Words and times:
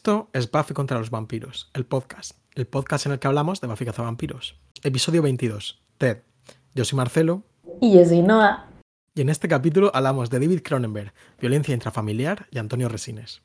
Esto 0.00 0.30
es 0.32 0.50
Buffy 0.50 0.72
contra 0.72 0.98
los 0.98 1.10
vampiros, 1.10 1.70
el 1.74 1.84
podcast. 1.84 2.32
El 2.54 2.66
podcast 2.66 3.04
en 3.04 3.12
el 3.12 3.18
que 3.18 3.26
hablamos 3.26 3.60
de 3.60 3.66
Buffy 3.66 3.84
vampiros. 3.84 4.58
Episodio 4.82 5.20
22. 5.20 5.82
Ted. 5.98 6.22
Yo 6.74 6.86
soy 6.86 6.96
Marcelo. 6.96 7.42
Y 7.82 7.92
yo 7.92 8.02
soy 8.06 8.22
Noah. 8.22 8.66
Y 9.14 9.20
en 9.20 9.28
este 9.28 9.46
capítulo 9.46 9.90
hablamos 9.92 10.30
de 10.30 10.40
David 10.40 10.62
Cronenberg, 10.64 11.12
violencia 11.38 11.74
intrafamiliar 11.74 12.46
y 12.50 12.56
Antonio 12.56 12.88
Resines. 12.88 13.42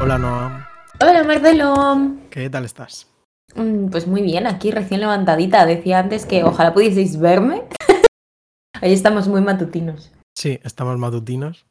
Hola 0.00 0.16
Noah. 0.16 0.65
Hola 1.00 1.24
Marcelo. 1.24 2.16
¿Qué 2.30 2.48
tal 2.50 2.64
estás? 2.64 3.06
Mm, 3.54 3.88
Pues 3.88 4.06
muy 4.06 4.22
bien, 4.22 4.46
aquí 4.46 4.70
recién 4.70 5.00
levantadita. 5.00 5.66
Decía 5.66 5.98
antes 5.98 6.26
que 6.26 6.44
ojalá 6.44 6.72
pudieseis 6.72 7.18
verme. 7.18 7.64
Ahí 8.80 8.92
estamos 8.92 9.28
muy 9.28 9.40
matutinos. 9.40 10.12
Sí, 10.34 10.58
estamos 10.64 10.98
matutinos. 10.98 11.66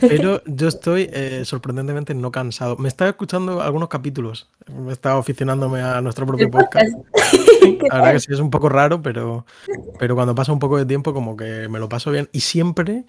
Pero 0.00 0.42
yo 0.44 0.66
estoy 0.66 1.08
eh, 1.12 1.44
sorprendentemente 1.44 2.12
no 2.12 2.32
cansado. 2.32 2.76
Me 2.78 2.88
estaba 2.88 3.10
escuchando 3.10 3.62
algunos 3.62 3.88
capítulos. 3.88 4.48
Me 4.66 4.92
estaba 4.92 5.20
aficionándome 5.20 5.80
a 5.82 6.00
nuestro 6.00 6.26
propio 6.26 6.50
podcast. 6.50 6.92
¿Qué 7.60 7.78
La 7.88 7.96
verdad 7.96 8.12
que 8.14 8.20
sí 8.20 8.32
es 8.32 8.40
un 8.40 8.50
poco 8.50 8.68
raro, 8.68 9.00
pero, 9.00 9.46
pero 10.00 10.16
cuando 10.16 10.34
pasa 10.34 10.52
un 10.52 10.58
poco 10.58 10.78
de 10.78 10.86
tiempo 10.86 11.14
como 11.14 11.36
que 11.36 11.68
me 11.68 11.78
lo 11.78 11.88
paso 11.88 12.10
bien. 12.10 12.28
Y 12.32 12.40
siempre, 12.40 13.04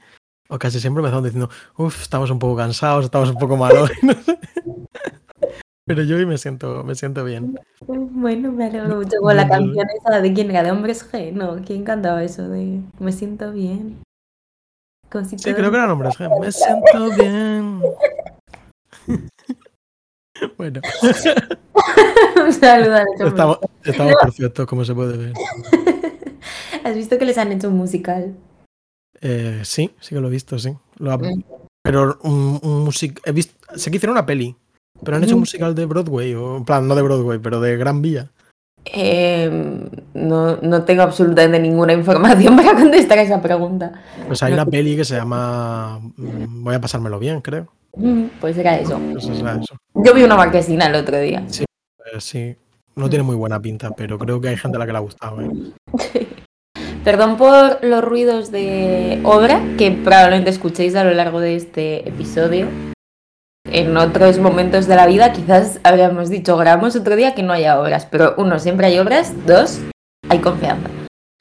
o 0.48 0.60
casi 0.60 0.80
siempre 0.80 1.02
me 1.02 1.10
están 1.10 1.24
diciendo, 1.24 1.50
uff, 1.76 2.04
estamos 2.04 2.30
un 2.30 2.38
poco 2.38 2.56
cansados, 2.56 3.06
estamos 3.06 3.30
un 3.32 3.38
poco 3.38 3.58
malos. 3.58 3.90
no. 5.90 5.96
Pero 5.96 6.04
yo 6.04 6.18
hoy 6.18 6.26
me 6.26 6.38
siento, 6.38 6.84
me 6.84 6.96
siento 6.96 7.24
bien. 7.24 7.60
Bueno, 7.88 8.52
me 8.52 8.66
alegro 8.66 8.98
mucho 8.98 9.18
con 9.22 9.36
la 9.36 9.48
canción 9.48 9.88
esa 9.98 10.22
de 10.22 10.34
quién 10.34 10.50
era, 10.52 10.64
de 10.64 10.72
Hombres 10.72 11.12
G, 11.12 11.34
¿no? 11.34 11.58
¿Quién 11.66 11.84
cantaba 11.84 12.24
eso 12.24 12.48
de 12.48 12.82
me 13.00 13.12
siento 13.12 13.52
bien? 13.52 13.98
Si 15.28 15.40
Sí, 15.40 15.54
creo 15.56 15.72
que 15.72 15.78
eran 15.78 15.90
hombres. 15.90 16.16
G. 16.20 16.30
Me 16.40 16.52
siento 16.52 17.10
bien. 17.18 17.82
Bueno, 20.58 20.80
Un 22.46 22.54
saludo 22.54 22.96
a 22.96 23.04
los 23.04 23.28
estamos, 23.30 23.60
estamos 23.84 24.14
perfectos, 24.22 24.66
como 24.68 24.86
se 24.86 24.96
puede 24.96 25.18
ver. 25.18 25.34
¿Has 26.86 26.96
visto 26.96 27.18
que 27.18 27.26
les 27.26 27.38
han 27.38 27.52
hecho 27.52 27.68
un 27.68 27.76
musical? 27.76 28.38
Eh, 29.20 29.60
sí, 29.66 29.92
sí 30.00 30.16
que 30.16 30.22
lo 30.22 30.28
he 30.28 30.32
visto, 30.32 30.58
sí. 30.58 30.74
Lo 30.98 31.12
ha- 31.12 31.18
Mm. 31.18 31.44
Pero 31.84 32.20
un, 32.24 32.60
un 32.64 32.84
music... 32.86 33.20
He 33.26 33.34
visto... 33.34 33.54
Sé 33.76 33.90
que 33.92 33.98
hicieron 33.98 34.14
una 34.16 34.26
peli, 34.26 34.56
pero 35.04 35.18
han 35.18 35.24
hecho 35.24 35.36
un 35.36 35.42
musical 35.42 35.76
de 35.76 35.86
Broadway, 35.86 36.34
o 36.36 36.58
en 36.58 36.66
plan, 36.66 36.88
no 36.88 36.96
de 36.96 37.02
Broadway, 37.02 37.40
pero 37.40 37.60
de 37.62 37.78
Gran 37.78 38.02
Vía. 38.02 38.30
Eh, 38.86 39.50
no, 40.14 40.58
no 40.58 40.84
tengo 40.84 41.04
absolutamente 41.04 41.60
ninguna 41.60 41.94
información 41.94 42.56
para 42.56 42.74
contestar 42.74 43.20
a 43.20 43.22
esa 43.24 43.42
pregunta. 43.42 43.92
Pues 44.28 44.42
hay 44.42 44.52
No 44.52 44.56
una 44.62 44.66
peli 44.66 44.96
que 44.96 45.06
se 45.06 45.16
llama 45.16 46.00
mm, 46.18 46.64
Voy 46.64 46.76
a 46.76 46.82
pasármelo 46.82 47.20
bien, 47.20 47.42
creo. 47.42 47.68
Mm, 47.96 48.26
Pues 48.40 48.58
era 48.58 48.80
eso. 48.80 49.00
Pues. 49.12 49.28
Yo 49.94 50.14
vi 50.14 50.24
una 50.24 50.36
marquesina 50.36 50.88
el 50.88 50.96
otro 50.96 51.20
día. 51.20 51.44
Eh, 51.50 52.20
sí, 52.20 52.56
no 52.96 53.10
tiene 53.10 53.24
muy 53.24 53.36
buena 53.36 53.60
pinta, 53.60 53.92
pero 53.92 54.18
creo 54.18 54.40
que 54.40 54.50
hay 54.50 54.58
gente 54.58 54.78
a 54.78 54.80
la 54.80 54.86
que 54.86 54.92
le 54.92 54.98
ha 54.98 55.02
gustado. 55.02 55.42
¿eh? 55.42 55.50
Perdón 57.04 57.38
por 57.38 57.84
los 57.84 58.04
ruidos 58.04 58.52
de 58.52 59.22
obra 59.24 59.62
que 59.78 59.92
probablemente 59.92 60.50
escuchéis 60.50 60.96
a 60.96 61.04
lo 61.04 61.12
largo 61.12 61.40
de 61.40 61.56
este 61.56 62.08
episodio. 62.08 62.68
En 63.72 63.96
otros 63.98 64.40
momentos 64.40 64.88
de 64.88 64.96
la 64.96 65.06
vida 65.08 65.32
quizás 65.32 65.80
habríamos 65.84 66.30
dicho 66.30 66.58
grabamos 66.58 66.96
otro 66.96 67.16
día 67.16 67.36
que 67.36 67.44
no 67.44 67.54
haya 67.54 67.80
obras, 67.80 68.06
pero 68.10 68.34
uno, 68.38 68.60
siempre 68.60 68.88
hay 68.88 68.98
obras, 69.00 69.34
dos, 69.46 69.80
hay 70.30 70.40
confianza. 70.40 70.90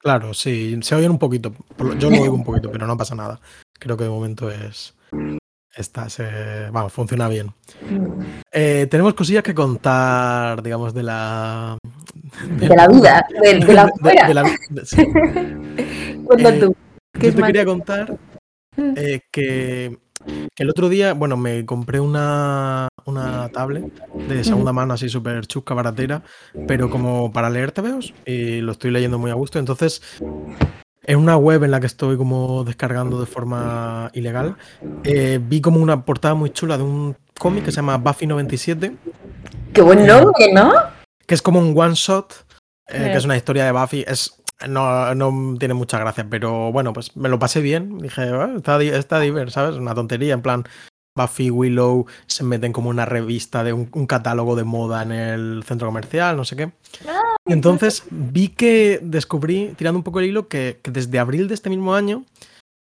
Claro, 0.01 0.33
sí, 0.34 0.78
se 0.83 0.94
oyen 0.94 1.11
un 1.11 1.19
poquito. 1.19 1.53
Yo 1.99 2.11
lo 2.11 2.21
oigo 2.21 2.34
un 2.34 2.44
poquito, 2.44 2.71
pero 2.71 2.87
no 2.87 2.97
pasa 2.97 3.15
nada. 3.15 3.41
Creo 3.78 3.97
que 3.97 4.05
de 4.05 4.11
momento 4.11 4.50
es. 4.50 4.94
Está, 5.77 6.09
se, 6.09 6.71
vamos, 6.71 6.93
funciona 6.93 7.28
bien. 7.28 7.53
Eh, 8.53 8.87
tenemos 8.91 9.15
cosillas 9.15 9.43
que 9.43 9.55
contar, 9.55 10.62
digamos, 10.62 10.93
de 10.95 11.03
la. 11.03 11.78
De 12.59 12.69
la 12.69 12.89
vida, 12.89 13.27
de, 13.43 13.55
de 13.59 13.75
la 13.75 13.89
fuera. 13.89 14.28
de 14.28 14.34
la- 14.34 14.45
sí. 14.84 15.03
Eh, 16.31 16.60
tú. 16.60 16.77
¿qué 17.19 17.28
Yo 17.28 17.34
te 17.37 17.43
quería 17.43 17.65
contar 17.65 18.19
eh, 18.77 19.21
que, 19.33 19.99
que 20.55 20.62
el 20.62 20.71
otro 20.71 20.89
día, 20.89 21.15
bueno, 21.15 21.37
me 21.37 21.65
compré 21.65 22.00
una, 22.00 22.89
una 23.05 23.49
tablet 23.50 23.84
de 24.28 24.44
segunda 24.44 24.72
mano 24.72 24.94
así 24.94 25.09
súper 25.09 25.47
chusca, 25.47 25.75
baratera, 25.75 26.22
pero 26.66 26.91
como 26.91 27.33
para 27.33 27.50
leer 27.50 27.72
TVOs 27.72 28.12
y 28.27 28.61
lo 28.61 28.72
estoy 28.72 28.91
leyendo 28.91 29.19
muy 29.19 29.31
a 29.31 29.34
gusto. 29.34 29.59
Entonces, 29.59 30.03
en 31.05 31.19
una 31.19 31.37
web 31.37 31.65
en 31.65 31.71
la 31.71 31.81
que 31.81 31.87
estoy 31.87 32.16
como 32.16 32.65
descargando 32.65 33.21
de 33.21 33.27
forma 33.27 34.11
ilegal, 34.15 34.56
eh, 35.05 35.41
vi 35.43 35.61
como 35.61 35.81
una 35.81 36.05
portada 36.05 36.34
muy 36.34 36.50
chula 36.50 36.77
de 36.77 36.83
un 36.83 37.16
cómic 37.39 37.65
que 37.65 37.71
se 37.71 37.77
llama 37.77 37.97
Buffy 37.99 38.27
97, 38.27 38.97
Qué 39.72 39.83
buen 39.83 40.06
nombre, 40.06 40.53
¿no? 40.53 40.72
que 41.27 41.34
es 41.34 41.43
como 41.43 41.60
un 41.60 41.78
one 41.78 41.95
shot, 41.95 42.33
eh, 42.89 42.97
Eh. 43.06 43.10
que 43.12 43.19
es 43.19 43.25
una 43.25 43.37
historia 43.37 43.65
de 43.66 43.72
Buffy. 43.72 44.05
Es, 44.06 44.38
no, 44.67 45.15
no 45.15 45.57
tiene 45.59 45.75
mucha 45.75 45.99
gracia, 45.99 46.27
pero 46.29 46.73
bueno, 46.73 46.93
pues 46.93 47.17
me 47.17 47.29
lo 47.29 47.39
pasé 47.39 47.61
bien. 47.61 47.99
Dije, 47.99 48.23
"Ah, 48.23 48.55
está, 48.57 48.83
está 48.83 49.21
diverso, 49.21 49.55
¿sabes? 49.55 49.77
Una 49.77 49.95
tontería, 49.95 50.35
en 50.35 50.43
plan. 50.43 50.65
Buffy, 51.17 51.51
Willow 51.51 52.07
se 52.29 52.45
meten 52.45 52.73
como 52.73 52.91
una 52.91 53.05
revista 53.05 53.65
de 53.65 53.73
un, 53.73 53.89
un 53.93 54.07
catálogo 54.07 54.55
de 54.55 54.63
moda 54.63 55.03
en 55.03 55.11
el 55.11 55.65
centro 55.67 55.89
comercial, 55.89 56.37
no 56.37 56.45
sé 56.45 56.55
qué. 56.55 56.71
Y 57.45 57.53
entonces 57.53 58.05
vi 58.11 58.49
que 58.49 59.01
descubrí, 59.03 59.75
tirando 59.77 59.99
un 59.99 60.05
poco 60.05 60.21
el 60.21 60.27
hilo, 60.27 60.47
que, 60.47 60.79
que 60.81 60.93
desde 60.93 61.19
abril 61.19 61.49
de 61.49 61.55
este 61.55 61.71
mismo 61.71 61.95
año 61.95 62.25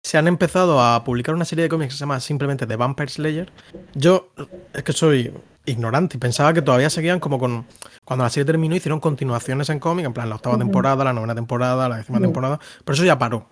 se 0.02 0.18
han 0.18 0.26
empezado 0.26 0.82
a 0.82 1.02
publicar 1.04 1.34
una 1.34 1.44
serie 1.44 1.62
de 1.62 1.68
cómics 1.68 1.94
que 1.94 1.98
se 1.98 2.00
llama 2.00 2.18
simplemente 2.20 2.66
The 2.66 2.76
Vampire 2.76 3.08
Slayer. 3.08 3.52
Yo 3.94 4.28
es 4.72 4.82
que 4.82 4.92
soy 4.92 5.32
ignorante 5.64 6.16
y 6.16 6.20
pensaba 6.20 6.52
que 6.52 6.62
todavía 6.62 6.90
seguían 6.90 7.20
como 7.20 7.38
con. 7.38 7.64
Cuando 8.04 8.24
la 8.24 8.30
serie 8.30 8.44
terminó, 8.44 8.76
hicieron 8.76 9.00
continuaciones 9.00 9.68
en 9.70 9.78
cómic, 9.78 10.04
en 10.06 10.12
plan 10.12 10.28
la 10.28 10.36
octava 10.36 10.58
temporada, 10.58 11.04
la 11.04 11.12
novena 11.12 11.34
temporada, 11.34 11.88
la 11.88 11.96
décima 11.96 12.20
temporada, 12.20 12.60
pero 12.84 12.94
eso 12.94 13.04
ya 13.04 13.18
paró. 13.18 13.46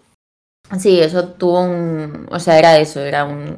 Sí, 0.78 1.00
eso 1.00 1.28
tuvo 1.30 1.62
un. 1.62 2.26
O 2.30 2.38
sea, 2.38 2.58
era 2.58 2.76
eso, 2.78 3.00
era 3.00 3.24
un. 3.24 3.56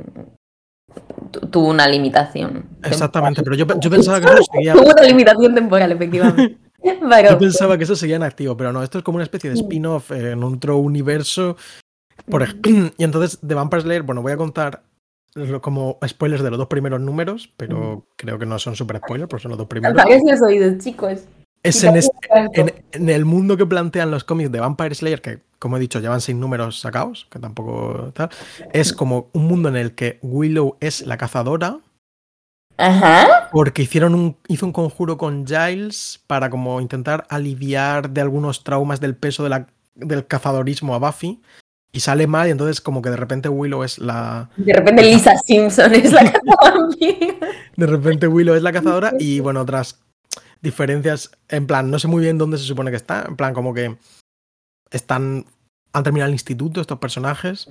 tu- 1.31 1.41
Tuvo 1.49 1.69
una 1.69 1.89
limitación. 1.89 2.65
Exactamente, 2.83 3.43
pero 3.43 3.57
yo, 3.57 3.67
yo 3.81 3.91
pensaba 3.91 4.21
que 4.21 4.27
eso 4.27 4.37
seguía. 4.53 4.73
Tuvo 4.75 4.91
una 4.91 5.03
limitación 5.03 5.55
temporal, 5.55 5.93
efectivamente. 5.93 6.59
Pero, 6.85 7.31
Yo 7.31 7.39
pensaba 7.39 7.79
que 7.79 7.85
eso 7.85 7.97
seguía 7.97 8.17
en 8.17 8.23
activo, 8.25 8.59
pero 8.59 8.71
no, 8.71 8.83
esto 8.83 8.99
es 8.99 9.05
como 9.05 9.17
una 9.17 9.23
especie 9.25 9.49
de 9.49 9.57
spin-off 9.57 10.11
eh, 10.11 10.33
en 10.33 10.45
otro 10.45 10.77
universo. 10.77 11.57
Por 12.29 12.43
ej- 12.43 12.61
y 12.99 13.05
entonces, 13.05 13.39
The 13.47 13.55
Vampire 13.55 13.81
Slayer, 13.83 14.03
bueno, 14.03 14.21
voy 14.21 14.33
a 14.33 14.37
contar 14.37 14.83
como 15.61 15.99
spoilers 16.07 16.43
de 16.43 16.51
los 16.51 16.59
dos 16.59 16.69
primeros 16.69 17.01
números, 17.01 17.51
pero 17.57 18.07
creo 18.17 18.39
que 18.39 18.47
no 18.47 18.59
son 18.59 18.77
super 18.77 18.99
spoilers, 18.99 19.29
porque 19.29 19.43
son 19.43 19.51
los 19.51 19.59
dos 19.59 19.67
primeros. 19.69 19.99
Apagues 20.01 20.23
los 20.25 20.41
oídos, 20.43 20.79
chicos. 20.79 21.21
Es 21.63 21.83
en, 21.83 21.97
este- 21.97 22.13
en, 22.55 22.73
en 22.93 23.09
el 23.09 23.25
mundo 23.25 23.57
que 23.57 23.65
plantean 23.67 24.11
los 24.11 24.23
cómics 24.25 24.53
de 24.53 24.61
Vampire 24.61 24.95
Slayer, 24.95 25.23
que 25.23 25.41
como 25.59 25.79
he 25.79 25.81
dicho, 25.81 25.99
llevan 25.99 26.21
seis 26.21 26.37
números 26.37 26.79
sacados, 26.81 27.27
que 27.31 27.39
tampoco 27.39 28.13
tal, 28.15 28.29
es 28.75 28.93
como 28.93 29.31
un 29.33 29.47
mundo 29.47 29.71
en 29.71 29.77
el 29.77 29.95
que 29.95 30.19
Willow 30.21 30.77
es 30.81 31.07
la 31.07 31.17
cazadora, 31.17 31.79
Ajá. 32.77 33.49
porque 33.51 33.83
hicieron 33.83 34.15
un, 34.15 34.37
hizo 34.49 34.67
un 34.67 34.73
conjuro 34.73 35.17
con 35.17 35.47
Giles 35.47 36.23
para 36.27 36.51
como 36.51 36.81
intentar 36.83 37.27
aliviar 37.31 38.11
de 38.11 38.21
algunos 38.21 38.63
traumas 38.63 39.01
del 39.01 39.17
peso 39.17 39.43
de 39.43 39.49
la- 39.49 39.67
del 39.95 40.27
cazadorismo 40.27 40.95
a 40.95 40.99
Buffy. 40.99 41.41
Y 41.95 42.01
sale 42.01 42.27
mal, 42.27 42.49
y 42.49 42.51
entonces 42.51 42.81
como 42.81 43.01
que 43.01 43.09
de 43.09 43.17
repente 43.17 43.49
Willow 43.49 43.85
es 43.85 43.99
la. 43.99 44.51
De 44.57 44.73
repente 44.73 45.05
Lisa 45.05 45.39
Simpson 45.39 45.95
es 45.95 46.11
la 46.11 46.25
vampiro. 46.61 47.37
De 47.77 47.87
repente 47.87 48.27
Willow 48.27 48.57
es 48.57 48.63
la 48.63 48.73
cazadora. 48.73 49.13
Y 49.17 49.39
bueno, 49.39 49.61
otras 49.61 50.01
diferencias. 50.61 51.31
En 51.49 51.69
plan, 51.69 51.93
no 51.93 52.01
sé 52.01 52.09
muy 52.09 52.21
bien 52.21 52.37
dónde 52.37 52.59
se 52.59 52.65
supone 52.65 52.91
que 52.91 52.97
está. 52.97 53.25
En 53.29 53.37
plan, 53.37 53.55
como 53.55 53.73
que 53.73 53.97
están. 54.91 55.47
Han 55.93 56.03
terminado 56.03 56.27
el 56.31 56.35
instituto 56.35 56.81
estos 56.81 56.99
personajes. 56.99 57.69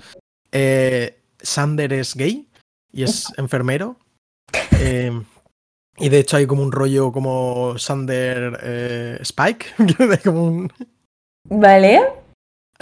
Eh, 0.54 1.20
Sander 1.42 1.92
es 1.92 2.16
gay 2.16 2.48
y 2.94 3.04
es 3.04 3.26
enfermero. 3.36 3.98
Eh, 4.80 5.12
y 5.98 6.08
de 6.08 6.20
hecho 6.20 6.38
hay 6.38 6.48
como 6.48 6.64
un 6.64 6.72
rollo 6.72 7.12
como 7.12 7.78
Sander 7.78 8.58
eh, 8.64 9.18
Spike. 9.20 9.66
como 10.24 10.46
un, 10.46 10.72
¿Vale? 11.50 12.23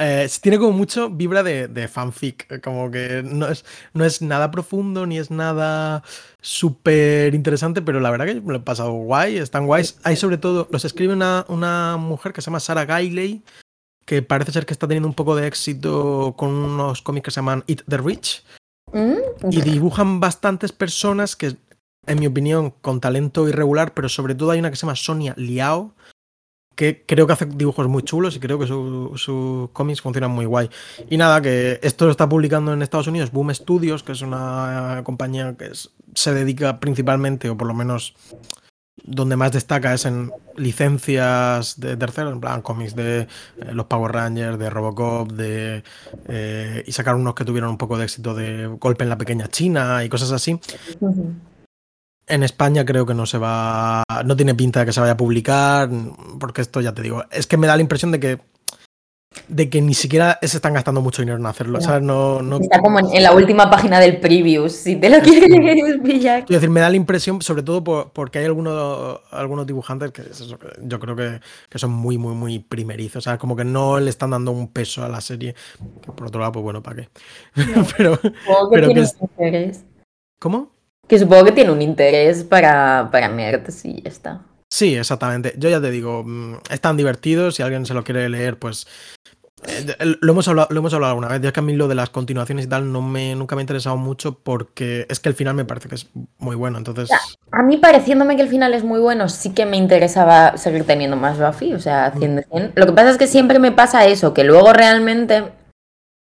Eh, 0.02 0.28
tiene 0.42 0.58
como 0.58 0.72
mucho 0.72 1.10
vibra 1.10 1.44
de, 1.44 1.68
de 1.68 1.88
fanfic. 1.88 2.52
eh, 2.52 2.60
Como 2.60 2.90
que 2.92 3.22
no 3.24 3.48
es, 3.48 3.64
no 3.94 4.04
es 4.04 4.22
nada 4.22 4.52
profundo 4.52 5.06
ni 5.06 5.18
es 5.18 5.32
nada 5.32 6.04
súper 6.42 7.34
interesante, 7.36 7.82
pero 7.82 8.00
la 8.00 8.10
verdad 8.12 8.26
que 8.26 8.42
me 8.42 8.52
lo 8.54 8.60
he 8.60 8.62
pasado 8.62 8.92
guay. 8.94 9.38
Están 9.38 9.66
guays. 9.66 10.00
Hay 10.04 10.16
sobre 10.16 10.38
todo, 10.38 10.68
los 10.72 10.86
escribe 10.86 11.14
una, 11.14 11.46
una 11.48 11.98
mujer 11.98 12.34
que 12.34 12.42
se 12.42 12.48
llama 12.48 12.60
Sarah 12.60 12.86
Gailey, 12.86 13.44
que 14.06 14.22
parece 14.22 14.52
ser 14.52 14.66
que 14.66 14.74
está 14.74 14.88
teniendo 14.88 15.08
un 15.08 15.16
poco 15.16 15.36
de 15.36 15.48
éxito 15.48 16.34
con 16.38 16.50
unos 16.50 17.02
cómics 17.02 17.26
que 17.26 17.32
se 17.32 17.36
llaman 17.40 17.64
Eat 17.68 17.84
the 17.88 17.98
Rich. 17.98 18.44
Mm, 18.94 19.52
Y 19.52 19.62
dibujan 19.62 20.20
bastantes 20.20 20.72
personas 20.72 21.36
que 21.36 21.56
en 22.08 22.20
mi 22.20 22.26
opinión, 22.26 22.72
con 22.82 23.00
talento 23.00 23.48
irregular, 23.48 23.94
pero 23.94 24.10
sobre 24.10 24.34
todo 24.34 24.50
hay 24.52 24.60
una 24.60 24.72
que 24.72 24.76
se 24.76 24.82
llama 24.88 24.96
Sonia 24.96 25.36
Liao, 25.38 25.94
que 26.76 27.04
creo 27.06 27.28
que 27.28 27.34
hace 27.34 27.46
dibujos 27.46 27.88
muy 27.88 28.04
chulos 28.04 28.36
y 28.36 28.40
creo 28.40 28.58
que 28.58 28.68
sus 28.68 29.22
su 29.22 29.70
cómics 29.74 30.02
funcionan 30.02 30.32
muy 30.32 30.46
guay. 30.46 30.70
Y 31.10 31.18
nada, 31.18 31.42
que 31.42 31.80
esto 31.84 32.06
lo 32.06 32.12
está 32.12 32.28
publicando 32.28 32.74
en 32.74 32.82
Estados 32.82 33.08
Unidos 33.08 33.32
Boom 33.32 33.54
Studios, 33.54 34.04
que 34.04 34.14
es 34.14 34.22
una 34.22 35.02
compañía 35.04 35.56
que 35.58 35.72
se 36.16 36.34
dedica 36.34 36.80
principalmente, 36.80 37.50
o 37.50 37.58
por 37.58 37.68
lo 37.68 37.74
menos 37.74 38.16
donde 39.04 39.36
más 39.36 39.52
destaca 39.52 39.94
es 39.94 40.06
en 40.06 40.32
licencias 40.58 41.80
de 41.80 41.98
terceros, 41.98 42.34
en 42.34 42.40
plan 42.40 42.62
cómics 42.62 42.96
de 42.96 43.22
eh, 43.22 43.28
los 43.72 43.86
Power 43.86 44.12
Rangers, 44.12 44.60
de 44.60 44.70
Robocop, 44.70 45.32
de 45.32 45.84
eh, 46.28 46.84
y 46.86 46.92
sacar 46.92 47.16
unos 47.16 47.34
que 47.34 47.46
tuvieron 47.46 47.72
un 47.72 47.78
poco 47.78 47.98
de 47.98 48.04
éxito 48.04 48.34
de 48.36 48.68
Golpe 48.68 49.04
en 49.04 49.10
la 49.10 49.18
Pequeña 49.18 49.48
China 49.48 50.04
y 50.04 50.10
cosas 50.10 50.32
así. 50.32 50.60
En 52.32 52.44
España 52.44 52.86
creo 52.86 53.06
que 53.06 53.14
no 53.14 53.26
se 53.26 53.38
va, 53.38 54.04
no 54.26 54.36
tiene 54.38 54.56
pinta 54.56 54.80
de 54.80 54.86
que 54.86 54.94
se 54.94 55.02
vaya 55.02 55.14
a 55.14 55.18
publicar, 55.18 55.90
porque 56.40 56.62
esto 56.62 56.80
ya 56.80 56.94
te 56.94 57.02
digo, 57.02 57.26
es 57.30 57.46
que 57.46 57.58
me 57.58 57.68
da 57.68 57.76
la 57.76 57.82
impresión 57.82 58.12
de 58.12 58.20
que 58.22 58.40
de 59.48 59.70
que 59.70 59.82
ni 59.82 59.94
siquiera 59.94 60.40
se 60.42 60.58
están 60.58 60.74
gastando 60.74 61.02
mucho 61.02 61.22
dinero 61.22 61.38
en 61.38 61.46
hacerlo. 61.46 61.80
No. 62.02 62.42
No, 62.42 62.58
Está 62.58 62.80
como 62.80 63.00
en, 63.00 63.24
la 63.24 63.34
última 63.34 63.70
página 63.70 64.00
del 64.00 64.20
preview, 64.20 64.68
si 64.70 64.98
te 64.98 65.10
lo 65.10 65.20
quieres 65.22 66.00
pillar. 66.04 66.46
Quiero 66.46 66.60
decir, 66.60 66.70
me 66.70 66.80
da 66.82 66.90
la 66.90 66.96
impresión, 66.96 67.42
sobre 67.42 67.64
todo 67.64 67.84
porque 68.14 68.40
hay 68.40 68.46
algunos, 68.46 69.20
algunos 69.32 69.66
dibujantes 69.66 70.12
que, 70.12 70.24
yo 70.84 71.00
creo 71.00 71.16
que, 71.16 71.40
son 71.78 71.92
muy, 71.92 72.18
muy, 72.18 72.36
muy 72.36 72.60
primerizos. 72.60 73.18
O 73.18 73.30
sea, 73.30 73.38
como 73.38 73.56
que 73.56 73.64
no 73.64 74.00
le 74.00 74.10
están 74.10 74.32
dando 74.32 74.52
un 74.52 74.68
peso 74.70 75.04
a 75.04 75.10
la 75.10 75.22
serie. 75.22 75.56
Que 76.02 76.12
por 76.12 76.28
otro 76.28 76.40
lado, 76.40 76.54
pues 76.54 76.64
bueno, 76.64 76.84
¿para 76.84 76.98
qué? 76.98 77.10
pero, 77.98 78.20
pero 78.70 78.94
que 78.94 79.00
es... 79.02 79.16
interés. 79.22 79.86
¿Cómo? 80.40 80.81
Que 81.12 81.20
supongo 81.20 81.44
que 81.44 81.52
tiene 81.52 81.72
un 81.72 81.82
interés 81.82 82.46
para, 82.46 83.10
para 83.12 83.28
nerds 83.28 83.84
y 83.84 84.02
ya 84.02 84.10
está. 84.10 84.42
Sí, 84.70 84.96
exactamente. 84.96 85.54
Yo 85.58 85.68
ya 85.68 85.82
te 85.82 85.92
digo, 85.92 86.24
mm, 86.26 86.60
están 86.70 86.96
divertidos. 86.96 87.56
Si 87.56 87.62
alguien 87.62 87.86
se 87.86 87.94
lo 87.94 88.06
quiere 88.06 88.30
leer, 88.30 88.58
pues 88.58 88.88
eh, 89.68 89.94
lo 90.22 90.32
hemos, 90.32 90.48
hablado, 90.48 90.70
lo 90.72 90.80
hemos 90.80 90.94
hablado 90.94 91.12
alguna 91.12 91.28
vez, 91.28 91.42
ya 91.42 91.52
que 91.52 91.60
a 91.60 91.64
mí 91.64 91.74
lo 91.74 91.90
de 91.90 91.96
las 91.96 92.12
continuaciones 92.12 92.64
y 92.64 92.70
tal 92.70 92.94
no 92.94 93.02
me, 93.02 93.36
nunca 93.36 93.58
me 93.58 93.60
ha 93.60 93.64
interesado 93.64 93.98
mucho 93.98 94.40
porque 94.40 95.06
es 95.10 95.20
que 95.20 95.28
el 95.28 95.36
final 95.36 95.54
me 95.54 95.66
parece 95.66 95.90
que 95.90 95.96
es 95.96 96.08
muy 96.38 96.56
bueno, 96.56 96.78
entonces... 96.78 97.10
A 97.52 97.62
mí 97.62 97.76
pareciéndome 97.76 98.38
que 98.38 98.44
el 98.44 98.48
final 98.48 98.74
es 98.74 98.86
muy 98.86 99.02
bueno, 99.02 99.28
sí 99.28 99.50
que 99.50 99.66
me 99.66 99.76
interesaba 99.76 100.56
seguir 100.56 100.86
teniendo 100.86 101.18
más 101.18 101.38
Buffy, 101.38 101.74
o 101.74 101.80
sea, 101.82 102.14
100 102.18 102.36
de 102.38 102.44
100. 102.44 102.72
Lo 102.76 102.86
que 102.86 102.94
pasa 102.94 103.10
es 103.10 103.18
que 103.18 103.28
siempre 103.28 103.60
me 103.60 103.74
pasa 103.74 104.06
eso, 104.06 104.34
que 104.34 104.46
luego 104.46 104.72
realmente 104.72 105.44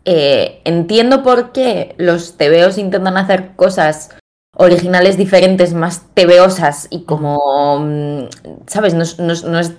eh, 0.06 0.62
entiendo 0.66 1.24
por 1.24 1.52
qué 1.52 1.96
los 1.98 2.38
TVOs 2.38 2.78
intentan 2.78 3.18
hacer 3.18 3.56
cosas 3.56 4.12
originales 4.58 5.18
diferentes, 5.18 5.74
más 5.74 6.04
tebeosas 6.14 6.88
y 6.90 7.04
como, 7.04 7.80
mm, 7.80 8.24
¿sabes? 8.68 8.94
No, 8.94 9.04
no 9.20 9.60
es 9.60 9.74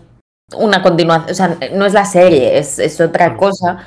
una 0.55 0.83
continuación, 0.83 1.31
o 1.31 1.35
sea, 1.35 1.59
no 1.75 1.85
es 1.85 1.93
la 1.93 2.05
serie, 2.05 2.59
es, 2.59 3.01
otra 3.01 3.37
cosa. 3.37 3.79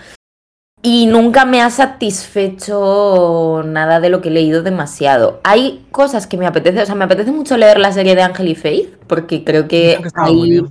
Y 0.83 1.05
nunca 1.05 1.45
me 1.45 1.61
ha 1.61 1.69
satisfecho 1.69 3.61
nada 3.65 3.99
de 3.99 4.09
lo 4.09 4.21
que 4.21 4.29
he 4.29 4.31
leído 4.31 4.63
demasiado. 4.63 5.39
Hay 5.43 5.85
cosas 5.91 6.25
que 6.25 6.37
me 6.37 6.47
apetece, 6.47 6.81
o 6.81 6.85
sea, 6.85 6.95
me 6.95 7.05
apetece 7.05 7.31
mucho 7.31 7.55
leer 7.55 7.79
la 7.79 7.91
serie 7.91 8.15
de 8.15 8.23
Ángel 8.23 8.47
y 8.47 8.55
Faith, 8.55 8.97
porque 9.07 9.43
creo 9.43 9.67
que, 9.67 9.99
ahí... 10.15 10.63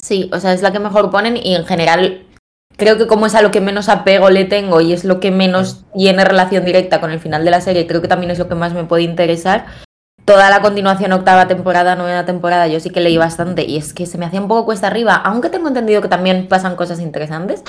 Sí, 0.00 0.30
o 0.32 0.40
sea, 0.40 0.52
es 0.52 0.62
la 0.62 0.72
que 0.72 0.80
mejor 0.80 1.10
ponen 1.10 1.36
y 1.36 1.54
en 1.54 1.64
general 1.64 2.26
creo 2.76 2.98
que 2.98 3.06
como 3.06 3.26
es 3.26 3.34
a 3.34 3.42
lo 3.42 3.50
que 3.50 3.60
menos 3.60 3.88
apego 3.88 4.30
le 4.30 4.44
tengo 4.44 4.80
y 4.80 4.92
es 4.92 5.04
lo 5.04 5.20
que 5.20 5.30
menos 5.30 5.84
tiene 5.94 6.24
relación 6.24 6.64
directa 6.64 7.00
con 7.00 7.10
el 7.10 7.20
final 7.20 7.44
de 7.44 7.50
la 7.50 7.60
serie, 7.60 7.86
creo 7.86 8.02
que 8.02 8.08
también 8.08 8.30
es 8.30 8.38
lo 8.38 8.48
que 8.48 8.54
más 8.54 8.74
me 8.74 8.84
puede 8.84 9.02
interesar. 9.02 9.66
Toda 10.24 10.50
la 10.50 10.60
continuación, 10.62 11.12
octava 11.12 11.48
temporada, 11.48 11.96
novena 11.96 12.24
temporada, 12.24 12.68
yo 12.68 12.78
sí 12.78 12.90
que 12.90 13.00
leí 13.00 13.16
bastante 13.16 13.64
y 13.64 13.76
es 13.76 13.92
que 13.92 14.06
se 14.06 14.18
me 14.18 14.26
hacía 14.26 14.40
un 14.40 14.48
poco 14.48 14.64
cuesta 14.64 14.86
arriba, 14.86 15.16
aunque 15.16 15.48
tengo 15.48 15.68
entendido 15.68 16.00
que 16.00 16.08
también 16.08 16.48
pasan 16.48 16.76
cosas 16.76 17.00
interesantes. 17.00 17.64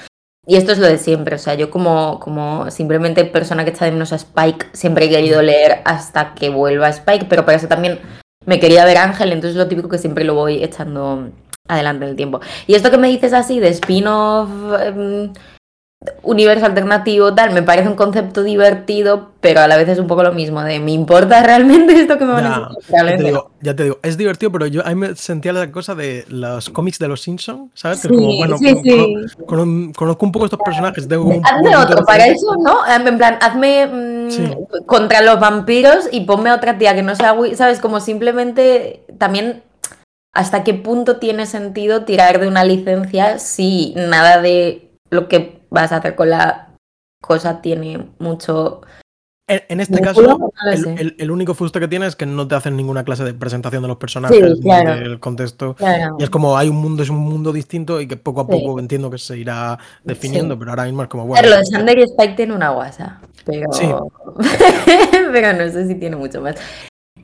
Y 0.45 0.57
esto 0.57 0.73
es 0.73 0.77
lo 0.77 0.87
de 0.87 0.97
siempre, 0.97 1.37
o 1.37 1.39
sea, 1.39 1.53
yo 1.53 1.69
como, 1.69 2.19
como 2.19 2.69
simplemente 2.69 3.23
persona 3.23 3.63
que 3.63 3.71
está 3.71 3.85
de 3.85 3.93
menos 3.93 4.11
a 4.11 4.17
Spike, 4.17 4.67
siempre 4.73 5.05
he 5.05 5.09
querido 5.09 5.41
leer 5.41 5.81
hasta 5.85 6.33
que 6.33 6.49
vuelva 6.49 6.87
a 6.87 6.89
Spike, 6.89 7.27
pero 7.29 7.45
para 7.45 7.57
eso 7.57 7.69
también 7.69 7.99
me 8.45 8.59
quería 8.59 8.83
ver 8.83 8.97
Ángel, 8.97 9.31
entonces 9.31 9.55
lo 9.55 9.69
típico 9.69 9.87
que 9.87 9.97
siempre 9.97 10.25
lo 10.25 10.35
voy 10.35 10.61
echando 10.61 11.29
adelante 11.67 12.05
en 12.05 12.11
el 12.11 12.15
tiempo. 12.15 12.39
Y 12.67 12.75
esto 12.75 12.91
que 12.91 12.97
me 12.97 13.07
dices 13.07 13.33
así 13.33 13.59
de 13.59 13.69
spin-off... 13.69 14.49
Em, 14.79 15.31
universo 16.23 16.65
alternativo, 16.65 17.33
tal, 17.33 17.53
me 17.53 17.63
parece 17.63 17.87
un 17.87 17.95
concepto 17.95 18.43
divertido, 18.43 19.31
pero 19.39 19.61
a 19.61 19.67
la 19.67 19.77
vez 19.77 19.87
es 19.89 19.99
un 19.99 20.07
poco 20.07 20.23
lo 20.23 20.33
mismo, 20.33 20.61
de 20.61 20.79
¿me 20.79 20.91
importa 20.91 21.43
realmente 21.43 21.99
esto 21.99 22.17
que 22.17 22.25
me 22.25 22.33
van 22.33 22.45
a 22.45 22.69
decir? 23.07 23.33
Ya 23.61 23.75
te, 23.75 23.83
digo, 23.83 23.99
es 24.03 24.17
divertido, 24.17 24.51
pero 24.51 24.67
yo 24.67 24.85
a 24.85 24.89
mí 24.89 24.95
me 24.95 25.15
sentía 25.15 25.53
la 25.53 25.71
cosa 25.71 25.95
de 25.95 26.25
los 26.27 26.69
cómics 26.69 26.99
de 26.99 27.07
los 27.07 27.21
Simpsons, 27.21 27.71
¿sabes? 27.73 27.99
Sí, 27.99 28.09
como, 28.09 28.35
bueno, 28.35 28.57
conozco 29.95 30.25
un 30.25 30.31
poco 30.31 30.45
estos 30.45 30.59
personajes. 30.63 31.05
hazme 31.05 31.75
otro, 31.75 32.03
para 32.05 32.27
eso, 32.27 32.55
¿no? 32.57 32.79
En 32.87 33.17
plan, 33.17 33.37
hazme 33.41 33.87
mm, 33.87 34.85
contra 34.85 35.21
los 35.21 35.39
vampiros 35.39 36.09
y 36.11 36.21
ponme 36.21 36.49
a 36.49 36.55
otra 36.55 36.77
tía 36.77 36.93
que 36.93 37.03
no 37.03 37.15
sea, 37.15 37.35
¿sabes? 37.55 37.79
Como 37.79 37.99
simplemente 37.99 39.05
también 39.17 39.63
hasta 40.33 40.63
qué 40.63 40.73
punto 40.73 41.17
tiene 41.17 41.45
sentido 41.45 42.05
tirar 42.05 42.39
de 42.39 42.47
una 42.47 42.63
licencia 42.63 43.39
si 43.39 43.93
nada 43.95 44.41
de 44.41 44.91
lo 45.09 45.27
que 45.27 45.61
vas 45.69 45.91
a 45.91 45.97
hacer 45.97 46.15
con 46.15 46.29
la 46.31 46.75
cosa 47.21 47.61
tiene 47.61 48.09
mucho... 48.19 48.81
En, 49.45 49.81
este 49.81 49.99
caso, 49.99 50.39
el, 51.17 51.29
único 51.29 51.53
fusto 51.53 51.77
que 51.77 51.89
tiene 51.89 52.07
es 52.07 52.15
que 52.15 52.25
no 52.25 52.47
te 52.47 52.55
hacen 52.55 52.77
ninguna 52.77 53.03
clase 53.03 53.25
de 53.25 53.33
presentación 53.33 53.81
de 53.81 53.89
los 53.89 53.97
personajes, 53.97 54.39
del 54.61 55.19
contexto. 55.19 55.75
Y 56.17 56.23
es 56.23 56.29
como 56.29 56.57
hay 56.57 56.69
un 56.69 56.77
mundo, 56.77 57.03
es 57.03 57.09
un 57.09 57.17
mundo 57.17 57.51
distinto 57.51 57.99
y 57.99 58.07
que 58.07 58.15
poco 58.15 58.41
a 58.41 58.47
poco 58.47 58.79
entiendo 58.79 59.11
que 59.11 59.17
se 59.17 59.37
irá 59.37 59.77
definiendo, 60.03 60.57
pero 60.57 60.71
ahora 60.71 60.85
mismo 60.85 61.03
es 61.03 61.09
como 61.09 61.27
bueno. 61.27 61.41
Pero 61.41 61.55
lo 61.55 61.59
de 61.59 61.65
Sander 61.65 61.99
y 61.99 62.03
Spike 62.03 62.35
tiene 62.35 62.55
una 62.55 62.69
guasa, 62.69 63.19
pero... 63.45 63.67
pero 65.33 65.53
no 65.53 65.71
sé 65.71 65.87
si 65.87 65.95
tiene 65.95 66.15
mucho 66.15 66.41
más. 66.41 66.55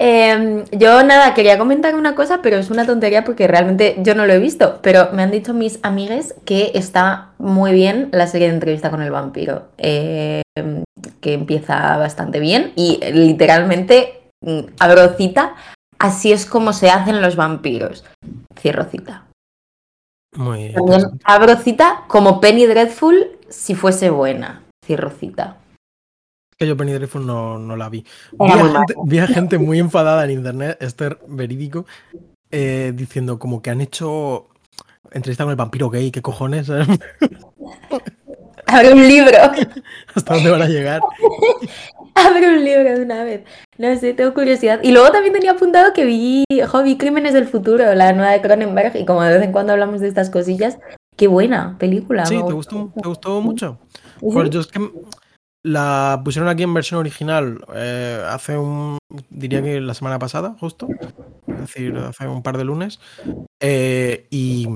Em, 0.02 0.64
yo 0.72 1.04
nada, 1.04 1.34
quería 1.34 1.58
comentar 1.58 1.94
una 1.94 2.16
cosa, 2.16 2.42
pero 2.42 2.56
es 2.56 2.70
una 2.70 2.86
tontería 2.86 3.26
porque 3.26 3.50
realmente 3.50 3.98
yo 4.00 4.16
no 4.16 4.26
lo 4.26 4.32
he 4.32 4.40
visto. 4.40 4.80
Pero 4.82 5.10
me 5.12 5.24
han 5.24 5.32
dicho 5.32 5.54
mis 5.54 5.80
amigues 5.84 6.36
que 6.46 6.72
está 6.74 7.32
muy 7.38 7.74
bien 7.74 8.08
la 8.14 8.28
serie 8.28 8.48
de 8.48 8.54
entrevista 8.54 8.90
con 8.90 9.02
el 9.02 9.12
vampiro. 9.12 9.68
Em, 9.78 10.84
que 11.20 11.34
empieza 11.34 11.98
bastante 11.98 12.40
bien 12.40 12.72
y 12.76 13.00
literalmente, 13.12 14.22
mm, 14.42 14.60
abro 14.80 15.16
cita, 15.16 15.56
así 15.98 16.32
es 16.32 16.46
como 16.46 16.72
se 16.72 16.90
hacen 16.90 17.22
los 17.22 17.36
vampiros. 17.36 18.06
Cierro 18.58 18.86
cita. 18.86 19.26
Muy 20.38 20.74
abro 21.26 21.58
cita 21.58 22.04
como 22.08 22.40
Penny 22.40 22.68
Dreadful 22.68 23.38
si 23.50 23.76
fuese 23.76 24.10
buena. 24.12 24.64
Cierro 24.86 25.10
cita 25.10 25.59
que 26.60 26.68
yo 26.68 26.76
Penny 26.76 26.92
Dreadful 26.92 27.26
no, 27.26 27.58
no 27.58 27.78
la 27.78 27.88
vi. 27.88 28.06
Vi 29.06 29.18
a, 29.20 29.28
gente, 29.28 29.58
muy 29.58 29.80
enfadada 29.80 30.26
en 30.26 30.32
internet, 30.32 30.78
esto 30.82 31.08
es 31.08 31.14
verídico, 31.26 31.86
eh, 32.52 32.92
diciendo 32.94 33.40
como 33.40 33.62
que 33.62 33.70
han 33.70 33.80
hecho 33.80 34.48
entrevista 35.12 35.46
con 35.46 35.52
el 35.52 35.56
vampiro 35.56 35.90
gay, 35.90 36.12
¿qué 36.12 36.22
cojones? 36.22 36.70
Abre 38.66 38.94
un 38.94 39.08
libro. 39.08 39.38
¿Hasta 40.14 40.34
dónde 40.36 40.52
van 40.52 40.62
a 40.62 40.68
llegar? 40.68 41.02
Abre 42.16 42.50
un 42.50 42.64
libro 42.64 42.94
de 42.94 43.02
una 43.04 43.24
vez. 43.24 43.44
No 43.78 43.98
sé, 43.98 44.14
tengo 44.14 44.34
curiosidad. 44.34 44.82
Y 44.84 44.92
luego 44.92 45.12
también 45.12 45.34
tenía 45.34 45.52
apuntado 45.52 45.94
que 45.94 46.04
vi 46.04 46.44
Hobby 46.68 46.98
Crímenes 46.98 47.34
del 47.34 47.48
Futuro, 47.48 47.96
la 47.96 48.12
nueva 48.12 48.32
de 48.32 48.42
Cronenberg, 48.42 48.98
y 48.98 49.06
como 49.06 49.24
de 49.24 49.36
vez 49.36 49.44
en 49.44 49.54
cuando 49.54 49.72
hablamos 49.72 50.02
de 50.02 50.10
estas 50.10 50.30
cosillas, 50.30 50.78
qué 51.16 51.28
buena 51.28 51.78
película. 51.80 52.26
Sí, 52.26 52.36
¿te 52.46 52.54
gustó, 52.54 52.92
¿te 53.02 53.08
gustó 53.08 53.40
mucho? 53.40 53.80
Pues 54.20 54.50
yo 54.50 54.60
es 54.60 54.68
que 54.68 54.82
la 55.64 56.22
pusieron 56.24 56.50
aquí 56.50 56.64
en 56.64 56.74
versión 56.74 57.00
original 57.00 57.64
eh, 57.76 58.24
hace 58.28 58.58
un, 58.58 58.98
diría 59.30 59.62
que 59.62 59.82
la 59.82 59.94
semana 59.94 60.20
pasada, 60.20 60.56
justo, 60.60 60.88
es 61.48 61.60
decir, 61.60 61.98
hace 61.98 62.28
un 62.28 62.44
par 62.44 62.58
de 62.58 62.64
lunes, 62.64 63.00
eh, 63.62 64.28
y, 64.30 64.68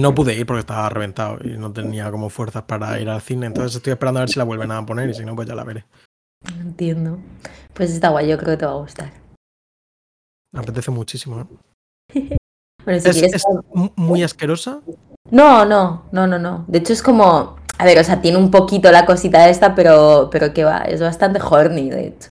no 0.00 0.14
pude 0.14 0.34
ir 0.34 0.46
porque 0.46 0.60
estaba 0.60 0.88
reventado 0.88 1.38
y 1.44 1.58
no 1.58 1.72
tenía 1.72 2.10
como 2.10 2.30
fuerzas 2.30 2.62
para 2.62 2.98
ir 3.00 3.08
al 3.08 3.20
cine, 3.20 3.46
entonces 3.46 3.76
estoy 3.76 3.92
esperando 3.92 4.20
a 4.20 4.22
ver 4.22 4.30
si 4.30 4.38
la 4.38 4.44
vuelven 4.44 4.70
a 4.70 4.86
poner 4.86 5.10
y 5.10 5.14
si 5.14 5.24
no, 5.24 5.34
pues 5.34 5.48
ya 5.48 5.54
la 5.54 5.64
veré. 5.64 5.84
Entiendo. 6.60 7.18
Pues 7.74 7.90
está 7.90 8.08
guay, 8.08 8.28
yo 8.28 8.38
creo 8.38 8.52
que 8.52 8.56
te 8.58 8.66
va 8.66 8.72
a 8.72 8.76
gustar. 8.76 9.12
Me 10.52 10.60
apetece 10.60 10.90
muchísimo. 10.90 11.46
¿eh? 12.14 12.36
¿Es 12.86 13.44
muy 13.96 14.22
asquerosa? 14.22 14.80
No, 15.30 15.66
no, 15.66 16.04
no, 16.10 16.26
no, 16.26 16.38
no. 16.38 16.64
De 16.68 16.78
hecho 16.78 16.94
es 16.94 17.02
como 17.02 17.57
a 17.78 17.84
ver, 17.84 17.98
o 17.98 18.04
sea, 18.04 18.20
tiene 18.20 18.38
un 18.38 18.50
poquito 18.50 18.90
la 18.90 19.06
cosita 19.06 19.48
esta, 19.48 19.74
pero, 19.74 20.28
pero 20.32 20.52
que 20.52 20.64
va, 20.64 20.78
es 20.78 21.00
bastante 21.00 21.40
horny, 21.40 21.90
de 21.90 22.08
hecho. 22.08 22.28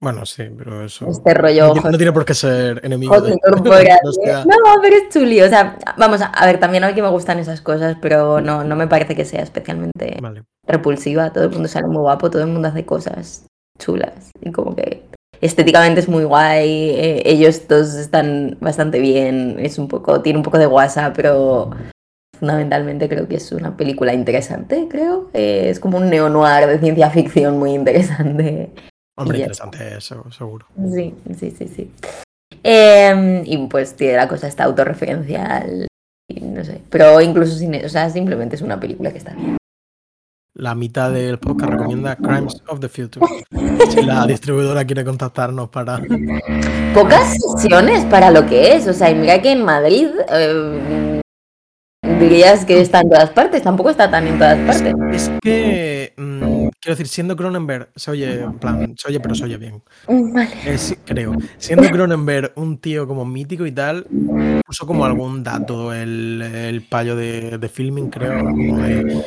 Bueno, 0.00 0.26
sí, 0.26 0.44
pero 0.56 0.84
eso. 0.84 1.08
Este 1.08 1.34
rollo. 1.34 1.74
No, 1.74 1.96
tiene 1.96 2.12
por 2.12 2.24
qué 2.24 2.34
ser 2.34 2.80
enemigo 2.84 3.18
de, 3.20 3.30
No, 3.64 4.56
pero 4.82 4.96
es 4.96 5.08
chuli. 5.08 5.40
O 5.40 5.48
sea, 5.48 5.78
vamos, 5.96 6.20
a, 6.22 6.46
ver, 6.46 6.60
también 6.60 6.84
a 6.84 6.88
mí 6.88 6.94
que 6.94 7.02
me 7.02 7.08
gustan 7.08 7.38
esas 7.38 7.62
cosas, 7.62 7.96
pero 8.00 8.40
no, 8.40 8.62
no 8.62 8.76
me 8.76 8.86
parece 8.86 9.16
que 9.16 9.24
sea 9.24 9.42
especialmente 9.42 10.18
repulsiva. 10.66 11.32
Todo 11.32 11.44
el 11.44 11.50
mundo 11.50 11.66
sale 11.66 11.88
muy 11.88 12.02
guapo, 12.02 12.30
todo 12.30 12.42
el 12.42 12.48
mundo 12.48 12.68
hace 12.68 12.84
cosas 12.84 13.46
chulas. 13.78 14.30
Y 14.42 14.52
como 14.52 14.76
que. 14.76 15.02
estéticamente 15.40 16.00
es 16.00 16.08
muy 16.08 16.24
guay, 16.24 16.90
eh, 16.90 17.22
ellos 17.24 17.66
todos 17.66 17.94
están 17.94 18.58
bastante 18.60 19.00
bien, 19.00 19.56
es 19.58 19.78
un 19.78 19.88
poco, 19.88 20.20
tiene 20.20 20.38
un 20.38 20.44
poco 20.44 20.58
de 20.58 20.66
guasa, 20.66 21.12
pero 21.14 21.70
fundamentalmente 22.36 23.08
creo 23.08 23.28
que 23.28 23.36
es 23.36 23.52
una 23.52 23.76
película 23.76 24.14
interesante, 24.14 24.86
creo. 24.88 25.30
Eh, 25.34 25.68
es 25.70 25.80
como 25.80 25.98
un 25.98 26.08
neo-noir 26.08 26.66
de 26.66 26.78
ciencia 26.78 27.10
ficción 27.10 27.58
muy 27.58 27.72
interesante. 27.72 28.70
Hombre, 29.18 29.38
interesante 29.38 29.96
eso, 29.96 30.30
seguro. 30.30 30.66
Sí, 30.92 31.14
sí, 31.38 31.50
sí, 31.50 31.68
sí. 31.68 31.90
Em, 32.62 33.42
y 33.44 33.66
pues 33.66 33.94
tiene 33.94 34.16
la 34.16 34.28
cosa 34.28 34.46
esta 34.46 34.64
autorreferencial, 34.64 35.86
y 36.28 36.40
no 36.40 36.64
sé, 36.64 36.80
pero 36.90 37.20
incluso 37.20 37.56
sin 37.56 37.74
eso, 37.74 37.86
o 37.86 37.88
sea, 37.88 38.10
simplemente 38.10 38.56
es 38.56 38.62
una 38.62 38.78
película 38.78 39.10
que 39.10 39.18
está 39.18 39.34
bien. 39.34 39.56
La 40.58 40.74
mitad 40.74 41.12
del 41.12 41.38
podcast 41.38 41.72
recomienda 41.72 42.16
Crimes 42.16 42.62
of 42.68 42.80
the 42.80 42.88
Future. 42.88 43.26
Si 43.90 44.02
la 44.02 44.26
distribuidora 44.26 44.86
quiere 44.86 45.04
contactarnos 45.04 45.68
para. 45.68 46.00
Pocas 46.94 47.36
sesiones 47.58 48.06
para 48.06 48.30
lo 48.30 48.46
que 48.46 48.74
es, 48.74 48.88
o 48.88 48.94
sea, 48.94 49.10
y 49.10 49.14
mira 49.16 49.42
que 49.42 49.52
en 49.52 49.62
Madrid 49.62 50.08
eh, 50.32 51.15
dirías 52.18 52.64
que 52.64 52.80
está 52.80 53.00
en 53.00 53.10
todas 53.10 53.30
partes, 53.30 53.62
tampoco 53.62 53.90
está 53.90 54.10
tan 54.10 54.26
en 54.26 54.38
todas 54.38 54.58
partes. 54.58 54.94
Es 55.12 55.30
que. 55.42 56.12
mm, 56.16 56.55
quiero 56.86 56.98
decir, 56.98 57.08
siendo 57.08 57.34
Cronenberg, 57.34 57.88
se 57.96 58.12
oye, 58.12 58.42
en 58.44 58.58
plan, 58.60 58.94
se 58.96 59.08
oye, 59.08 59.18
pero 59.18 59.34
se 59.34 59.42
oye 59.42 59.56
bien. 59.56 59.82
Vale. 60.06 60.48
Eh, 60.64 60.78
sí, 60.78 60.94
creo. 61.04 61.32
Siendo 61.58 61.88
Cronenberg 61.90 62.52
un 62.54 62.78
tío 62.78 63.08
como 63.08 63.24
mítico 63.24 63.66
y 63.66 63.72
tal, 63.72 64.06
puso 64.64 64.86
como 64.86 65.04
algún 65.04 65.42
dato 65.42 65.92
el, 65.92 66.40
el 66.42 66.82
payo 66.82 67.16
de, 67.16 67.58
de 67.58 67.68
filming, 67.68 68.08
creo. 68.08 68.38
como 68.44 68.78
de, 68.78 69.24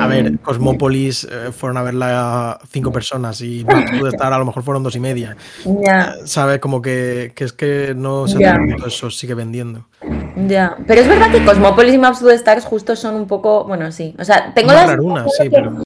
a 0.00 0.06
ver, 0.06 0.38
Cosmópolis 0.38 1.28
eh, 1.30 1.52
fueron 1.52 1.76
a 1.76 1.82
verla 1.82 2.58
cinco 2.70 2.90
personas 2.90 3.42
y 3.42 3.62
Maps 3.66 3.90
to 3.98 4.04
the 4.04 4.08
Star 4.16 4.32
a 4.32 4.38
lo 4.38 4.46
mejor 4.46 4.62
fueron 4.62 4.82
dos 4.82 4.96
y 4.96 5.00
media. 5.00 5.36
Ya, 5.84 6.14
Eh, 6.18 6.22
¿Sabes? 6.24 6.60
Como 6.60 6.80
que, 6.80 7.32
que 7.34 7.44
es 7.44 7.52
que 7.52 7.92
no 7.94 8.26
se 8.26 8.36
ha 8.46 8.52
terminado 8.54 8.86
eso, 8.86 9.10
sigue 9.10 9.34
vendiendo. 9.34 9.86
ya. 10.48 10.78
Pero 10.86 11.02
es 11.02 11.08
verdad 11.08 11.30
que 11.30 11.44
Cosmopolis 11.44 11.92
y 11.92 11.98
Maps 11.98 12.20
to 12.20 12.26
the 12.28 12.34
Stars 12.34 12.64
justo 12.64 12.96
son 12.96 13.16
un 13.16 13.26
poco, 13.26 13.64
bueno, 13.64 13.92
sí. 13.92 14.14
O 14.18 14.24
sea, 14.24 14.54
tengo 14.54 14.68
Más 14.72 14.76
la 14.76 14.86
raruna, 14.86 15.26
sí, 15.36 15.44
de 15.44 15.50
pero. 15.50 15.82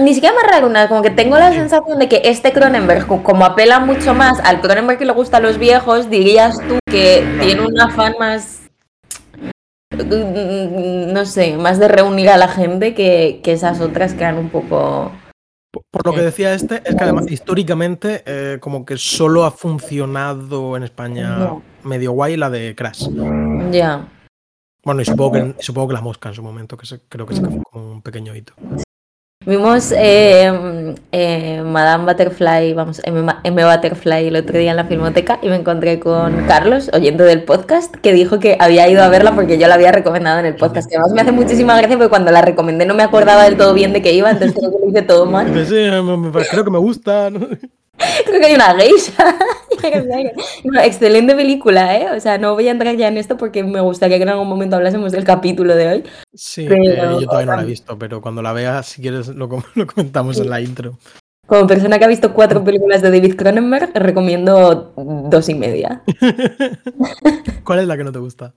Ni 0.00 0.14
siquiera 0.14 0.34
más 0.34 0.50
rarunas, 0.50 0.88
como 0.88 1.02
que 1.02 1.10
tengo 1.10 1.36
la 1.38 1.52
sensación 1.52 1.98
de 1.98 2.08
que 2.08 2.22
este 2.24 2.52
Cronenberg, 2.52 3.06
co- 3.06 3.22
como 3.22 3.44
apela 3.44 3.78
mucho 3.78 4.14
más 4.14 4.40
al 4.40 4.60
Cronenberg 4.62 4.98
que 4.98 5.04
le 5.04 5.12
gusta 5.12 5.36
a 5.36 5.40
los 5.40 5.58
viejos, 5.58 6.08
dirías 6.08 6.58
tú 6.66 6.78
que 6.86 7.22
tiene 7.40 7.60
un 7.66 7.78
afán 7.78 8.14
más. 8.18 8.62
mm, 9.92 11.12
No 11.12 11.26
sé, 11.26 11.56
más 11.58 11.78
de 11.78 11.88
reunir 11.88 12.30
a 12.30 12.38
la 12.38 12.48
gente 12.48 12.94
que, 12.94 13.40
que 13.44 13.52
esas 13.52 13.80
otras 13.80 14.14
que 14.14 14.24
han 14.24 14.38
un 14.38 14.48
poco. 14.48 15.12
Por- 15.90 16.06
lo 16.06 16.12
que 16.14 16.22
decía 16.22 16.54
este, 16.54 16.82
es 16.84 16.94
que 16.94 17.04
además 17.04 17.30
históricamente 17.30 18.22
eh, 18.26 18.58
como 18.60 18.84
que 18.84 18.96
solo 18.96 19.44
ha 19.44 19.50
funcionado 19.50 20.76
en 20.76 20.82
España 20.84 21.36
No. 21.36 21.62
medio 21.84 22.12
guay 22.12 22.36
la 22.36 22.48
de 22.50 22.74
Crash. 22.74 23.08
Ya. 23.70 24.06
Bueno, 24.84 25.00
y 25.02 25.04
supongo 25.04 25.32
que, 25.32 25.54
supongo 25.62 25.88
que 25.88 25.94
la 25.94 26.00
mosca 26.00 26.28
en 26.30 26.34
su 26.34 26.42
momento, 26.42 26.76
que 26.76 26.86
se- 26.86 27.00
creo 27.08 27.26
que 27.26 27.34
que 27.34 27.40
fue 27.40 27.62
como 27.70 27.92
un 27.92 28.02
pequeño 28.02 28.34
hito. 28.34 28.54
Vimos 29.44 29.92
eh, 29.96 30.94
eh, 31.10 31.62
Madame 31.64 32.04
Butterfly, 32.04 32.74
vamos, 32.74 33.00
M, 33.04 33.26
M 33.42 33.64
Butterfly 33.64 34.28
el 34.28 34.36
otro 34.36 34.58
día 34.58 34.70
en 34.70 34.76
la 34.76 34.84
filmoteca 34.84 35.38
y 35.42 35.48
me 35.48 35.56
encontré 35.56 35.98
con 35.98 36.46
Carlos, 36.46 36.90
oyente 36.92 37.24
del 37.24 37.42
podcast, 37.42 37.94
que 37.96 38.12
dijo 38.12 38.38
que 38.38 38.56
había 38.60 38.88
ido 38.88 39.02
a 39.02 39.08
verla 39.08 39.34
porque 39.34 39.58
yo 39.58 39.66
la 39.66 39.74
había 39.74 39.90
recomendado 39.90 40.38
en 40.38 40.46
el 40.46 40.54
podcast. 40.54 40.88
Que 40.88 40.96
además 40.96 41.12
me 41.12 41.20
hace 41.22 41.32
muchísima 41.32 41.76
gracia 41.76 41.96
porque 41.96 42.10
cuando 42.10 42.30
la 42.30 42.42
recomendé 42.42 42.86
no 42.86 42.94
me 42.94 43.02
acordaba 43.02 43.44
del 43.44 43.56
todo 43.56 43.74
bien 43.74 43.92
de 43.92 44.00
qué 44.00 44.12
iba, 44.12 44.30
entonces 44.30 44.56
creo 44.56 44.70
que 44.70 44.78
lo 44.78 44.90
hice 44.90 45.02
todo 45.02 45.26
mal. 45.26 45.48
Sí, 45.66 45.88
creo 46.50 46.64
que 46.64 46.70
me 46.70 46.78
gusta. 46.78 47.30
¿no? 47.30 47.40
Creo 48.26 48.40
que 48.40 48.46
hay 48.46 48.54
una 48.54 48.74
geisha. 48.74 49.36
No, 50.64 50.80
excelente 50.80 51.34
película, 51.34 51.96
¿eh? 51.98 52.16
O 52.16 52.20
sea, 52.20 52.38
no 52.38 52.54
voy 52.54 52.68
a 52.68 52.70
entrar 52.70 52.94
ya 52.94 53.08
en 53.08 53.18
esto 53.18 53.36
porque 53.36 53.64
me 53.64 53.80
gustaría 53.80 54.16
que 54.16 54.22
en 54.22 54.28
algún 54.28 54.48
momento 54.48 54.76
hablásemos 54.76 55.10
del 55.10 55.24
capítulo 55.24 55.74
de 55.74 55.88
hoy. 55.88 56.04
Sí, 56.32 56.66
Pero- 56.68 56.84
eh, 56.84 57.20
yo 57.20 57.26
todavía 57.26 57.46
no 57.46 57.56
la 57.56 57.62
he 57.62 57.66
visto, 57.66 57.98
pero 57.98 58.20
cuando 58.22 58.42
la 58.42 58.52
vea, 58.52 58.82
si 58.84 59.02
quieres, 59.02 59.26
lo 59.34 59.48
comentamos 59.48 60.38
en 60.38 60.50
la 60.50 60.60
intro. 60.60 60.98
Como 61.46 61.66
persona 61.66 61.98
que 61.98 62.04
ha 62.04 62.08
visto 62.08 62.32
cuatro 62.32 62.62
películas 62.62 63.02
de 63.02 63.10
David 63.10 63.34
Cronenberg, 63.34 63.90
recomiendo 63.94 64.92
dos 64.96 65.48
y 65.48 65.54
media. 65.54 66.02
¿Cuál 67.64 67.80
es 67.80 67.86
la 67.88 67.96
que 67.96 68.04
no 68.04 68.12
te 68.12 68.20
gusta? 68.20 68.54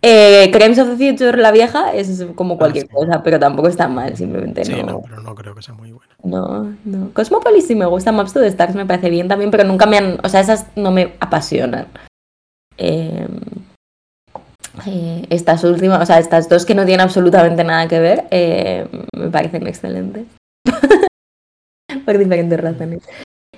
Eh, 0.00 0.50
Crimes 0.52 0.78
of 0.78 0.96
the 0.96 0.96
Future, 0.96 1.36
la 1.38 1.50
vieja, 1.50 1.92
es 1.92 2.24
como 2.36 2.56
cualquier 2.56 2.86
sí. 2.86 2.92
cosa, 2.92 3.22
pero 3.22 3.40
tampoco 3.40 3.68
está 3.68 3.88
mal, 3.88 4.16
simplemente 4.16 4.64
Sí, 4.64 4.72
no, 4.72 4.84
no. 4.84 5.02
pero 5.02 5.20
no 5.22 5.34
creo 5.34 5.54
que 5.54 5.62
sea 5.62 5.74
muy 5.74 5.90
buena. 5.90 6.14
No, 6.22 6.76
no. 6.84 7.10
Cosmopolis 7.12 7.66
sí 7.66 7.74
me 7.74 7.86
gusta, 7.86 8.12
Maps 8.12 8.32
to 8.32 8.40
the 8.40 8.46
Stars 8.46 8.74
me 8.76 8.86
parece 8.86 9.10
bien 9.10 9.26
también, 9.26 9.50
pero 9.50 9.64
nunca 9.64 9.86
me 9.86 9.98
han. 9.98 10.18
O 10.22 10.28
sea, 10.28 10.40
esas 10.40 10.66
no 10.76 10.92
me 10.92 11.14
apasionan. 11.18 11.86
Eh, 12.76 13.26
eh, 14.86 15.26
estas 15.30 15.64
últimas, 15.64 16.00
o 16.00 16.06
sea, 16.06 16.20
estas 16.20 16.48
dos 16.48 16.64
que 16.64 16.74
no 16.76 16.84
tienen 16.84 17.00
absolutamente 17.00 17.64
nada 17.64 17.88
que 17.88 17.98
ver, 17.98 18.24
eh, 18.30 18.86
me 19.16 19.30
parecen 19.30 19.66
excelentes. 19.66 20.26
Por 22.04 22.18
diferentes 22.18 22.60
razones. 22.60 23.02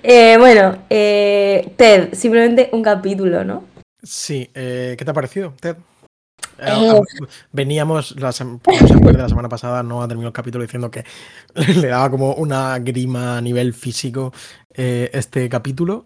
Eh, 0.01 0.37
bueno, 0.39 0.79
eh, 0.89 1.73
Ted, 1.77 2.13
simplemente 2.15 2.69
un 2.71 2.81
capítulo, 2.81 3.43
¿no? 3.43 3.63
Sí, 4.01 4.49
eh, 4.55 4.95
¿qué 4.97 5.05
te 5.05 5.11
ha 5.11 5.13
parecido, 5.13 5.53
Ted? 5.59 5.75
Eh, 6.61 6.67
Eh. 6.69 7.01
Veníamos, 7.51 8.15
la, 8.19 8.29
sem- 8.29 8.59
como 8.63 8.87
se 8.87 8.93
acuerda, 8.93 9.23
la 9.23 9.29
semana 9.29 9.49
pasada 9.49 9.83
no 9.83 10.01
ha 10.03 10.07
terminado 10.07 10.29
el 10.29 10.33
capítulo 10.33 10.63
diciendo 10.63 10.91
que 10.91 11.03
le 11.55 11.87
daba 11.87 12.09
como 12.11 12.33
una 12.35 12.77
grima 12.79 13.37
a 13.37 13.41
nivel 13.41 13.73
físico 13.73 14.31
eh, 14.73 15.09
este 15.13 15.49
capítulo. 15.49 16.05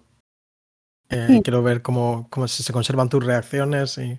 Eh, 1.09 1.25
Sí. 1.27 1.41
Quiero 1.43 1.61
ver 1.61 1.81
cómo, 1.81 2.27
cómo 2.29 2.47
se 2.47 2.63
se 2.63 2.73
conservan 2.73 3.09
tus 3.09 3.23
reacciones. 3.23 3.97
Y... 3.99 4.17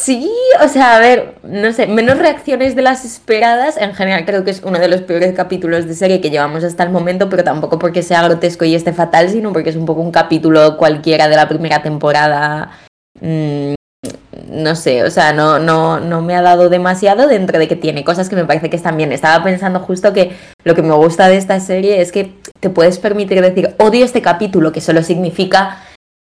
Sí, 0.00 0.30
o 0.64 0.68
sea, 0.68 0.96
a 0.96 0.98
ver, 0.98 1.36
no 1.44 1.72
sé, 1.72 1.86
menos 1.86 2.18
reacciones 2.18 2.74
de 2.74 2.82
las 2.82 3.04
esperadas. 3.04 3.76
En 3.76 3.94
general, 3.94 4.24
creo 4.24 4.42
que 4.44 4.50
es 4.50 4.62
uno 4.64 4.78
de 4.78 4.88
los 4.88 5.02
peores 5.02 5.34
capítulos 5.34 5.86
de 5.86 5.94
serie 5.94 6.20
que 6.20 6.30
llevamos 6.30 6.64
hasta 6.64 6.82
el 6.84 6.90
momento, 6.90 7.28
pero 7.28 7.44
tampoco 7.44 7.78
porque 7.78 8.02
sea 8.02 8.22
grotesco 8.22 8.64
y 8.64 8.74
esté 8.74 8.92
fatal, 8.92 9.28
sino 9.28 9.52
porque 9.52 9.70
es 9.70 9.76
un 9.76 9.84
poco 9.84 10.00
un 10.00 10.10
capítulo 10.10 10.76
cualquiera 10.78 11.28
de 11.28 11.36
la 11.36 11.48
primera 11.48 11.82
temporada. 11.82 12.80
Mm, 13.20 13.74
no 14.52 14.76
sé, 14.76 15.02
o 15.02 15.10
sea, 15.10 15.32
no, 15.32 15.58
no, 15.58 15.98
no 15.98 16.20
me 16.20 16.36
ha 16.36 16.42
dado 16.42 16.68
demasiado 16.68 17.26
dentro 17.26 17.58
de 17.58 17.68
que 17.68 17.76
tiene 17.76 18.04
cosas 18.04 18.28
que 18.28 18.36
me 18.36 18.44
parece 18.44 18.68
que 18.68 18.76
están 18.76 18.96
bien. 18.96 19.12
Estaba 19.12 19.42
pensando 19.42 19.80
justo 19.80 20.12
que 20.12 20.36
lo 20.64 20.74
que 20.74 20.82
me 20.82 20.94
gusta 20.94 21.28
de 21.28 21.38
esta 21.38 21.58
serie 21.58 22.00
es 22.00 22.12
que 22.12 22.34
te 22.60 22.70
puedes 22.70 22.98
permitir 22.98 23.40
decir 23.40 23.74
odio 23.78 24.04
este 24.04 24.22
capítulo, 24.22 24.70
que 24.72 24.80
solo 24.80 25.02
significa 25.02 25.78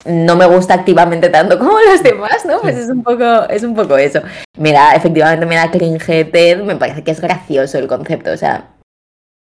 no 0.05 0.35
me 0.35 0.45
gusta 0.45 0.73
activamente 0.73 1.29
tanto 1.29 1.57
como 1.59 1.79
los 1.79 2.01
demás, 2.03 2.45
¿no? 2.45 2.61
Pues 2.61 2.75
es 2.75 2.89
un 2.89 3.03
poco, 3.03 3.47
es 3.49 3.63
un 3.63 3.75
poco 3.75 3.97
eso. 3.97 4.21
Me 4.57 4.71
da, 4.71 4.95
efectivamente 4.95 5.45
me 5.45 5.55
da 5.55 5.71
cringe 5.71 6.25
Ted, 6.31 6.63
me 6.63 6.75
parece 6.75 7.03
que 7.03 7.11
es 7.11 7.21
gracioso 7.21 7.77
el 7.77 7.87
concepto, 7.87 8.31
o 8.31 8.37
sea, 8.37 8.69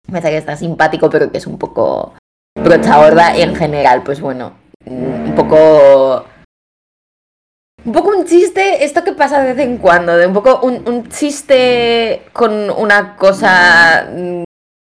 me 0.07 0.19
parece 0.19 0.31
que 0.31 0.37
está 0.37 0.55
simpático, 0.55 1.09
pero 1.09 1.31
que 1.31 1.37
es 1.37 1.47
un 1.47 1.57
poco 1.57 2.13
brocha 2.61 2.97
gorda 2.97 3.37
y 3.37 3.41
en 3.41 3.55
general, 3.55 4.03
pues 4.03 4.21
bueno, 4.21 4.53
un 4.85 5.33
poco 5.35 6.25
un 7.85 7.91
poco 7.91 8.09
un 8.09 8.25
chiste, 8.25 8.83
esto 8.83 9.03
que 9.03 9.13
pasa 9.13 9.41
de 9.41 9.53
vez 9.53 9.65
en 9.65 9.77
cuando, 9.77 10.15
de 10.15 10.27
un 10.27 10.33
poco 10.33 10.61
un, 10.63 10.87
un 10.87 11.09
chiste 11.09 12.23
con 12.31 12.69
una 12.69 13.15
cosa 13.15 14.07
mm, 14.09 14.43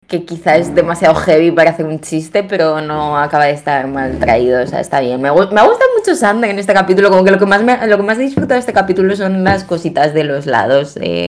que 0.07 0.25
quizá 0.25 0.57
es 0.57 0.75
demasiado 0.75 1.15
heavy 1.15 1.51
para 1.51 1.71
hacer 1.71 1.87
un 1.87 1.99
chiste, 1.99 2.43
pero 2.43 2.81
no 2.81 3.17
acaba 3.17 3.45
de 3.45 3.53
estar 3.53 3.87
mal 3.87 4.19
traído, 4.19 4.61
o 4.61 4.67
sea, 4.67 4.79
está 4.79 4.99
bien. 4.99 5.19
Me, 5.21 5.31
me 5.31 5.37
gusta 5.39 5.85
mucho 5.97 6.15
Sander 6.15 6.51
en 6.51 6.59
este 6.59 6.73
capítulo, 6.73 7.09
como 7.09 7.23
que 7.23 7.31
lo 7.31 7.39
que 7.39 7.47
más 7.47 7.63
me, 7.63 7.87
lo 7.87 7.97
que 7.97 8.03
más 8.03 8.17
he 8.19 8.21
disfrutado 8.21 8.55
de 8.55 8.59
este 8.59 8.73
capítulo 8.73 9.15
son 9.15 9.43
las 9.43 9.63
cositas 9.63 10.13
de 10.13 10.23
los 10.23 10.45
lados. 10.45 10.97
Eh, 11.01 11.25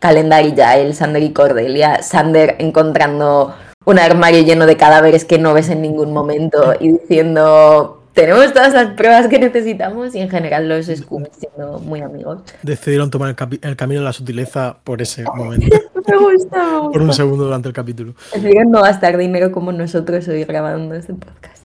Calendar 0.00 0.44
y 0.44 0.50
Giles, 0.50 0.98
Sander 0.98 1.22
y 1.22 1.32
Cordelia, 1.32 2.02
Sander 2.02 2.56
encontrando 2.58 3.54
un 3.84 3.98
armario 4.00 4.42
lleno 4.42 4.66
de 4.66 4.76
cadáveres 4.76 5.24
que 5.24 5.38
no 5.38 5.54
ves 5.54 5.68
en 5.68 5.80
ningún 5.80 6.12
momento 6.12 6.74
y 6.80 6.92
diciendo 6.92 8.02
tenemos 8.16 8.50
todas 8.54 8.72
las 8.72 8.94
pruebas 8.94 9.28
que 9.28 9.38
necesitamos 9.38 10.14
y 10.14 10.20
en 10.20 10.30
general 10.30 10.68
los 10.70 10.86
Scooby 10.86 11.28
siendo 11.38 11.78
muy 11.80 12.00
amigos. 12.00 12.40
Decidieron 12.62 13.10
tomar 13.10 13.36
el, 13.60 13.76
camino 13.76 14.00
de 14.00 14.04
la 14.04 14.12
sutileza 14.14 14.78
por 14.82 15.02
ese 15.02 15.22
momento, 15.24 15.76
Me 16.08 16.16
gusta, 16.16 16.80
por 16.90 17.02
un 17.02 17.12
segundo 17.12 17.44
durante 17.44 17.68
el 17.68 17.74
capítulo. 17.74 18.14
Decidieron 18.32 18.70
no 18.70 18.80
gastar 18.80 19.18
dinero 19.18 19.52
como 19.52 19.70
nosotros 19.70 20.26
hoy 20.28 20.44
grabando 20.44 20.94
este 20.94 21.12
podcast. 21.12 21.62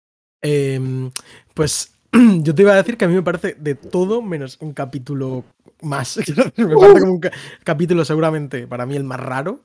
Em, 0.43 1.11
pues 1.55 1.95
yo 2.13 2.55
te 2.55 2.61
iba 2.61 2.73
a 2.73 2.77
decir 2.77 2.99
que 2.99 3.07
a 3.07 3.09
mí 3.09 3.15
me 3.15 3.23
parece 3.23 3.57
de 3.59 3.75
todo 3.75 4.21
menos 4.21 4.59
un 4.61 4.75
capítulo 4.75 5.45
más. 5.81 6.19
me 6.59 6.67
parece 6.77 7.01
como 7.01 7.13
un 7.13 7.21
ca- 7.21 7.33
capítulo 7.65 8.05
seguramente 8.05 8.67
para 8.67 8.85
mí 8.85 8.97
el 8.97 9.05
más 9.05 9.21
raro. 9.21 9.61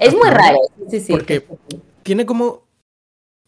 Es 0.00 0.14
muy 0.14 0.30
raro, 0.30 0.56
sí, 0.88 0.98
sí. 0.98 1.12
Porque- 1.12 1.44
Tiene 2.02 2.24
como 2.24 2.62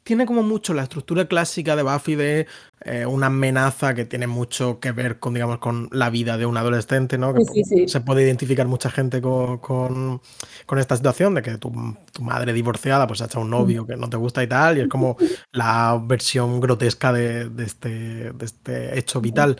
tiene 0.04 0.26
como 0.26 0.42
mucho 0.42 0.74
la 0.74 0.82
estructura 0.82 1.26
clásica 1.26 1.74
de 1.76 1.82
Buffy 1.82 2.14
de 2.14 2.46
eh, 2.84 3.06
una 3.06 3.26
amenaza 3.28 3.94
que 3.94 4.04
tiene 4.04 4.26
mucho 4.26 4.78
que 4.78 4.92
ver 4.92 5.18
con, 5.18 5.32
digamos, 5.32 5.58
con 5.58 5.88
la 5.92 6.10
vida 6.10 6.36
de 6.36 6.44
un 6.44 6.56
adolescente, 6.58 7.16
¿no? 7.16 7.32
Que 7.32 7.42
Sí, 7.46 7.64
sí, 7.64 7.64
sí. 7.64 7.88
se 7.88 8.00
puede 8.02 8.22
identificar 8.22 8.66
mucha 8.68 8.90
gente 8.90 9.22
con, 9.22 9.58
con- 9.58 10.20
con 10.66 10.78
esta 10.78 10.94
situación 10.96 11.34
de 11.34 11.42
que 11.42 11.56
tu, 11.56 11.72
tu 12.12 12.22
madre 12.22 12.52
divorciada 12.52 13.06
pues 13.06 13.22
ha 13.22 13.24
hecho 13.24 13.40
un 13.40 13.48
novio 13.50 13.86
que 13.86 13.96
no 13.96 14.10
te 14.10 14.18
gusta 14.18 14.42
y 14.42 14.46
tal, 14.46 14.76
y 14.76 14.82
es 14.82 14.88
como 14.88 15.16
la 15.52 15.98
versión 16.04 16.60
grotesca 16.60 17.10
de, 17.12 17.48
de 17.48 17.64
este, 17.64 17.88
de 18.32 18.44
este 18.44 18.98
hecho 18.98 19.22
vital. 19.22 19.58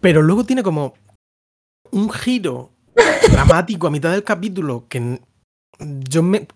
Pero 0.00 0.22
luego 0.22 0.44
tiene 0.44 0.62
como 0.62 0.94
un 1.90 2.10
giro 2.10 2.70
dramático 3.30 3.86
a 3.86 3.90
mitad 3.90 4.12
del 4.12 4.24
capítulo 4.24 4.86
que 4.88 5.20
yo 5.78 6.22
me, 6.22 6.46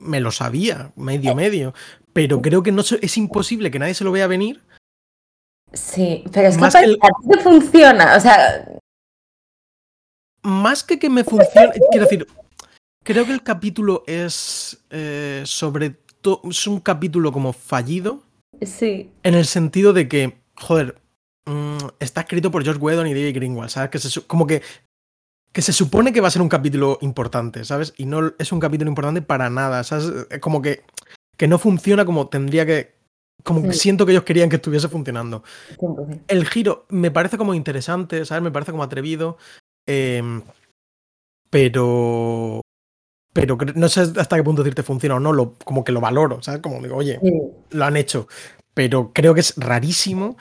me 0.00 0.20
lo 0.20 0.30
sabía, 0.30 0.92
medio, 0.96 1.34
medio, 1.34 1.74
pero 2.18 2.42
creo 2.42 2.64
que 2.64 2.72
no 2.72 2.82
es 2.82 3.16
imposible 3.16 3.70
que 3.70 3.78
nadie 3.78 3.94
se 3.94 4.02
lo 4.02 4.10
vea 4.10 4.26
venir. 4.26 4.60
Sí, 5.72 6.24
pero 6.32 6.48
es 6.48 6.58
que 6.58 6.78
el- 6.80 6.98
ti 6.98 7.28
te 7.30 7.38
funciona, 7.38 8.16
o 8.16 8.20
sea, 8.20 8.68
Más 10.42 10.82
que 10.82 10.98
que 10.98 11.08
me 11.08 11.22
funcione, 11.22 11.74
quiero 11.92 12.06
decir, 12.06 12.26
creo 13.04 13.24
que 13.24 13.32
el 13.32 13.44
capítulo 13.44 14.02
es 14.08 14.82
eh, 14.90 15.42
sobre 15.46 15.90
todo, 15.90 16.40
es 16.50 16.66
un 16.66 16.80
capítulo 16.80 17.30
como 17.30 17.52
fallido, 17.52 18.24
sí, 18.62 19.12
en 19.22 19.34
el 19.34 19.44
sentido 19.46 19.92
de 19.92 20.08
que, 20.08 20.38
joder, 20.56 21.00
mm, 21.46 21.76
está 22.00 22.22
escrito 22.22 22.50
por 22.50 22.64
George 22.64 22.80
Whedon 22.80 23.06
y 23.06 23.14
David 23.14 23.36
Greenwald, 23.36 23.70
¿sabes? 23.70 23.90
Que 23.90 23.98
se, 24.00 24.22
como 24.22 24.44
que, 24.46 24.62
que 25.52 25.62
se 25.62 25.72
supone 25.72 26.12
que 26.12 26.20
va 26.20 26.28
a 26.28 26.32
ser 26.32 26.42
un 26.42 26.48
capítulo 26.48 26.98
importante, 27.00 27.64
¿sabes? 27.64 27.94
Y 27.96 28.06
no 28.06 28.32
es 28.38 28.50
un 28.52 28.60
capítulo 28.60 28.88
importante 28.88 29.22
para 29.22 29.50
nada, 29.50 29.82
¿sabes? 29.84 30.10
Eh, 30.30 30.40
Como 30.40 30.60
que, 30.62 30.82
que 31.38 31.48
no 31.48 31.58
funciona 31.58 32.04
como 32.04 32.28
tendría 32.28 32.66
que... 32.66 32.98
Como 33.44 33.62
que 33.62 33.72
siento 33.72 34.04
que 34.04 34.12
ellos 34.12 34.24
querían 34.24 34.50
que 34.50 34.56
estuviese 34.56 34.88
funcionando. 34.88 35.42
100%. 35.78 36.20
el 36.28 36.44
giro 36.46 36.84
me 36.90 37.10
parece 37.10 37.38
como 37.38 37.54
interesante, 37.54 38.26
¿sabes? 38.26 38.42
Me 38.42 38.50
parece 38.50 38.72
como 38.72 38.82
atrevido. 38.82 39.38
em, 39.86 40.42
pero. 41.50 42.60
Pero 43.32 43.56
no 43.74 43.88
sé 43.88 44.00
hasta 44.00 44.36
qué 44.36 44.42
punto 44.42 44.62
decirte 44.62 44.82
funciona 44.82 45.14
o 45.16 45.20
no, 45.20 45.32
lo, 45.32 45.54
como 45.64 45.84
que 45.84 45.92
lo 45.92 46.00
valoro, 46.00 46.42
¿sabes? 46.42 46.60
Como 46.60 46.80
digo, 46.82 46.96
oye, 46.96 47.20
Sí. 47.22 47.32
lo 47.70 47.84
han 47.84 47.96
hecho. 47.96 48.26
Pero 48.74 49.12
creo 49.12 49.34
que 49.34 49.40
es 49.40 49.54
rarísimo. 49.56 50.36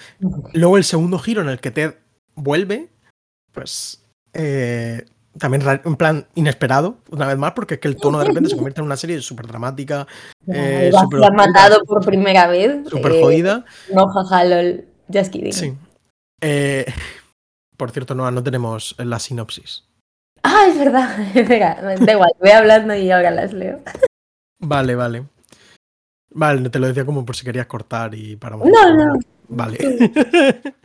Luego 0.54 0.78
el 0.78 0.84
segundo 0.84 1.20
giro 1.20 1.42
en 1.42 1.50
el 1.50 1.60
que 1.60 1.72
Ted 1.72 1.96
vuelve, 2.36 2.90
pues. 3.52 4.04
eh, 4.34 5.06
también 5.40 5.64
en 5.84 5.96
plan 5.96 6.28
inesperado, 6.36 6.98
una 7.10 7.28
vez 7.28 7.38
más, 7.38 7.52
porque 7.54 7.76
es 7.76 7.80
que 7.80 7.88
el 7.88 7.98
tono 7.98 8.20
de 8.20 8.26
repente 8.26 8.50
se 8.50 8.56
convierte 8.56 8.82
en 8.82 8.86
una 8.86 8.98
serie 8.98 9.22
súper 9.22 9.48
dramática, 9.48 10.08
eh, 10.48 10.90
Buffy 10.92 11.04
súper 11.04 11.20
ha 11.20 11.28
oscura, 11.28 11.32
matado 11.32 11.84
por 11.86 12.06
primera 12.06 12.48
vez. 12.48 12.88
súper 12.90 13.14
eh, 13.14 13.22
jodida. 13.22 13.66
No, 13.94 14.08
jaja, 14.08 14.44
lol. 14.44 14.86
Just 15.12 15.32
kidding. 15.32 15.54
Sí. 15.54 15.74
Eh, 16.42 16.86
por 17.78 17.92
cierto, 17.92 18.16
Noah, 18.16 18.32
no 18.32 18.44
tenemos 18.44 18.96
la 18.98 19.20
sinopsis. 19.20 19.86
Ah, 20.44 20.66
es 20.70 20.78
verdad. 20.78 21.20
Espera, 21.36 21.76
da 21.82 22.12
igual, 22.12 22.32
voy 22.40 22.52
hablando 22.52 22.96
y 22.96 23.12
ahora 23.12 23.32
las 23.32 23.54
leo. 23.54 23.80
Vale, 24.60 24.96
vale. 24.96 25.26
Vale, 26.30 26.70
te 26.70 26.80
lo 26.80 26.88
decía 26.88 27.06
como 27.06 27.26
por 27.26 27.36
si 27.36 27.46
querías 27.46 27.68
cortar 27.68 28.14
y 28.14 28.36
para 28.36 28.58
No, 28.58 28.66
no. 28.66 29.20
Vale. 29.50 30.76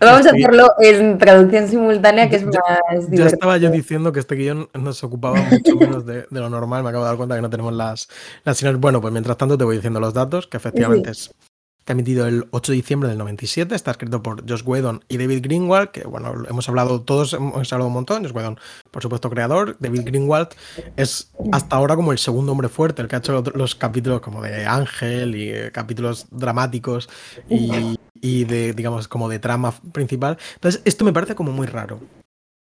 Vamos 0.00 0.26
a 0.26 0.30
hacerlo 0.30 0.68
en 0.80 1.16
traducción 1.18 1.68
simultánea, 1.68 2.28
que 2.28 2.36
es 2.36 2.42
Ya- 2.42 2.48
más 2.60 2.78
ya 2.90 2.98
divertido. 3.00 3.26
estaba 3.26 3.56
yo 3.56 3.70
diciendo 3.70 4.12
que 4.12 4.20
este 4.20 4.34
guion 4.34 4.68
nos 4.74 5.02
ocupaba 5.04 5.40
mucho 5.50 5.76
menos 5.76 6.04
de, 6.04 6.26
de 6.30 6.40
lo 6.40 6.50
normal. 6.50 6.82
Me 6.82 6.90
acabo 6.90 7.04
de 7.04 7.08
dar 7.10 7.16
cuenta 7.16 7.36
que 7.36 7.42
no 7.42 7.48
tenemos 7.50 7.72
las, 7.72 8.08
las. 8.44 8.62
Bueno, 8.78 9.00
pues 9.00 9.12
mientras 9.12 9.36
tanto 9.38 9.56
te 9.56 9.64
voy 9.64 9.76
diciendo 9.76 10.00
los 10.00 10.12
datos, 10.12 10.46
que 10.46 10.56
efectivamente 10.58 11.10
es 11.10 11.30
Está 11.78 11.92
emitido 11.92 12.26
el 12.26 12.46
8 12.50 12.72
de 12.72 12.76
diciembre 12.76 13.10
del 13.10 13.18
97, 13.18 13.74
está 13.74 13.90
escrito 13.90 14.22
por 14.22 14.48
Josh 14.48 14.62
Whedon 14.64 15.04
y 15.06 15.18
David 15.18 15.40
Greenwald, 15.42 15.90
que 15.90 16.04
bueno, 16.04 16.32
hemos 16.48 16.66
hablado 16.70 17.02
todos, 17.02 17.34
hemos 17.34 17.70
hablado 17.74 17.88
un 17.88 17.92
montón, 17.92 18.22
Josh 18.22 18.32
Whedon, 18.34 18.58
por 18.90 19.02
supuesto, 19.02 19.28
creador, 19.28 19.76
David 19.80 20.00
Greenwald 20.06 20.48
es 20.96 21.30
hasta 21.52 21.76
ahora 21.76 21.94
como 21.94 22.12
el 22.12 22.16
segundo 22.18 22.52
hombre 22.52 22.70
fuerte, 22.70 23.02
el 23.02 23.08
que 23.08 23.16
ha 23.16 23.18
hecho 23.18 23.32
los, 23.32 23.54
los 23.54 23.74
capítulos 23.74 24.22
como 24.22 24.40
de 24.40 24.64
Ángel 24.64 25.34
y 25.36 25.50
eh, 25.50 25.70
capítulos 25.74 26.26
dramáticos 26.30 27.10
y, 27.50 27.98
y 28.24 28.46
de, 28.46 28.72
digamos, 28.72 29.06
como 29.06 29.28
de 29.28 29.38
trama 29.38 29.74
principal. 29.92 30.38
Entonces, 30.54 30.80
esto 30.86 31.04
me 31.04 31.12
parece 31.12 31.34
como 31.34 31.52
muy 31.52 31.66
raro, 31.66 32.00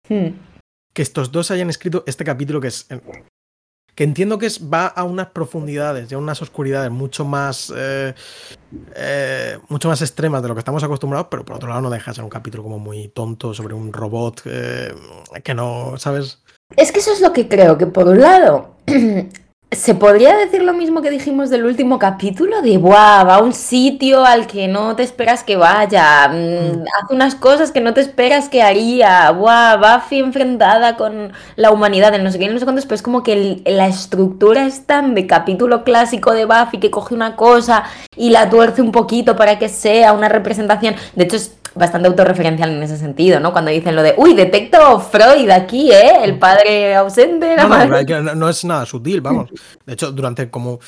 Hmm. 0.09 0.33
que 0.91 1.03
estos 1.03 1.31
dos 1.31 1.51
hayan 1.51 1.69
escrito 1.69 2.03
este 2.07 2.25
capítulo 2.25 2.59
que 2.59 2.67
es... 2.69 2.87
Que 3.93 4.03
entiendo 4.03 4.39
que 4.39 4.47
es, 4.47 4.61
va 4.73 4.87
a 4.87 5.03
unas 5.03 5.27
profundidades 5.27 6.11
y 6.11 6.15
a 6.15 6.17
unas 6.17 6.41
oscuridades 6.41 6.89
mucho 6.89 7.25
más 7.25 7.71
eh, 7.75 8.15
eh, 8.95 9.59
mucho 9.67 9.89
más 9.89 10.01
extremas 10.01 10.41
de 10.41 10.47
lo 10.47 10.55
que 10.55 10.59
estamos 10.59 10.81
acostumbrados, 10.83 11.27
pero 11.29 11.45
por 11.45 11.57
otro 11.57 11.69
lado 11.69 11.81
no 11.81 11.89
deja 11.89 12.09
de 12.09 12.15
ser 12.15 12.23
un 12.23 12.29
capítulo 12.29 12.63
como 12.63 12.79
muy 12.79 13.09
tonto 13.09 13.53
sobre 13.53 13.75
un 13.75 13.93
robot 13.93 14.41
eh, 14.45 14.95
que 15.43 15.53
no, 15.53 15.97
¿sabes? 15.97 16.39
Es 16.77 16.91
que 16.91 16.99
eso 16.99 17.11
es 17.11 17.21
lo 17.21 17.33
que 17.33 17.47
creo, 17.47 17.77
que 17.77 17.85
por 17.85 18.07
un 18.07 18.21
lado, 18.21 18.75
se 19.73 19.95
podría 19.95 20.35
decir 20.35 20.61
lo 20.63 20.73
mismo 20.73 21.01
que 21.01 21.09
dijimos 21.09 21.49
del 21.49 21.63
último 21.63 21.97
capítulo, 21.97 22.61
de, 22.61 22.77
Buah, 22.77 23.23
va 23.23 23.35
a 23.35 23.41
un 23.41 23.53
sitio 23.53 24.25
al 24.25 24.45
que 24.45 24.67
no 24.67 24.97
te 24.97 25.03
esperas 25.03 25.45
que 25.45 25.55
vaya, 25.55 26.27
mm, 26.27 26.33
Mm. 26.81 26.83
hace 27.01 27.13
unas 27.15 27.35
cosas 27.35 27.71
que 27.71 27.79
no 27.79 27.93
te 27.93 28.01
esperas 28.01 28.49
que 28.49 28.61
haría, 28.61 29.31
Buah, 29.31 29.77
Buffy 29.77 30.19
enfrentada 30.19 30.97
con 30.97 31.31
la 31.55 31.71
humanidad, 31.71 32.13
en 32.13 32.23
no 32.25 32.31
sé 32.31 32.37
qué, 32.39 32.49
no 32.49 32.59
sé 32.59 32.65
cuántos, 32.65 32.85
pero 32.85 32.95
es 32.95 33.01
como 33.01 33.23
que 33.23 33.31
el- 33.33 33.63
la 33.65 33.87
estructura 33.87 34.65
es 34.65 34.85
tan 34.85 35.15
de 35.15 35.25
capítulo 35.25 35.85
clásico 35.85 36.33
de 36.33 36.43
Buffy 36.43 36.79
que 36.79 36.91
coge 36.91 37.15
una 37.15 37.37
cosa 37.37 37.83
y 38.17 38.31
la 38.31 38.49
tuerce 38.49 38.81
un 38.81 38.91
poquito 38.91 39.37
para 39.37 39.57
que 39.57 39.69
sea 39.69 40.11
una 40.11 40.27
representación, 40.27 40.95
de 41.15 41.23
hecho 41.23 41.37
es 41.37 41.55
bastante 41.75 42.07
autorreferencial 42.07 42.69
en 42.71 42.83
ese 42.83 42.97
sentido, 42.97 43.39
¿no? 43.39 43.51
Cuando 43.53 43.71
dicen 43.71 43.95
lo 43.95 44.03
de, 44.03 44.13
uy, 44.17 44.33
detecto 44.33 44.99
Freud 44.99 45.49
aquí, 45.49 45.91
¿eh? 45.91 46.23
El 46.23 46.37
padre 46.37 46.95
ausente, 46.95 47.55
la 47.55 47.63
No, 47.63 47.69
madre... 47.69 48.05
no- 48.21 48.35
no 48.35 48.49
es 48.49 48.63
nada 48.65 48.85
sutil, 48.85 49.21
vamos. 49.21 49.49
De 49.85 49.93
hecho, 49.93 50.11
durante 50.11 50.49
como 50.49 50.79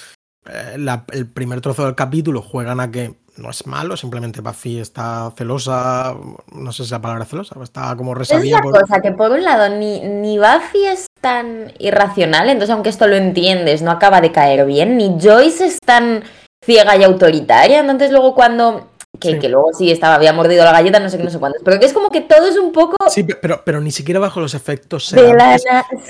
eh, 0.45 0.75
la- 0.77 1.05
el 1.11 1.27
primer 1.27 1.61
trozo 1.61 1.85
del 1.85 1.95
capítulo 1.95 2.41
juegan 2.41 2.79
a 2.79 2.91
que 2.91 3.13
no 3.37 3.49
es 3.49 3.65
malo, 3.65 3.97
simplemente 3.97 4.41
Buffy 4.41 4.79
está 4.79 5.31
celosa, 5.35 6.13
no 6.51 6.71
sé 6.71 6.85
si 6.85 6.91
la 6.91 7.01
palabra 7.01 7.23
es 7.23 7.29
celosa, 7.31 7.55
está 7.63 7.95
como 7.95 8.11
Es 8.11 8.17
resabía 8.19 8.57
la 8.57 8.61
por... 8.61 8.79
cosa, 8.79 9.01
que 9.01 9.11
por 9.11 9.31
un 9.31 9.43
lado 9.43 9.75
ni, 9.75 10.01
ni 10.01 10.37
Buffy 10.37 10.85
es 10.85 11.07
tan 11.19 11.71
irracional, 11.79 12.49
entonces 12.49 12.71
aunque 12.73 12.89
esto 12.89 13.07
lo 13.07 13.15
entiendes, 13.15 13.81
no 13.81 13.89
acaba 13.89 14.21
de 14.21 14.31
caer 14.31 14.65
bien, 14.67 14.97
ni 14.97 15.17
Joyce 15.19 15.65
es 15.65 15.77
tan 15.83 16.23
ciega 16.63 16.95
y 16.95 17.03
autoritaria, 17.03 17.79
entonces 17.79 18.11
luego 18.11 18.35
cuando... 18.35 18.89
Que, 19.19 19.33
Sí. 19.33 19.39
que 19.39 19.47
luego 19.47 19.71
sí 19.73 19.91
estaba, 19.91 20.15
había 20.15 20.33
mordido 20.33 20.65
la 20.65 20.71
galleta, 20.71 20.99
no 20.99 21.07
sé 21.07 21.17
qué, 21.17 21.23
no 21.23 21.29
sé 21.29 21.37
cuántos, 21.39 21.61
pero 21.63 21.79
que 21.79 21.85
es 21.85 21.93
como 21.93 22.09
que 22.09 22.21
todo 22.21 22.47
es 22.47 22.57
un 22.57 22.71
poco 22.71 22.95
Sí, 23.09 23.23
pe- 23.23 23.35
pero, 23.35 23.61
pero 23.63 23.79
ni 23.79 23.91
siquiera 23.91 24.19
bajo 24.19 24.39
los 24.41 24.53
efectos 24.55 25.11
de 25.11 25.33
la... 25.35 25.55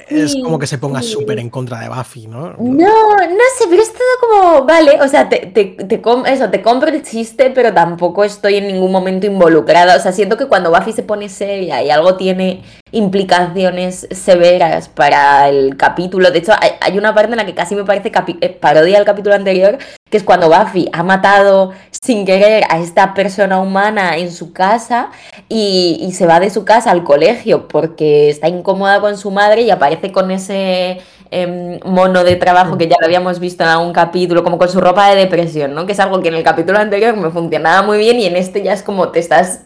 es 0.08 0.36
como 0.42 0.58
que 0.58 0.66
se 0.68 0.78
ponga 0.78 1.02
sí. 1.02 1.10
súper 1.12 1.38
en 1.40 1.50
contra 1.50 1.80
de 1.82 1.90
Buffy, 1.90 2.28
¿no? 2.28 2.56
No, 2.58 2.88
no 2.88 3.44
sé, 3.58 3.66
pero 3.70 3.82
es 3.82 3.92
todo 3.92 4.02
como, 4.22 4.66
vale, 4.66 5.00
o 5.02 5.08
sea, 5.10 5.28
te, 5.28 5.48
te, 5.48 5.66
te 5.66 6.02
com- 6.02 6.26
eso, 6.26 6.50
te 6.50 6.62
compro 6.62 6.90
el 6.90 7.04
chiste, 7.04 7.52
pero 7.54 7.74
tampoco 7.74 8.24
estoy 8.24 8.56
en 8.56 8.68
ningún 8.68 8.92
momento 8.92 9.28
involucrada. 9.28 9.98
O 9.98 10.00
sea, 10.00 10.14
siento 10.14 10.38
que 10.38 10.48
cuando 10.48 10.72
Buffy 10.72 10.94
se 10.94 11.04
pone 11.04 11.28
seria 11.30 11.84
y 11.84 11.90
algo 11.92 12.16
tiene 12.16 12.64
implicaciones 12.94 14.08
severas 14.12 14.88
para 14.88 15.50
el 15.50 15.76
capítulo, 15.78 16.32
de 16.32 16.40
hecho, 16.40 16.54
hay, 16.80 16.98
una 16.98 17.14
parte 17.14 17.32
en 17.32 17.38
la 17.38 17.46
que 17.46 17.56
casi 17.56 17.76
me 17.76 17.84
parece 17.84 18.12
eh, 18.42 18.50
parodia 18.50 19.00
al 19.00 19.06
capítulo 19.06 19.36
anterior, 19.36 19.80
que 20.10 20.18
es 20.18 20.24
cuando 20.24 20.48
Buffy 20.48 20.90
ha 20.94 21.02
matado 21.02 21.72
sin 21.90 22.24
querer 22.24 22.66
a 22.70 22.78
esta 22.78 23.16
persona 23.16 23.60
humana 23.60 24.18
en 24.18 24.32
su 24.32 24.54
casa 24.54 25.10
y, 25.50 25.98
y 26.02 26.12
se 26.12 26.28
va 26.28 26.40
de 26.40 26.52
su 26.52 26.66
casa 26.66 26.92
al 26.92 27.04
colegio 27.04 27.68
porque 27.68 28.30
está 28.30 28.48
incómoda 28.48 29.02
con 29.02 29.18
su 29.18 29.32
madre 29.32 29.64
y 29.64 29.72
aparece 29.72 30.12
con 30.12 30.30
ese 30.30 31.02
em, 31.32 31.80
mono 31.84 32.24
de 32.24 32.36
trabajo 32.36 32.78
que 32.78 32.88
ya 32.88 32.96
lo 33.00 33.08
habíamos 33.08 33.40
visto 33.40 33.64
en 33.64 33.70
algún 33.70 33.92
capítulo, 33.92 34.44
como 34.44 34.60
con 34.60 34.70
su 34.70 34.80
ropa 34.80 35.10
de 35.10 35.16
depresión, 35.16 35.74
¿no? 35.74 35.88
Que 35.88 35.94
es 35.94 36.00
algo 36.00 36.22
que 36.22 36.28
en 36.28 36.36
el 36.36 36.44
capítulo 36.44 36.78
anterior 36.78 37.18
me 37.18 37.32
funcionaba 37.32 37.82
muy 37.82 37.98
bien 37.98 38.20
y 38.20 38.26
en 38.26 38.36
este 38.36 38.62
ya 38.62 38.74
es 38.74 38.84
como 38.84 39.10
te 39.10 39.20
estás 39.20 39.62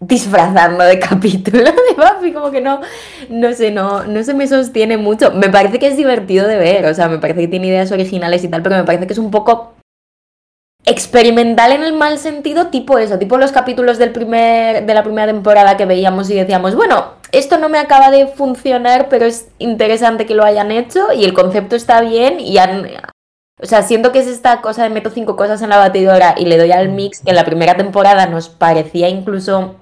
disfrazando 0.00 0.84
de 0.84 0.98
capítulo 0.98 1.64
de 1.64 1.94
Buffy, 1.96 2.32
como 2.32 2.50
que 2.50 2.60
no, 2.60 2.80
no 3.30 3.52
sé, 3.52 3.70
no, 3.70 4.04
no 4.04 4.22
se 4.22 4.34
me 4.34 4.46
sostiene 4.46 4.96
mucho. 4.96 5.32
Me 5.32 5.48
parece 5.48 5.78
que 5.78 5.86
es 5.86 5.96
divertido 5.96 6.46
de 6.46 6.56
ver, 6.58 6.86
o 6.86 6.94
sea, 6.94 7.08
me 7.08 7.18
parece 7.18 7.40
que 7.40 7.48
tiene 7.48 7.68
ideas 7.68 7.92
originales 7.92 8.44
y 8.44 8.48
tal, 8.48 8.62
pero 8.62 8.76
me 8.76 8.84
parece 8.84 9.06
que 9.06 9.12
es 9.12 9.18
un 9.18 9.30
poco 9.30 9.74
experimental 10.86 11.72
en 11.72 11.82
el 11.82 11.92
mal 11.92 12.18
sentido, 12.18 12.68
tipo 12.68 12.98
eso, 12.98 13.18
tipo 13.18 13.38
los 13.38 13.50
capítulos 13.50 13.98
del 13.98 14.12
primer, 14.12 14.86
de 14.86 14.94
la 14.94 15.02
primera 15.02 15.26
temporada 15.26 15.76
que 15.76 15.84
veíamos 15.84 16.30
y 16.30 16.34
decíamos, 16.34 16.76
bueno, 16.76 17.14
esto 17.32 17.58
no 17.58 17.68
me 17.68 17.78
acaba 17.78 18.10
de 18.10 18.28
funcionar, 18.28 19.08
pero 19.08 19.26
es 19.26 19.48
interesante 19.58 20.26
que 20.26 20.34
lo 20.34 20.44
hayan 20.44 20.70
hecho 20.70 21.12
y 21.12 21.24
el 21.24 21.34
concepto 21.34 21.74
está 21.74 22.00
bien 22.00 22.38
y 22.38 22.58
han... 22.58 22.86
O 23.60 23.64
sea, 23.64 23.82
siento 23.82 24.12
que 24.12 24.18
es 24.18 24.26
esta 24.26 24.60
cosa 24.60 24.82
de 24.82 24.90
meto 24.90 25.10
cinco 25.10 25.34
cosas 25.34 25.62
en 25.62 25.70
la 25.70 25.78
batidora 25.78 26.34
y 26.36 26.44
le 26.44 26.58
doy 26.58 26.72
al 26.72 26.90
mix 26.90 27.20
que 27.20 27.30
en 27.30 27.36
la 27.36 27.46
primera 27.46 27.74
temporada 27.74 28.26
nos 28.26 28.50
parecía 28.50 29.08
incluso 29.08 29.76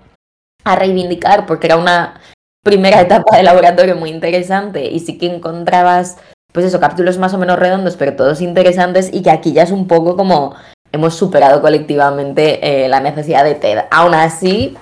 a 0.65 0.77
reivindicar 0.77 1.47
porque 1.47 1.67
era 1.67 1.77
una 1.77 2.21
primera 2.65 3.01
etapa 3.01 3.37
de 3.37 3.43
laboratorio 3.43 3.97
muy 3.97 4.11
interesante 4.11 4.91
y 4.91 4.99
sí 5.01 5.19
que 5.19 5.27
encontrabas, 5.27 6.17
pues 6.53 6.67
eso, 6.67 6.81
capítulos 6.81 7.19
más 7.19 7.35
o 7.35 7.39
menos 7.39 7.59
redondos, 7.59 7.97
pero 7.97 8.17
todos 8.17 8.41
interesantes 8.41 9.11
y 9.13 9.23
que 9.23 9.31
aquí 9.31 9.53
ya 9.53 9.63
es 9.63 9.71
un 9.71 9.87
poco 9.87 10.17
como 10.17 10.55
hemos 10.91 11.15
superado 11.15 11.61
colectivamente 11.61 12.85
eh, 12.85 12.89
la 12.89 13.01
necesidad 13.01 13.45
de 13.45 13.55
TED. 13.55 13.81
Aún 13.91 14.15
así, 14.15 14.77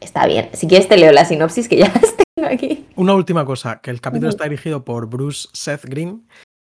está 0.00 0.26
bien. 0.26 0.50
Si 0.52 0.68
quieres 0.68 0.88
te 0.88 0.96
leo 0.96 1.12
la 1.12 1.24
sinopsis 1.24 1.68
que 1.68 1.78
ya 1.78 1.86
las 1.88 2.14
tengo 2.16 2.48
aquí. 2.48 2.86
Una 2.94 3.14
última 3.14 3.44
cosa, 3.44 3.80
que 3.82 3.90
el 3.90 4.00
capítulo 4.00 4.30
está 4.30 4.44
dirigido 4.44 4.84
por 4.84 5.06
Bruce 5.06 5.48
Seth 5.52 5.84
Green, 5.84 6.28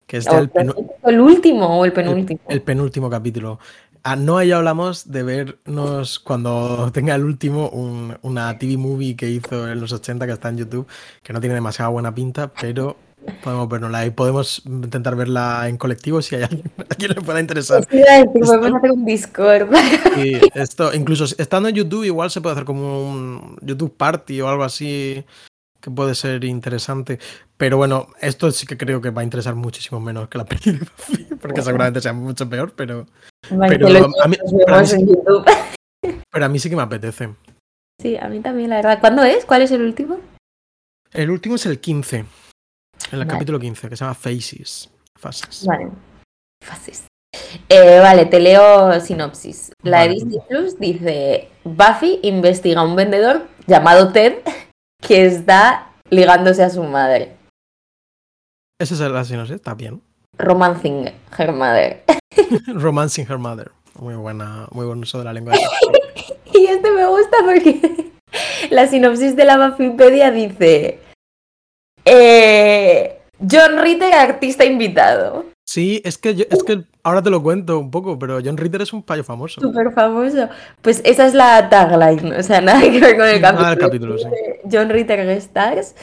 que 0.06 0.18
es 0.18 0.28
O 0.28 0.34
del 0.36 0.50
el, 0.54 0.74
el 1.04 1.20
último 1.20 1.78
o 1.80 1.84
el 1.84 1.92
penúltimo. 1.92 2.40
el 2.48 2.62
penúltimo 2.62 3.10
capítulo. 3.10 3.58
A 4.04 4.16
Noah 4.16 4.44
y 4.44 4.48
yo 4.48 4.56
hablamos 4.56 5.12
de 5.12 5.22
vernos 5.22 6.18
cuando 6.18 6.90
tenga 6.92 7.14
el 7.14 7.24
último 7.24 7.68
un- 7.68 8.16
una 8.22 8.58
TV 8.58 8.76
movie 8.76 9.14
que 9.14 9.30
hizo 9.30 9.68
en 9.70 9.80
los 9.80 9.92
80 9.92 10.26
que 10.26 10.32
está 10.32 10.48
en 10.48 10.58
YouTube, 10.58 10.86
que 11.22 11.32
no 11.32 11.40
tiene 11.40 11.54
demasiada 11.54 11.88
buena 11.88 12.12
pinta, 12.12 12.48
pero 12.60 12.96
podemos 13.44 13.68
vernosla 13.68 14.04
y 14.04 14.10
podemos 14.10 14.62
intentar 14.66 15.14
verla 15.14 15.68
en 15.68 15.76
colectivo 15.76 16.20
si 16.20 16.34
hay 16.34 16.42
alguien 16.42 16.64
a 16.78 16.94
quien 16.96 17.12
le 17.12 17.20
pueda 17.20 17.38
interesar. 17.38 17.86
Esto- 17.88 18.32
podemos 18.40 18.74
hacer 18.78 18.90
un 18.90 19.04
Discord. 19.04 19.68
Y 20.16 20.40
esto, 20.58 20.92
incluso 20.92 21.24
estando 21.38 21.68
en 21.68 21.76
YouTube, 21.76 22.02
igual 22.04 22.28
se 22.32 22.40
puede 22.40 22.54
hacer 22.54 22.64
como 22.64 23.08
un 23.08 23.56
YouTube 23.62 23.96
Party 23.96 24.40
o 24.40 24.48
algo 24.48 24.64
así 24.64 25.24
que 25.82 25.90
puede 25.90 26.14
ser 26.14 26.44
interesante. 26.44 27.18
Pero 27.58 27.76
bueno, 27.76 28.08
esto 28.20 28.50
sí 28.50 28.66
que 28.66 28.78
creo 28.78 29.00
que 29.02 29.10
va 29.10 29.20
a 29.20 29.24
interesar 29.24 29.54
muchísimo 29.54 30.00
menos 30.00 30.28
que 30.28 30.38
la 30.38 30.44
peli 30.46 30.72
de 30.72 30.78
Buffy, 30.78 31.24
porque 31.40 31.60
seguramente 31.60 32.00
sea 32.00 32.12
mucho 32.14 32.48
peor, 32.48 32.72
pero, 32.74 33.06
Pero 33.48 33.62
a 33.64 33.68
mí- 33.68 33.76
nos 33.78 33.90
pero 33.92 34.22
a 34.24 34.28
mí 34.28 34.36
vemos 34.66 34.88
sí- 34.88 34.96
en 34.96 35.08
YouTube. 35.08 35.44
pero 36.32 36.44
a 36.44 36.48
mí 36.48 36.58
sí 36.58 36.70
que 36.70 36.76
me 36.76 36.82
apetece. 36.82 37.34
Sí, 38.00 38.16
a 38.16 38.28
mí 38.28 38.40
también, 38.40 38.70
la 38.70 38.76
verdad. 38.76 38.98
¿Cuándo 39.00 39.22
es? 39.22 39.44
¿Cuál 39.44 39.62
es 39.62 39.70
el 39.72 39.82
último? 39.82 40.18
El 41.12 41.30
último 41.30 41.56
es 41.56 41.66
el 41.66 41.78
15, 41.78 42.16
en 42.18 42.26
el 43.12 43.18
Vale. 43.18 43.26
capítulo 43.30 43.60
15, 43.60 43.88
que 43.88 43.96
se 43.96 44.04
llama 44.04 44.14
Faces. 44.14 44.90
Fases. 45.18 45.66
Vale. 45.66 45.88
Fases. 46.64 47.04
Eh, 47.68 47.98
vale, 48.00 48.26
te 48.26 48.40
leo 48.40 48.98
sinopsis. 49.00 49.72
La 49.82 50.00
de 50.02 50.08
Vale. 50.08 50.14
Disney 50.14 50.38
Plus 50.48 50.78
dice: 50.78 51.48
Buffy 51.64 52.18
investiga 52.22 52.80
a 52.80 52.84
un 52.84 52.96
vendedor 52.96 53.46
llamado 53.66 54.12
Ted 54.12 54.34
que 55.06 55.26
está 55.26 55.90
ligándose 56.10 56.62
a 56.62 56.70
su 56.70 56.82
madre. 56.84 57.36
Esa 58.80 58.94
es 58.94 59.00
la 59.00 59.24
sinopsis, 59.24 59.56
está 59.56 59.74
bien. 59.74 60.02
Romancing 60.38 61.10
her 61.38 61.52
mother. 61.52 62.02
Romancing 62.66 63.26
Her 63.30 63.38
Mother. 63.38 63.70
Muy 63.98 64.14
buena, 64.14 64.66
muy 64.72 64.86
buen 64.86 65.00
uso 65.00 65.18
de 65.18 65.24
la 65.24 65.32
lengua. 65.32 65.54
Y 66.54 66.66
este 66.66 66.90
me 66.90 67.06
gusta 67.06 67.36
porque 67.44 68.12
la 68.70 68.86
sinopsis 68.86 69.34
de 69.36 69.44
la 69.46 69.56
Buffypedia 69.68 70.30
dice: 70.30 70.98
eh, 72.04 73.20
John 73.50 73.78
Ritter, 73.78 74.12
artista 74.12 74.64
invitado. 74.64 75.46
Sí, 75.66 76.02
es 76.04 76.18
que, 76.18 76.34
yo- 76.34 76.44
es 76.50 76.62
que 76.62 76.84
ahora 77.04 77.22
te 77.22 77.30
lo 77.30 77.42
cuento 77.42 77.78
un 77.78 77.90
poco, 77.90 78.18
pero 78.18 78.38
John 78.44 78.56
Ritter 78.56 78.82
es 78.82 78.92
un 78.92 79.02
payo 79.02 79.24
famoso. 79.24 79.60
Súper 79.60 79.92
famoso. 79.92 80.48
Pues 80.80 81.02
esa 81.04 81.26
es 81.26 81.34
la 81.34 81.68
tagline, 81.68 82.32
o 82.34 82.42
sea, 82.42 82.60
nada 82.62 82.80
que 82.80 83.00
ver 83.00 83.16
con 83.16 83.26
el 83.26 83.40
Nada 83.40 83.54
capítulo. 83.54 83.68
del 83.70 83.78
capítulo, 83.78 84.18
sí. 84.18 84.26
John 84.70 84.88
Ritter 84.88 85.24
Guest 85.26 85.46
Stars. 85.48 85.94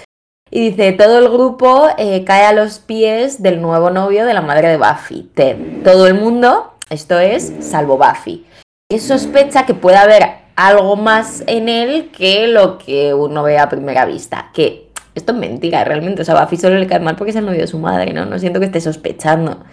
Y 0.51 0.71
dice, 0.71 0.93
todo 0.93 1.19
el 1.19 1.29
grupo 1.29 1.89
eh, 1.97 2.23
cae 2.25 2.45
a 2.45 2.53
los 2.53 2.79
pies 2.79 3.43
del 3.43 3.61
nuevo 3.61 3.91
novio 3.91 4.25
de 4.25 4.33
la 4.33 4.41
madre 4.41 4.69
de 4.69 4.77
Buffy, 4.77 5.29
Ted. 5.35 5.83
Todo 5.83 6.07
el 6.07 6.15
mundo, 6.15 6.73
esto 6.89 7.19
es, 7.19 7.53
salvo 7.59 7.97
Buffy. 7.97 8.47
Y 8.91 8.97
sospecha 8.97 9.67
que 9.67 9.75
puede 9.75 9.97
haber 9.97 10.23
algo 10.55 10.95
más 10.95 11.43
en 11.45 11.69
él 11.69 12.09
que 12.11 12.47
lo 12.47 12.79
que 12.79 13.13
uno 13.13 13.43
ve 13.43 13.59
a 13.59 13.69
primera 13.69 14.05
vista. 14.05 14.49
Que 14.51 14.89
esto 15.13 15.33
es 15.33 15.37
mentira, 15.37 15.83
realmente. 15.83 16.23
O 16.23 16.25
sea, 16.25 16.41
Buffy 16.41 16.57
solo 16.57 16.77
le 16.77 16.87
cae 16.87 16.99
mal 16.99 17.15
porque 17.15 17.29
es 17.29 17.35
el 17.35 17.45
novio 17.45 17.61
de 17.61 17.67
su 17.67 17.77
madre, 17.77 18.11
¿no? 18.11 18.25
No 18.25 18.39
siento 18.39 18.59
que 18.59 18.65
esté 18.65 18.81
sospechando. 18.81 19.63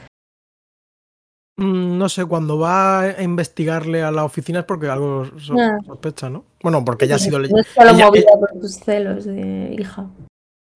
Mm, 1.58 1.96
No 1.98 2.08
sé, 2.08 2.24
cuando 2.26 2.58
va 2.58 3.00
a 3.00 3.22
investigarle 3.22 4.02
a 4.02 4.10
la 4.10 4.24
oficina 4.24 4.60
es 4.60 4.64
porque 4.66 4.88
algo 4.88 5.24
so- 5.38 5.54
Ah. 5.58 5.78
sospecha, 5.86 6.28
¿no? 6.28 6.44
Bueno, 6.62 6.84
porque 6.84 7.06
ella 7.06 7.16
ha 7.16 7.18
sido... 7.18 7.38
le- 7.38 7.48
No 7.48 7.58
es 7.58 7.66
solo 7.68 7.90
ella- 7.90 8.06
movida 8.06 8.30
por 8.38 8.60
tus 8.60 8.74
celos 8.76 9.24
de 9.24 9.74
hija. 9.78 10.06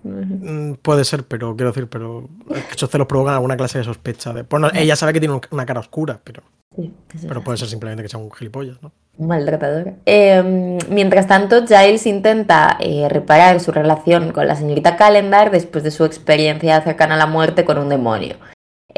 Mm, 0.02 0.74
Puede 0.80 1.04
ser, 1.04 1.24
pero 1.24 1.54
quiero 1.54 1.72
decir, 1.72 1.86
pero 1.88 2.26
esos 2.74 2.88
celos 2.88 3.06
provocan 3.06 3.34
alguna 3.34 3.56
clase 3.58 3.78
de 3.78 3.84
sospecha. 3.84 4.32
De, 4.32 4.42
bueno, 4.42 4.68
ella 4.72 4.96
sabe 4.96 5.12
que 5.12 5.20
tiene 5.20 5.34
un- 5.34 5.42
una 5.50 5.66
cara 5.66 5.80
oscura, 5.80 6.18
pero, 6.24 6.42
Sí, 6.74 6.90
pero 7.28 7.42
puede 7.44 7.58
ser 7.58 7.68
simplemente 7.68 8.02
que 8.02 8.08
sea 8.08 8.18
un 8.20 8.30
gilipollas, 8.30 8.82
¿no? 8.82 8.92
un 9.18 9.26
maltratador. 9.26 9.92
Eh, 10.06 10.78
mientras 10.88 11.26
tanto, 11.26 11.66
Giles 11.66 12.06
intenta 12.06 12.78
eh, 12.80 13.06
reparar 13.10 13.60
su 13.60 13.70
relación 13.70 14.32
con 14.32 14.46
la 14.46 14.56
señorita 14.56 14.96
Calendar 14.96 15.50
después 15.50 15.84
de 15.84 15.90
su 15.90 16.06
experiencia 16.06 16.80
cercana 16.80 17.16
a 17.16 17.18
la 17.18 17.26
muerte 17.26 17.66
con 17.66 17.76
un 17.76 17.90
demonio. 17.90 18.36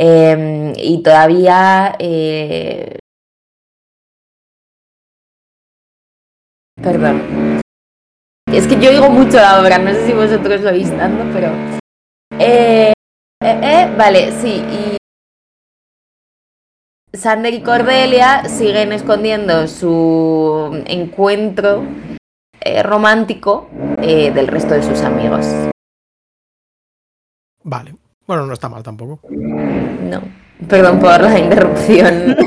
Eh, 0.04 0.72
y 0.78 1.00
todavía... 1.00 1.94
eh, 2.00 2.98
Perdón. 6.82 7.60
Es 8.52 8.66
que 8.66 8.80
yo 8.80 8.90
oigo 8.90 9.10
mucho 9.10 9.36
la 9.36 9.60
obra, 9.60 9.78
no 9.78 9.90
sé 9.90 10.06
si 10.06 10.12
vosotros 10.12 10.60
lo 10.62 10.70
oís 10.70 10.90
tanto, 10.96 11.24
pero... 11.32 11.52
Eh, 12.40 12.92
eh, 13.44 13.94
vale, 13.96 14.32
sí, 14.32 14.64
y 14.68 14.96
Sander 17.16 17.54
y 17.54 17.62
Cordelia 17.62 18.48
siguen 18.48 18.92
escondiendo 18.92 19.68
su 19.68 20.82
encuentro 20.86 21.84
romántico 22.82 23.70
del 24.00 24.48
resto 24.48 24.74
de 24.74 24.82
sus 24.82 25.02
amigos. 25.02 25.46
Vale. 27.62 28.01
Bueno, 28.26 28.46
no 28.46 28.52
está 28.52 28.68
mal 28.68 28.82
tampoco. 28.82 29.20
No, 29.30 30.22
perdón 30.68 31.00
por 31.00 31.20
la 31.20 31.38
interrupción. 31.38 32.36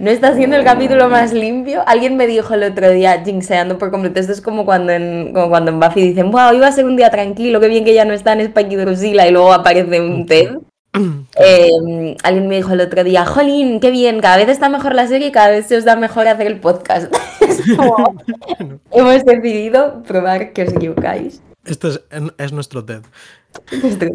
No 0.00 0.10
está 0.10 0.34
siendo 0.34 0.56
el 0.56 0.64
capítulo 0.64 1.10
más 1.10 1.34
limpio. 1.34 1.82
Alguien 1.86 2.16
me 2.16 2.26
dijo 2.26 2.54
el 2.54 2.62
otro 2.62 2.90
día, 2.90 3.22
jinxeando 3.22 3.76
por 3.76 3.90
completo, 3.90 4.18
esto 4.18 4.32
es 4.32 4.40
como 4.40 4.64
cuando 4.64 4.92
en, 4.92 5.34
como 5.34 5.50
cuando 5.50 5.70
en 5.70 5.78
Buffy 5.78 6.00
dicen, 6.00 6.30
wow, 6.30 6.54
iba 6.54 6.66
a 6.66 6.72
ser 6.72 6.86
un 6.86 6.96
día 6.96 7.10
tranquilo, 7.10 7.60
qué 7.60 7.68
bien 7.68 7.84
que 7.84 7.92
ya 7.92 8.06
no 8.06 8.14
está 8.14 8.32
en 8.32 8.40
Spike 8.40 8.72
y 8.72 8.76
Drusilla 8.76 9.26
y 9.26 9.30
luego 9.30 9.52
aparece 9.52 10.00
un 10.00 10.24
Ted. 10.26 10.56
Eh, 10.92 12.16
alguien 12.24 12.48
me 12.48 12.56
dijo 12.56 12.72
el 12.72 12.80
otro 12.80 13.04
día, 13.04 13.24
Jolín, 13.24 13.78
qué 13.80 13.90
bien, 13.90 14.20
cada 14.20 14.36
vez 14.36 14.48
está 14.48 14.68
mejor 14.68 14.94
la 14.94 15.06
serie 15.06 15.28
y 15.28 15.32
cada 15.32 15.50
vez 15.50 15.66
se 15.66 15.76
os 15.76 15.84
da 15.84 15.94
mejor 15.96 16.26
hacer 16.28 16.46
el 16.48 16.58
podcast. 16.60 17.12
Como, 17.76 17.96
hemos 18.90 19.24
decidido 19.24 20.02
probar 20.02 20.52
que 20.52 20.62
os 20.64 20.72
equivocáis. 20.72 21.42
Este 21.64 21.88
es, 21.88 22.00
es 22.38 22.52
nuestro 22.52 22.84
TED. 22.84 23.02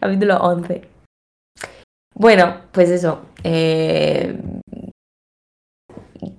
Capítulo 0.00 0.36
11. 0.38 0.82
Bueno, 2.14 2.60
pues 2.72 2.90
eso. 2.90 3.22
eh, 3.44 4.38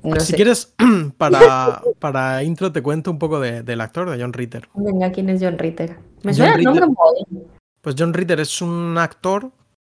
No 0.03 0.19
si 0.19 0.27
sé. 0.27 0.35
quieres, 0.35 0.73
para, 1.17 1.81
para 1.99 2.43
intro 2.43 2.71
te 2.71 2.81
cuento 2.81 3.11
un 3.11 3.19
poco 3.19 3.39
de- 3.39 3.63
del 3.63 3.81
actor, 3.81 4.09
de 4.09 4.21
John 4.21 4.33
Ritter. 4.33 4.67
Venga, 4.75 5.11
¿quién 5.11 5.29
es 5.29 5.41
John 5.41 5.57
Ritter? 5.57 5.97
Me 6.23 6.31
John 6.33 6.35
suena 6.35 6.55
el 6.55 6.63
nombre. 6.63 6.85
Pues 7.81 7.95
John 7.97 8.13
Ritter 8.13 8.39
es 8.39 8.61
un 8.61 8.97
actor 8.97 9.51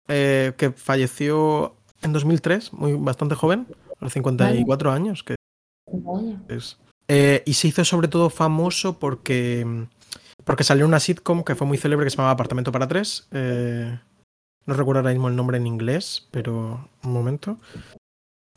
eh, 0.08 0.52
que 0.56 0.70
falleció 0.72 1.74
en 2.02 2.12
2003, 2.12 2.72
muy 2.72 2.94
bastante 2.94 3.34
joven, 3.34 3.66
a 4.00 4.04
los 4.04 4.12
54 4.12 4.90
años, 4.90 5.22
que 5.22 5.36
es. 6.48 6.78
Eh, 7.08 7.42
y 7.44 7.54
se 7.54 7.68
hizo 7.68 7.84
sobre 7.84 8.08
todo 8.08 8.30
famoso 8.30 8.98
porque, 8.98 9.86
porque 10.44 10.64
salió 10.64 10.86
una 10.86 11.00
sitcom 11.00 11.42
que 11.42 11.54
fue 11.54 11.66
muy 11.66 11.78
célebre 11.78 12.06
que 12.06 12.10
se 12.10 12.16
llamaba 12.16 12.32
Apartamento 12.32 12.72
para 12.72 12.88
tres. 12.88 13.28
eh, 13.32 13.98
no 14.66 14.74
recuerdo 14.74 15.00
ahora 15.00 15.10
mismo 15.10 15.28
el 15.28 15.36
nombre 15.36 15.56
en 15.56 15.66
inglés, 15.66 16.28
pero 16.30 16.88
un 17.02 17.12
momento. 17.12 17.58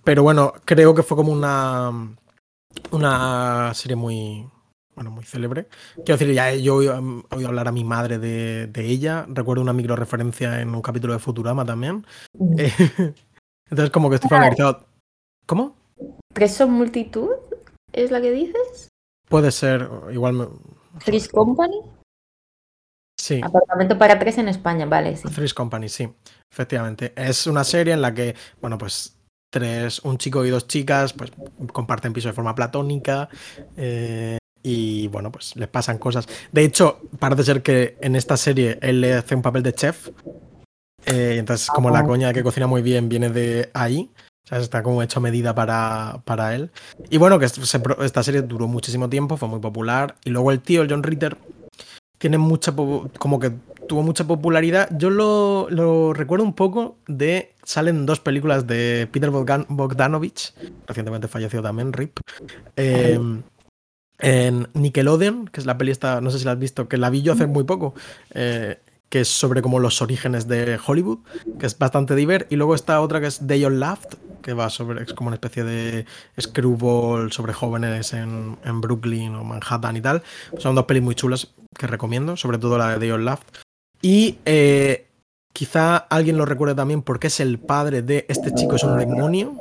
Pero 0.04 0.22
bueno, 0.22 0.54
creo 0.66 0.94
que 0.94 1.02
fue 1.02 1.18
como 1.18 1.32
una, 1.32 1.92
una 2.92 3.74
serie 3.74 3.96
muy, 3.96 4.46
bueno, 4.96 5.12
muy 5.12 5.24
célebre. 5.24 5.68
Quiero 5.96 6.18
decir, 6.18 6.34
ya 6.34 6.54
yo 6.54 6.82
he 6.82 6.90
oído, 6.90 7.24
hablar 7.48 7.68
a 7.68 7.72
mi 7.72 7.84
madre 7.84 8.20
de, 8.20 8.68
de 8.68 8.86
ella. 8.86 9.26
Recuerdo 9.28 9.62
una 9.62 9.74
micro 9.74 9.96
referencia 9.96 10.62
en 10.62 10.74
un 10.74 10.82
capítulo 10.82 11.14
de 11.14 11.20
Futurama 11.20 11.66
también. 11.66 12.06
Eh, 12.58 12.72
entonces, 13.70 13.90
como 13.92 14.10
que 14.10 14.16
estoy 14.16 14.30
familiarizado. 14.30 14.86
¿Cómo? 15.46 15.76
¿Tres 16.34 16.54
son 16.54 16.72
multitud? 16.72 17.30
¿Es 17.92 18.12
la 18.12 18.22
que 18.22 18.32
dices? 18.32 18.90
Puede 19.30 19.52
ser, 19.52 19.90
igual 20.12 20.34
me. 20.34 20.48
¿Three's 21.04 21.28
Company? 21.28 21.82
Sí. 23.20 23.42
Apartamento 23.44 23.98
para 23.98 24.20
tres 24.20 24.38
en 24.38 24.50
España, 24.50 24.86
vale, 24.86 25.16
sí. 25.16 25.28
Three's 25.30 25.54
Company, 25.54 25.90
sí, 25.90 26.10
efectivamente. 26.52 27.14
Es 27.16 27.48
una 27.48 27.64
serie 27.64 27.94
en 27.94 28.02
la 28.02 28.14
que, 28.14 28.36
bueno, 28.62 28.78
pues 28.78 29.18
tres, 29.52 30.00
un 30.00 30.18
chico 30.18 30.44
y 30.46 30.50
dos 30.50 30.68
chicas, 30.68 31.14
pues 31.14 31.32
comparten 31.72 32.12
piso 32.12 32.28
de 32.28 32.34
forma 32.34 32.56
platónica. 32.56 33.30
eh, 33.78 34.38
y 34.64 35.08
bueno, 35.10 35.32
pues 35.32 35.56
les 35.58 35.68
pasan 35.68 35.98
cosas. 35.98 36.26
De 36.52 36.64
hecho, 36.64 37.02
parece 37.20 37.44
ser 37.44 37.62
que 37.62 37.98
en 38.02 38.16
esta 38.16 38.38
serie 38.38 38.80
él 38.82 39.02
le 39.02 39.14
hace 39.14 39.36
un 39.36 39.42
papel 39.42 39.62
de 39.62 39.74
chef. 39.74 40.10
eh, 41.06 41.36
entonces, 41.38 41.68
como 41.70 41.90
la 41.90 42.04
coña 42.06 42.30
de 42.30 42.34
que 42.34 42.44
cocina 42.44 42.66
muy 42.66 42.82
bien 42.82 43.10
viene 43.10 43.30
de 43.30 43.70
ahí. 43.74 44.10
O 44.46 44.48
sea, 44.48 44.58
está 44.60 44.84
como 44.84 45.02
hecho 45.04 45.20
a 45.20 45.22
medida 45.22 45.54
para, 45.56 46.22
para 46.26 46.54
él. 46.56 46.72
Y 47.10 47.18
bueno, 47.18 47.40
que 47.40 47.48
se 47.48 47.82
esta 48.02 48.24
serie 48.24 48.42
duró 48.42 48.68
muchísimo 48.68 49.10
tiempo, 49.10 49.38
fue 49.38 49.48
muy 49.48 49.60
popular. 49.60 50.16
Y 50.26 50.32
luego 50.32 50.52
el 50.52 50.60
tío, 50.60 50.82
el 50.82 50.90
John 50.90 51.04
Ritter, 51.04 51.38
tiene 52.18 52.38
mucha. 52.38 52.74
Como 52.74 53.40
que 53.40 53.52
tuvo 53.88 54.02
mucha 54.04 54.26
popularidad. 54.26 54.90
Yo 54.98 55.10
lo, 55.10 55.68
lo 55.70 56.14
recuerdo 56.14 56.44
un 56.46 56.54
poco 56.54 56.98
de. 57.08 57.54
Salen 57.64 58.06
dos 58.06 58.20
películas 58.20 58.68
de 58.68 59.08
Peter 59.12 59.30
Bogdan- 59.32 59.66
Bogdanovich, 59.70 60.54
recientemente 60.88 61.30
fallecido 61.30 61.64
también, 61.64 61.94
RIP. 61.94 62.20
eh, 62.76 63.18
en 64.24 64.70
Nickelodeon, 64.74 65.48
que 65.50 65.60
es 65.60 65.66
la 65.66 65.78
peli 65.78 65.92
esta, 65.92 66.22
no 66.22 66.32
sé 66.32 66.40
si 66.40 66.46
la 66.46 66.54
has 66.54 66.60
visto, 66.60 66.88
que 66.88 66.98
la 66.98 67.10
vi 67.10 67.22
yo 67.22 67.34
hace 67.34 67.46
muy 67.46 67.66
poco, 67.66 67.94
eh, 68.34 68.80
que 69.10 69.22
es 69.22 69.28
sobre 69.28 69.62
como 69.62 69.80
los 69.80 70.02
orígenes 70.02 70.48
de 70.48 70.80
Hollywood, 70.84 71.20
que 71.60 71.66
es 71.66 71.78
bastante 71.78 72.16
diver. 72.16 72.48
Y 72.50 72.56
luego 72.56 72.74
está 72.74 73.02
otra 73.02 73.20
que 73.20 73.28
es 73.28 73.46
Day 73.46 73.66
on 73.66 73.80
Laughed, 73.80 74.18
que 74.42 74.54
va 74.54 74.70
sobre, 74.70 75.04
es 75.04 75.14
como 75.14 75.28
una 75.28 75.36
especie 75.36 75.64
de 75.64 76.06
screwball 76.40 77.32
sobre 77.32 77.54
jóvenes 77.54 78.14
en, 78.14 78.58
en 78.64 78.82
Brooklyn 78.82 79.36
o 79.36 79.44
Manhattan 79.44 79.98
y 79.98 80.02
tal. 80.02 80.24
Son 80.58 80.74
dos 80.74 80.86
pelis 80.86 81.04
muy 81.04 81.16
chulas 81.16 81.54
que 81.78 81.86
recomiendo, 81.86 82.38
sobre 82.38 82.58
todo 82.58 82.78
la 82.78 82.90
de 82.90 83.00
Day 83.00 83.12
on 83.12 83.26
Laughed. 83.26 83.44
Y 84.02 84.38
eh, 84.46 85.06
quizá 85.54 85.98
alguien 85.98 86.38
lo 86.38 86.46
recuerde 86.46 86.76
también 86.76 87.02
porque 87.02 87.28
es 87.28 87.40
el 87.40 87.60
padre 87.60 88.02
de 88.02 88.26
Este 88.30 88.54
chico 88.54 88.78
es 88.78 88.84
un 88.84 88.98
demonio. 88.98 89.54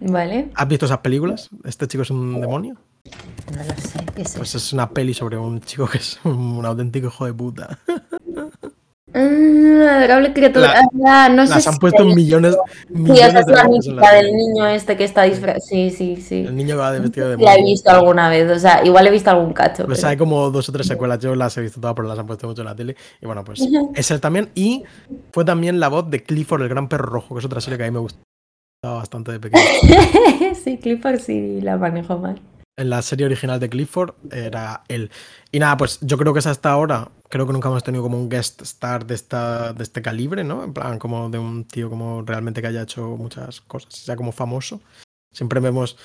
Vale, 0.00 0.50
¿Has 0.54 0.66
visto 0.66 0.86
esas 0.86 0.98
películas? 0.98 1.50
Este 1.64 1.86
chico 1.86 2.02
es 2.02 2.10
un 2.10 2.40
demonio. 2.40 2.76
No 3.06 3.62
lo 3.64 3.74
sé, 3.80 3.98
¿qué 4.14 4.22
es 4.22 4.34
Pues 4.36 4.50
eso? 4.50 4.58
es 4.58 4.72
una 4.72 4.88
peli 4.90 5.12
sobre 5.14 5.36
un 5.36 5.60
chico 5.60 5.86
que 5.86 5.98
es 5.98 6.18
un 6.24 6.64
auténtico 6.64 7.08
hijo 7.08 7.26
de 7.26 7.34
puta. 7.34 7.78
Mm, 9.14 9.82
adorable 9.82 10.32
criatura. 10.32 10.68
La- 10.68 11.24
Ah, 11.24 11.28
no 11.28 11.44
sé 11.46 11.54
Las 11.54 11.66
han 11.66 11.74
si- 11.74 11.80
puesto 11.80 12.04
millones, 12.04 12.56
Sí, 12.88 12.94
millones 12.94 13.28
esa 13.28 13.40
es 13.40 13.46
la 13.46 13.64
mítica 13.68 14.12
del 14.14 14.32
niño 14.34 14.66
este 14.66 14.96
que 14.96 15.04
está 15.04 15.24
disfrazado. 15.24 15.60
Sí, 15.68 15.90
sí, 15.90 16.16
sí. 16.16 16.44
El 16.46 16.56
niño 16.56 16.76
que 16.76 16.80
va 16.80 16.92
de 16.92 17.00
vestido 17.00 17.28
de 17.28 17.36
La 17.36 17.54
he 17.56 17.62
visto 17.62 17.90
alguna 17.90 18.30
vez, 18.30 18.50
o 18.50 18.58
sea, 18.58 18.82
igual 18.86 19.06
he 19.06 19.10
visto 19.10 19.28
algún 19.28 19.52
cacho. 19.52 19.84
Pues 19.84 19.98
pero- 19.98 20.08
hay 20.08 20.16
como 20.16 20.50
dos 20.50 20.68
o 20.68 20.72
tres 20.72 20.86
secuelas, 20.86 21.18
yo 21.18 21.34
las 21.34 21.54
he 21.58 21.60
visto 21.60 21.78
todas, 21.80 21.94
pero 21.94 22.08
las 22.08 22.18
han 22.18 22.26
puesto 22.26 22.46
mucho 22.46 22.62
en 22.62 22.66
la 22.68 22.74
tele. 22.76 22.96
Y 23.20 23.26
bueno, 23.26 23.44
pues 23.44 23.60
es 23.94 24.10
él 24.10 24.20
también. 24.20 24.48
Y 24.54 24.84
fue 25.32 25.44
también 25.44 25.78
la 25.78 25.88
voz 25.88 26.08
de 26.08 26.22
Clifford, 26.22 26.62
el 26.62 26.68
gran 26.70 26.88
perro 26.88 27.04
rojo, 27.06 27.34
que 27.34 27.40
es 27.40 27.44
otra 27.44 27.60
serie 27.60 27.76
que 27.76 27.84
a 27.84 27.86
mí 27.88 27.92
me 27.92 27.98
gustaba 28.00 28.22
bastante 28.82 29.32
de 29.32 29.40
pequeño. 29.40 29.62
sí, 30.64 30.78
Clifford 30.78 31.18
sí 31.18 31.60
la 31.60 31.76
manejo 31.76 32.16
mal. 32.18 32.40
En 32.76 32.88
la 32.88 33.02
serie 33.02 33.26
original 33.26 33.60
de 33.60 33.68
Clifford 33.68 34.14
era 34.30 34.82
él. 34.88 35.10
Y 35.50 35.58
nada, 35.58 35.76
pues 35.76 35.98
yo 36.00 36.16
creo 36.16 36.32
que 36.32 36.38
es 36.38 36.46
hasta 36.46 36.70
ahora, 36.70 37.10
creo 37.28 37.46
que 37.46 37.52
nunca 37.52 37.68
hemos 37.68 37.84
tenido 37.84 38.02
como 38.02 38.18
un 38.18 38.30
guest 38.30 38.62
star 38.62 39.06
de, 39.06 39.14
esta, 39.14 39.74
de 39.74 39.82
este 39.82 40.00
calibre, 40.00 40.42
¿no? 40.42 40.64
En 40.64 40.72
plan, 40.72 40.98
como 40.98 41.28
de 41.28 41.38
un 41.38 41.64
tío 41.64 41.90
como 41.90 42.22
realmente 42.22 42.62
que 42.62 42.68
haya 42.68 42.82
hecho 42.82 43.02
muchas 43.18 43.60
cosas, 43.60 43.94
sea 43.94 44.16
como 44.16 44.32
famoso. 44.32 44.80
Siempre 45.34 45.60
vemos 45.60 45.96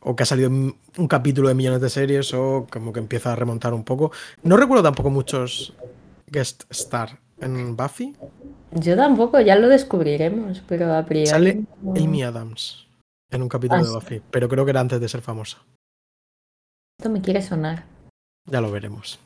o 0.00 0.16
que 0.16 0.22
ha 0.22 0.26
salido 0.26 0.50
un 0.50 1.08
capítulo 1.08 1.48
de 1.48 1.54
millones 1.54 1.80
de 1.80 1.90
series 1.90 2.32
o 2.34 2.66
como 2.70 2.92
que 2.92 3.00
empieza 3.00 3.32
a 3.32 3.36
remontar 3.36 3.72
un 3.74 3.84
poco. 3.84 4.12
No 4.42 4.56
recuerdo 4.56 4.82
tampoco 4.82 5.10
muchos 5.10 5.74
guest 6.26 6.64
star 6.70 7.18
en 7.40 7.76
Buffy. 7.76 8.16
Yo 8.72 8.96
tampoco, 8.96 9.40
ya 9.40 9.56
lo 9.56 9.68
descubriremos, 9.68 10.62
pero 10.68 10.94
a 10.94 11.04
priori. 11.04 11.26
Sale. 11.26 11.64
Amy 11.96 12.22
Adams 12.22 12.86
en 13.30 13.42
un 13.42 13.48
capítulo 13.48 13.80
Ah, 13.80 13.82
de 13.82 13.88
sí. 13.88 13.94
Buffy, 13.94 14.22
pero 14.30 14.48
creo 14.48 14.64
que 14.64 14.70
era 14.70 14.80
antes 14.80 15.00
de 15.00 15.08
ser 15.08 15.22
famosa. 15.22 15.58
Esto 17.00 17.08
me 17.08 17.22
quiere 17.22 17.40
sonar. 17.40 17.84
Ya 18.44 18.60
lo 18.60 18.70
veremos. 18.70 19.18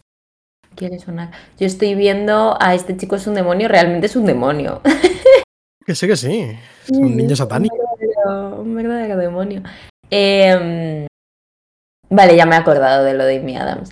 Quiere 0.76 1.00
sonar. 1.00 1.32
Yo 1.58 1.66
estoy 1.66 1.96
viendo 1.96 2.56
a 2.60 2.72
este 2.72 2.96
chico 2.96 3.16
es 3.16 3.26
un 3.26 3.34
demonio, 3.34 3.66
realmente 3.66 4.06
es 4.06 4.14
un 4.14 4.26
demonio. 4.26 4.80
Que 5.84 5.96
sí, 5.96 6.06
que 6.06 6.16
sí. 6.16 6.56
Es 6.84 6.90
un 6.96 7.16
niño 7.16 7.34
satánico. 7.34 7.74
Un 7.74 7.98
verdadero, 7.98 8.60
un 8.62 8.74
verdadero 8.76 9.16
demonio. 9.16 9.62
Em, 10.08 11.06
vale, 12.08 12.36
ya 12.36 12.46
me 12.46 12.54
he 12.54 12.58
acordado 12.58 13.04
de 13.04 13.14
lo 13.14 13.24
de 13.24 13.38
Amy 13.38 13.56
Adams. 13.56 13.90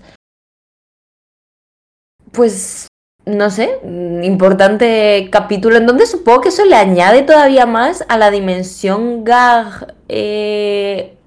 Pues, 2.30 2.86
no 3.26 3.50
sé, 3.50 3.80
importante 4.22 5.28
capítulo 5.32 5.76
en 5.76 5.86
donde 5.86 6.06
supongo 6.06 6.42
que 6.42 6.48
eso 6.50 6.64
le 6.64 6.76
añade 6.76 7.24
todavía 7.24 7.66
más 7.66 8.04
a 8.08 8.16
la 8.16 8.30
dimensión 8.30 9.24
gag. 9.24 9.96
eh, 10.08 11.18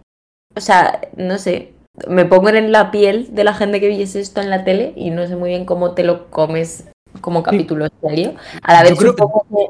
o 0.55 0.61
sea, 0.61 1.01
no 1.17 1.37
sé, 1.37 1.74
me 2.07 2.25
pongo 2.25 2.49
en 2.49 2.71
la 2.71 2.91
piel 2.91 3.33
de 3.33 3.43
la 3.43 3.53
gente 3.53 3.79
que 3.79 3.87
viese 3.87 4.19
esto 4.19 4.41
en 4.41 4.49
la 4.49 4.63
tele 4.63 4.93
y 4.95 5.09
no 5.11 5.25
sé 5.27 5.35
muy 5.35 5.49
bien 5.49 5.65
cómo 5.65 5.93
te 5.93 6.03
lo 6.03 6.29
comes 6.29 6.85
como 7.21 7.43
capítulo 7.43 7.87
serio. 8.01 8.35
A 8.61 8.73
la 8.73 8.83
vez 8.83 8.97
supongo 8.99 9.45
que... 9.49 9.69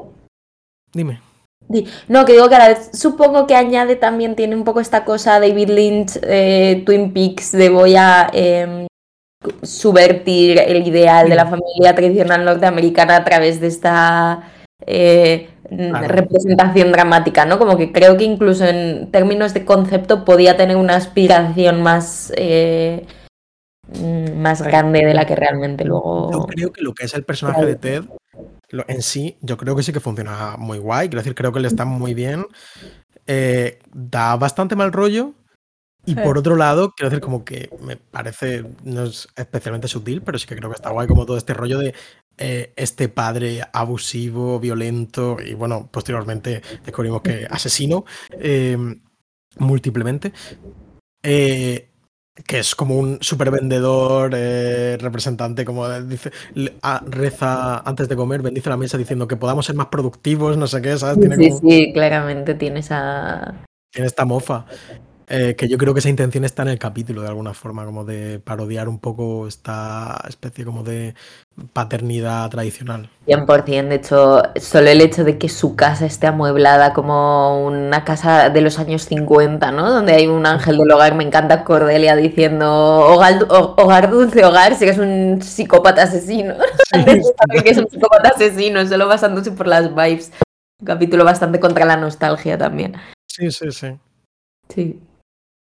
Dime. 0.92 1.20
Di- 1.68 1.86
No, 2.08 2.24
que 2.24 2.32
digo 2.32 2.48
que 2.48 2.54
a 2.56 2.58
la 2.58 2.68
vez 2.68 2.90
supongo 2.92 3.46
que 3.46 3.54
añade 3.56 3.96
también, 3.96 4.34
tiene 4.36 4.54
un 4.56 4.64
poco 4.64 4.80
esta 4.80 5.04
cosa 5.04 5.40
David 5.40 5.70
Lynch, 5.70 6.18
eh, 6.22 6.82
Twin 6.84 7.12
Peaks, 7.12 7.52
de 7.52 7.68
voy 7.70 7.96
a 7.96 8.28
em, 8.32 8.86
subvertir 9.62 10.58
el 10.58 10.86
ideal 10.86 11.28
de 11.28 11.34
la 11.36 11.46
familia 11.46 11.94
tradicional 11.94 12.44
norteamericana 12.44 13.16
a 13.16 13.24
través 13.24 13.60
de 13.60 13.66
esta 13.68 14.42
eh, 14.84 15.50
Claro. 15.68 16.06
representación 16.06 16.92
dramática, 16.92 17.44
¿no? 17.44 17.58
Como 17.58 17.76
que 17.76 17.90
creo 17.90 18.16
que 18.16 18.22
incluso 18.22 18.64
en 18.64 19.10
términos 19.10 19.52
de 19.52 19.64
concepto 19.64 20.24
podía 20.24 20.56
tener 20.56 20.76
una 20.76 20.94
aspiración 20.94 21.82
más, 21.82 22.32
eh, 22.36 23.04
más 24.36 24.62
grande 24.62 25.04
de 25.04 25.12
la 25.14 25.26
que 25.26 25.34
realmente 25.34 25.84
luego... 25.84 26.30
Yo 26.32 26.46
creo 26.46 26.72
que 26.72 26.82
lo 26.82 26.94
que 26.94 27.04
es 27.04 27.14
el 27.14 27.24
personaje 27.24 27.66
de 27.66 27.74
Ted 27.74 28.04
lo- 28.70 28.84
en 28.86 29.02
sí, 29.02 29.38
yo 29.40 29.56
creo 29.56 29.74
que 29.74 29.82
sí 29.82 29.92
que 29.92 29.98
funciona 30.00 30.56
muy 30.56 30.78
guay. 30.78 31.08
Quiero 31.08 31.20
decir, 31.22 31.34
creo 31.34 31.52
que 31.52 31.60
le 31.60 31.68
está 31.68 31.84
muy 31.84 32.14
bien. 32.14 32.46
Eh, 33.26 33.80
da 33.92 34.36
bastante 34.36 34.76
mal 34.76 34.92
rollo. 34.92 35.32
Y 36.06 36.14
Sí. 36.14 36.20
por 36.22 36.38
otro 36.38 36.56
lado, 36.56 36.92
quiero 36.96 37.10
decir, 37.10 37.20
como 37.22 37.44
que 37.44 37.68
me 37.82 37.96
parece, 37.96 38.64
no 38.84 39.04
es 39.04 39.28
especialmente 39.36 39.88
sutil, 39.88 40.22
pero 40.22 40.38
sí 40.38 40.46
que 40.46 40.56
creo 40.56 40.70
que 40.70 40.76
está 40.76 40.90
guay 40.90 41.06
como 41.08 41.26
todo 41.26 41.36
este 41.36 41.52
rollo 41.52 41.78
de 41.78 41.94
eh, 42.38 42.72
este 42.76 43.08
padre 43.08 43.62
abusivo, 43.72 44.60
violento 44.60 45.36
y 45.44 45.54
bueno, 45.54 45.88
posteriormente 45.90 46.62
descubrimos 46.84 47.22
que 47.22 47.46
asesino 47.50 48.04
eh, 48.38 48.76
múltiplemente. 49.58 50.32
Eh, 51.22 51.90
que 52.46 52.58
es 52.58 52.74
como 52.74 52.96
un 52.98 53.16
super 53.22 53.50
vendedor, 53.50 54.32
eh, 54.36 54.98
representante, 55.00 55.64
como 55.64 55.88
dice, 56.02 56.30
reza 57.06 57.78
antes 57.78 58.08
de 58.10 58.14
comer, 58.16 58.42
bendice 58.42 58.68
la 58.68 58.76
mesa 58.76 58.98
diciendo 58.98 59.26
que 59.26 59.36
podamos 59.36 59.64
ser 59.64 59.74
más 59.74 59.86
productivos, 59.86 60.56
no 60.58 60.66
sé 60.66 60.82
qué, 60.82 60.98
¿sabes? 60.98 61.18
Tiene, 61.18 61.36
Sí, 61.36 61.48
como- 61.48 61.70
sí, 61.70 61.92
claramente 61.94 62.54
tiene 62.54 62.80
esa... 62.80 63.64
tiene 63.90 64.06
esta 64.06 64.26
mofa. 64.26 64.66
Eh, 65.28 65.54
que 65.56 65.68
yo 65.68 65.76
creo 65.78 65.92
que 65.94 66.00
esa 66.00 66.08
intención 66.08 66.44
está 66.44 66.62
en 66.62 66.68
el 66.68 66.78
capítulo 66.78 67.22
de 67.22 67.28
alguna 67.28 67.52
forma, 67.54 67.84
como 67.84 68.04
de 68.04 68.38
parodiar 68.38 68.88
un 68.88 68.98
poco 68.98 69.46
esta 69.48 70.22
especie 70.28 70.64
como 70.64 70.82
de 70.84 71.14
paternidad 71.72 72.48
tradicional. 72.50 73.08
100%, 73.26 73.88
de 73.88 73.94
hecho, 73.96 74.42
solo 74.60 74.88
el 74.88 75.00
hecho 75.00 75.24
de 75.24 75.38
que 75.38 75.48
su 75.48 75.74
casa 75.74 76.06
esté 76.06 76.26
amueblada 76.26 76.92
como 76.92 77.66
una 77.66 78.04
casa 78.04 78.50
de 78.50 78.60
los 78.60 78.78
años 78.78 79.02
50, 79.02 79.72
¿no? 79.72 79.90
Donde 79.90 80.12
hay 80.14 80.26
un 80.26 80.46
ángel 80.46 80.78
del 80.78 80.90
hogar, 80.90 81.14
me 81.14 81.24
encanta 81.24 81.64
Cordelia 81.64 82.14
diciendo 82.14 82.70
hogar, 82.72 83.44
ho- 83.48 83.74
hogar 83.78 84.10
dulce 84.10 84.44
hogar, 84.44 84.76
si 84.76 84.84
eres 84.84 84.98
un 84.98 85.40
psicópata 85.42 86.02
asesino. 86.04 86.54
Saber 86.90 87.20
que 87.64 87.70
es 87.70 87.78
un 87.78 87.88
psicópata 87.88 88.28
asesino, 88.28 88.86
solo 88.86 89.08
basándose 89.08 89.50
por 89.52 89.66
las 89.66 89.90
vibes. 89.94 90.30
Un 90.80 90.86
capítulo 90.86 91.24
bastante 91.24 91.58
contra 91.58 91.84
la 91.86 91.96
nostalgia 91.96 92.58
también. 92.58 92.94
Sí, 93.26 93.50
sí, 93.50 93.72
sí. 93.72 93.96
Sí. 94.68 95.00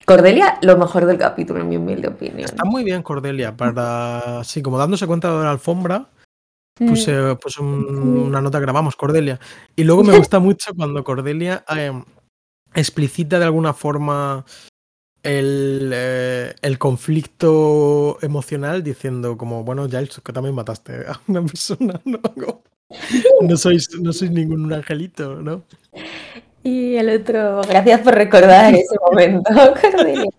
Cordelia, 0.06 0.60
lo 0.62 0.78
mejor 0.78 1.06
del 1.06 1.18
capítulo, 1.18 1.62
en 1.62 1.70
mi 1.70 1.78
humilde 1.78 2.08
opinión. 2.10 2.42
Está 2.46 2.64
muy 2.64 2.84
bien 2.84 3.02
Cordelia 3.02 3.56
para, 3.58 4.44
sí, 4.44 4.62
como 4.62 4.78
dándose 4.78 5.08
cuenta 5.08 5.36
de 5.36 5.44
la 5.44 5.52
alfombra, 5.52 6.08
Mm. 6.80 6.90
puse, 6.90 7.36
puse 7.38 7.62
un- 7.62 7.88
una 8.28 8.42
nota 8.42 8.60
que 8.60 8.64
grabamos, 8.66 8.96
Cordelia. 8.96 9.40
Y 9.76 9.84
luego 9.84 10.04
me 10.04 10.18
gusta 10.18 10.40
mucho 10.40 10.74
cuando 10.76 11.04
Cordelia 11.04 11.64
eh, 11.76 11.92
explicita 12.74 13.40
de 13.40 13.46
alguna 13.46 13.74
forma 13.74 14.46
el, 15.24 15.90
eh, 15.94 16.54
el 16.62 16.78
conflicto 16.78 18.18
emocional 18.22 18.84
diciendo 18.84 19.38
como, 19.38 19.64
bueno, 19.64 19.88
Giles, 19.88 20.22
que 20.24 20.34
también 20.34 20.54
mataste 20.54 21.06
a 21.08 21.20
una 21.28 21.42
persona, 21.44 22.00
¿no? 22.06 22.20
No 23.42 23.58
sois, 23.58 23.90
no 24.00 24.14
sois 24.14 24.30
ningún 24.30 24.72
angelito, 24.72 25.42
¿no? 25.42 25.64
Y 26.66 26.96
el 26.96 27.10
otro, 27.22 27.62
gracias 27.62 28.02
por 28.02 28.16
recordar 28.16 28.74
ese 28.74 28.96
momento. 29.10 29.52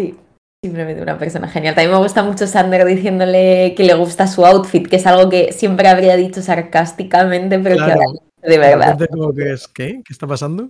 Sí, 0.00 0.18
simplemente 0.64 1.00
una 1.00 1.16
persona 1.16 1.48
genial. 1.48 1.76
También 1.76 1.92
me 1.92 2.02
gusta 2.02 2.24
mucho 2.24 2.48
Sander 2.48 2.84
diciéndole 2.84 3.74
que 3.76 3.84
le 3.84 3.94
gusta 3.94 4.26
su 4.26 4.44
outfit, 4.44 4.88
que 4.88 4.96
es 4.96 5.06
algo 5.06 5.30
que 5.30 5.52
siempre 5.52 5.86
habría 5.88 6.16
dicho 6.16 6.42
sarcásticamente, 6.42 7.60
pero 7.60 7.76
que 7.76 7.82
ahora 7.82 8.06
de 8.42 8.58
verdad. 8.58 8.90
repente 8.98 9.08
como 9.08 9.32
que 9.32 9.52
es, 9.52 9.68
¿qué? 9.68 10.02
¿Qué 10.04 10.12
está 10.12 10.26
pasando? 10.26 10.68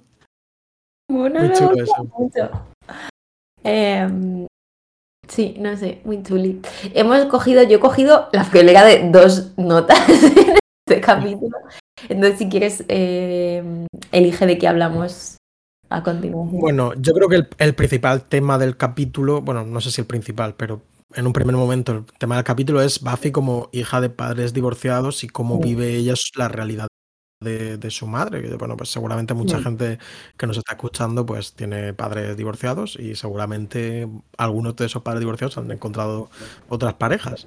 Bueno, 1.10 1.40
Muy 1.40 1.48
me 1.48 1.58
gusta 1.58 1.82
eso. 1.82 2.04
mucho. 2.18 2.50
Sí, 5.28 5.56
no 5.58 5.74
sé, 5.76 6.00
muy 6.04 6.22
chuli. 6.22 6.60
Hemos 6.92 7.24
cogido, 7.24 7.62
yo 7.62 7.78
he 7.78 7.80
cogido 7.80 8.28
la 8.32 8.44
friolera 8.44 8.84
de 8.84 9.08
dos 9.10 9.56
notas 9.56 9.98
en 10.08 10.58
este 10.86 11.00
capítulo. 11.00 11.56
Entonces, 12.08 12.38
si 12.38 12.48
quieres, 12.48 12.84
em, 12.88 13.86
elige 14.12 14.46
de 14.46 14.58
qué 14.58 14.68
hablamos 14.68 15.36
a 15.88 16.02
continuación. 16.02 16.60
Bueno, 16.60 16.92
yo 16.98 17.14
creo 17.14 17.28
que 17.28 17.36
el, 17.36 17.48
el 17.58 17.74
principal 17.74 18.24
tema 18.24 18.58
del 18.58 18.76
capítulo, 18.76 19.40
bueno, 19.40 19.64
no 19.64 19.80
sé 19.80 19.90
si 19.90 20.00
el 20.00 20.06
principal, 20.06 20.54
pero 20.56 20.82
en 21.14 21.26
un 21.26 21.32
primer 21.32 21.56
momento, 21.56 21.92
el 21.92 22.04
tema 22.18 22.36
del 22.36 22.44
capítulo 22.44 22.82
es 22.82 23.00
Buffy 23.00 23.30
como 23.30 23.68
hija 23.72 24.00
de 24.00 24.10
padres 24.10 24.52
divorciados 24.52 25.24
y 25.24 25.28
cómo 25.28 25.58
vive 25.58 25.94
ella 25.94 26.14
la 26.36 26.48
realidad 26.48 26.88
de, 27.40 27.78
de, 27.78 27.90
su 27.90 28.06
madre. 28.06 28.42
Que, 28.42 28.56
bueno, 28.56 28.76
pues 28.76 28.90
seguramente 28.90 29.32
mucha 29.32 29.62
gente 29.62 29.98
que 30.36 30.46
nos 30.46 30.56
está 30.56 30.72
escuchando 30.72 31.24
pues 31.24 31.54
tiene 31.54 31.94
padres 31.94 32.36
divorciados 32.36 32.96
y 32.96 33.14
seguramente 33.14 34.08
algunos 34.38 34.74
de 34.76 34.86
esos 34.86 35.02
padres 35.02 35.20
divorciados 35.20 35.56
han 35.58 35.70
encontrado 35.70 36.30
otras 36.68 36.94
parejas. 36.94 37.46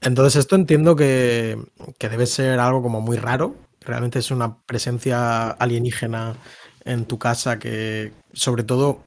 Entonces 0.00 0.36
esto 0.36 0.56
entiendo 0.56 0.96
que, 0.96 1.58
que 1.98 2.08
debe 2.08 2.26
ser 2.26 2.58
algo 2.60 2.82
como 2.82 3.00
muy 3.00 3.16
raro. 3.16 3.56
Realmente 3.80 4.18
es 4.18 4.30
una 4.30 4.58
presencia 4.64 5.48
alienígena 5.50 6.36
en 6.84 7.04
tu 7.06 7.18
casa 7.18 7.58
que 7.58 8.12
sobre 8.32 8.62
todo 8.64 9.05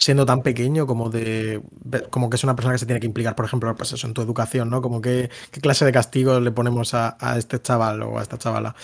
siendo 0.00 0.24
tan 0.26 0.42
pequeño 0.42 0.86
como 0.86 1.10
de 1.10 1.62
como 2.10 2.30
que 2.30 2.36
es 2.36 2.44
una 2.44 2.56
persona 2.56 2.74
que 2.74 2.78
se 2.78 2.86
tiene 2.86 3.00
que 3.00 3.06
implicar, 3.06 3.36
por 3.36 3.44
ejemplo, 3.44 3.74
pues 3.76 3.92
eso, 3.92 4.06
en 4.06 4.14
tu 4.14 4.22
educación, 4.22 4.70
¿no? 4.70 4.80
Como 4.80 5.00
que 5.00 5.30
qué 5.50 5.60
clase 5.60 5.84
de 5.84 5.92
castigo 5.92 6.40
le 6.40 6.50
ponemos 6.52 6.94
a, 6.94 7.16
este 7.36 7.60
chaval 7.60 8.02
o 8.02 8.18
a 8.18 8.22
esta 8.22 8.38
chavala. 8.38 8.74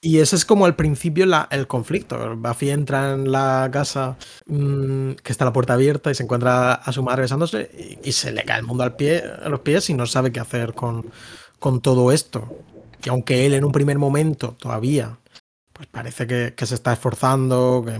Y 0.00 0.18
ese 0.18 0.36
es 0.36 0.44
como 0.44 0.66
al 0.66 0.76
principio 0.76 1.26
la, 1.26 1.48
el 1.50 1.66
conflicto. 1.66 2.36
Buffy 2.36 2.70
entra 2.70 3.12
en 3.12 3.32
la 3.32 3.68
casa 3.72 4.16
mmm, 4.46 5.12
que 5.12 5.32
está 5.32 5.44
la 5.44 5.52
puerta 5.52 5.74
abierta 5.74 6.10
y 6.10 6.14
se 6.14 6.24
encuentra 6.24 6.74
a 6.74 6.92
su 6.92 7.02
madre 7.02 7.22
besándose 7.22 7.98
y, 8.02 8.12
se 8.12 8.32
le 8.32 8.44
cae 8.44 8.58
el 8.58 8.66
mundo 8.66 8.82
al 8.82 8.96
pie, 8.96 9.22
a 9.42 9.48
los 9.48 9.60
pies 9.60 9.88
y 9.90 9.94
no 9.94 10.06
sabe 10.06 10.32
qué 10.32 10.40
hacer 10.40 10.74
con, 10.74 11.06
con 11.58 11.80
todo 11.80 12.12
esto. 12.12 12.48
Y 13.04 13.08
aunque 13.10 13.46
él 13.46 13.54
en 13.54 13.64
un 13.64 13.72
primer 13.72 13.98
momento 13.98 14.56
todavía 14.58 15.18
pues 15.72 15.88
parece 15.88 16.26
que, 16.26 16.54
que 16.56 16.66
se 16.66 16.76
está 16.76 16.92
esforzando, 16.92 17.84
que 17.84 17.98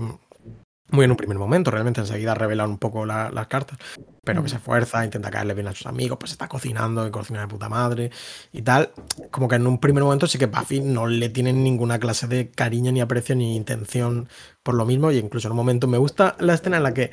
muy 0.94 1.04
en 1.04 1.10
un 1.10 1.16
primer 1.16 1.38
momento, 1.38 1.70
realmente 1.70 2.00
enseguida 2.00 2.34
revelan 2.34 2.70
un 2.70 2.78
poco 2.78 3.04
la, 3.04 3.30
las 3.30 3.46
cartas, 3.48 3.78
pero 4.24 4.42
que 4.42 4.48
se 4.48 4.56
esfuerza, 4.56 5.04
intenta 5.04 5.30
caerle 5.30 5.54
bien 5.54 5.68
a 5.68 5.74
sus 5.74 5.86
amigos, 5.86 6.18
pues 6.18 6.32
está 6.32 6.48
cocinando, 6.48 7.06
y 7.06 7.10
cocina 7.10 7.40
de 7.40 7.48
puta 7.48 7.68
madre 7.68 8.10
y 8.52 8.62
tal. 8.62 8.90
Como 9.30 9.48
que 9.48 9.56
en 9.56 9.66
un 9.66 9.78
primer 9.78 10.02
momento 10.02 10.26
sí 10.26 10.38
que 10.38 10.46
Buffy 10.46 10.80
no 10.80 11.06
le 11.06 11.28
tienen 11.28 11.62
ninguna 11.62 11.98
clase 11.98 12.26
de 12.26 12.50
cariño, 12.50 12.92
ni 12.92 13.00
aprecio, 13.00 13.36
ni 13.36 13.56
intención 13.56 14.28
por 14.62 14.74
lo 14.74 14.86
mismo, 14.86 15.10
y 15.10 15.18
incluso 15.18 15.48
en 15.48 15.52
un 15.52 15.58
momento 15.58 15.86
me 15.86 15.98
gusta 15.98 16.36
la 16.40 16.54
escena 16.54 16.78
en 16.78 16.82
la 16.82 16.94
que 16.94 17.10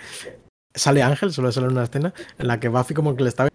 sale 0.73 1.03
Ángel, 1.03 1.33
solo 1.33 1.51
sale 1.51 1.67
una 1.67 1.83
escena, 1.83 2.13
en 2.37 2.47
la 2.47 2.59
que 2.59 2.69
Buffy 2.69 2.93
como 2.93 3.15
que 3.15 3.23
le 3.23 3.29
está 3.29 3.47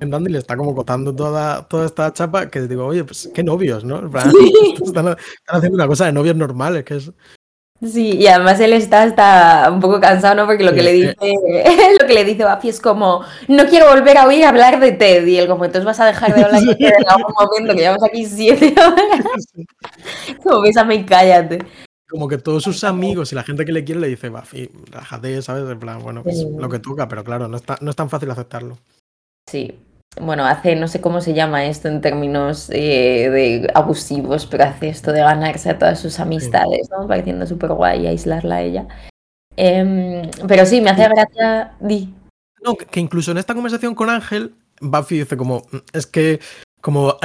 y 0.00 0.28
le 0.28 0.38
está 0.38 0.56
como 0.56 0.74
cotando 0.74 1.14
toda, 1.14 1.66
toda 1.68 1.86
esta 1.86 2.12
chapa 2.12 2.50
que 2.50 2.62
digo, 2.62 2.86
oye, 2.86 3.04
pues 3.04 3.30
qué 3.32 3.42
novios, 3.42 3.84
¿no? 3.84 4.10
Están, 4.84 5.16
haciendo 5.46 5.76
una 5.76 5.86
cosa 5.86 6.06
de 6.06 6.12
novios 6.12 6.36
normales, 6.36 6.84
que 6.84 6.96
es 6.96 7.12
Sí, 7.84 8.16
y 8.16 8.26
además 8.28 8.58
él 8.60 8.72
está 8.72 9.02
hasta 9.02 9.70
un 9.70 9.80
poco 9.80 10.00
cansado, 10.00 10.34
¿no? 10.34 10.46
Porque 10.46 10.64
lo 10.64 10.72
que 10.72 10.82
le 10.82 10.92
dice, 10.92 11.14
lo 12.00 12.06
que 12.06 12.14
le 12.14 12.24
dice 12.24 12.44
Buffy 12.44 12.70
es 12.70 12.80
como, 12.80 13.22
no 13.48 13.66
quiero 13.66 13.88
volver 13.88 14.16
a 14.16 14.26
oír 14.26 14.44
hablar 14.44 14.80
de 14.80 14.92
Ted. 14.92 15.26
Y 15.26 15.38
él 15.38 15.48
como, 15.48 15.64
entonces 15.64 15.84
vas 15.84 16.00
a 16.00 16.06
dejar 16.06 16.34
de 16.34 16.44
hablar 16.44 16.62
de 16.62 16.74
Ted 16.76 16.92
en 16.98 17.08
algún 17.08 17.34
momento, 17.38 17.74
que 17.74 17.80
llevamos 17.80 18.04
aquí 18.04 18.24
siete 18.24 18.74
horas. 18.80 19.46
Como, 20.42 20.62
bésame 20.62 20.94
y 20.96 21.04
cállate. 21.04 21.58
Como 22.08 22.28
que 22.28 22.38
todos 22.38 22.62
sus 22.62 22.84
amigos 22.84 23.32
y 23.32 23.34
la 23.34 23.42
gente 23.42 23.64
que 23.64 23.72
le 23.72 23.84
quiere 23.84 24.00
le 24.00 24.08
dice, 24.08 24.30
Buffy, 24.30 24.70
relájate, 24.90 25.42
¿sabes? 25.42 25.68
En 25.68 25.78
plan, 25.78 26.02
bueno, 26.02 26.22
pues 26.22 26.42
lo 26.42 26.68
que 26.68 26.78
toca, 26.78 27.08
pero 27.08 27.24
claro, 27.24 27.48
no, 27.48 27.56
está, 27.56 27.76
no 27.80 27.90
es 27.90 27.96
tan 27.96 28.08
fácil 28.08 28.30
aceptarlo. 28.30 28.78
Sí, 29.46 29.78
bueno, 30.20 30.44
hace, 30.46 30.76
no 30.76 30.88
sé 30.88 31.00
cómo 31.00 31.20
se 31.20 31.34
llama 31.34 31.66
esto 31.66 31.88
en 31.88 32.00
términos 32.00 32.70
eh, 32.70 33.30
de 33.30 33.70
abusivos, 33.74 34.46
pero 34.46 34.64
hace 34.64 34.88
esto 34.88 35.12
de 35.12 35.20
ganarse 35.20 35.70
a 35.70 35.78
todas 35.78 35.98
sus 36.00 36.20
amistades, 36.20 36.88
¿no? 36.90 37.06
Pareciendo 37.08 37.46
súper 37.46 37.72
guay 37.72 38.06
aislarla 38.06 38.56
a 38.56 38.62
ella. 38.62 38.86
Eh, 39.56 40.30
pero 40.46 40.66
sí, 40.66 40.80
me 40.80 40.90
hace 40.90 41.08
gracia. 41.08 41.72
Di. 41.80 42.14
No, 42.62 42.76
que 42.76 43.00
incluso 43.00 43.32
en 43.32 43.38
esta 43.38 43.54
conversación 43.54 43.94
con 43.94 44.08
Ángel, 44.08 44.54
Buffy 44.80 45.18
dice 45.18 45.36
como, 45.36 45.62
mm, 45.70 45.76
es 45.92 46.06
que 46.06 46.40
como 46.80 47.16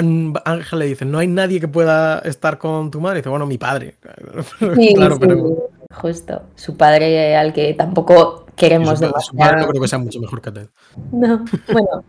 Ángel 0.45 0.79
le 0.79 0.85
dice, 0.85 1.05
no 1.05 1.19
hay 1.19 1.27
nadie 1.27 1.59
que 1.59 1.67
pueda 1.67 2.19
estar 2.19 2.57
con 2.57 2.91
tu 2.91 3.01
madre, 3.01 3.19
dice, 3.19 3.29
bueno, 3.29 3.45
mi 3.45 3.57
padre. 3.57 3.95
Sí, 4.75 4.93
claro, 4.95 5.15
sí, 5.15 5.21
pero... 5.21 5.69
Justo, 5.91 6.43
su 6.55 6.77
padre 6.77 7.35
al 7.35 7.51
que 7.51 7.73
tampoco 7.73 8.45
queremos 8.55 8.99
su, 8.99 9.11
su 9.21 9.35
padre 9.35 9.61
no 9.61 9.67
creo 9.67 9.81
que 9.81 9.87
sea 9.87 9.97
mucho 9.97 10.19
mejor 10.19 10.41
que 10.41 10.51
Ted. 10.51 10.67
No, 11.11 11.43
bueno. 11.71 12.03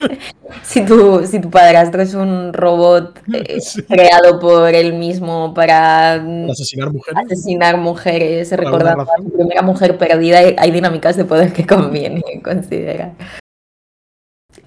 si, 0.62 0.86
tu, 0.86 1.26
si 1.26 1.38
tu 1.40 1.50
padrastro 1.50 2.00
es 2.00 2.14
un 2.14 2.54
robot 2.54 3.20
eh, 3.34 3.60
sí. 3.60 3.82
creado 3.82 4.38
por 4.38 4.74
él 4.74 4.94
mismo 4.94 5.52
para, 5.52 6.16
¿Para 6.16 6.52
asesinar 6.52 6.90
mujeres, 6.90 7.24
asesinar 7.26 7.76
mujeres 7.76 8.52
recordando 8.52 9.02
a 9.02 9.22
su 9.22 9.30
primera 9.30 9.62
mujer 9.62 9.98
perdida, 9.98 10.38
hay 10.56 10.70
dinámicas 10.70 11.16
de 11.16 11.26
poder 11.26 11.52
que 11.52 11.66
conviene 11.66 12.22
considerar. 12.44 13.12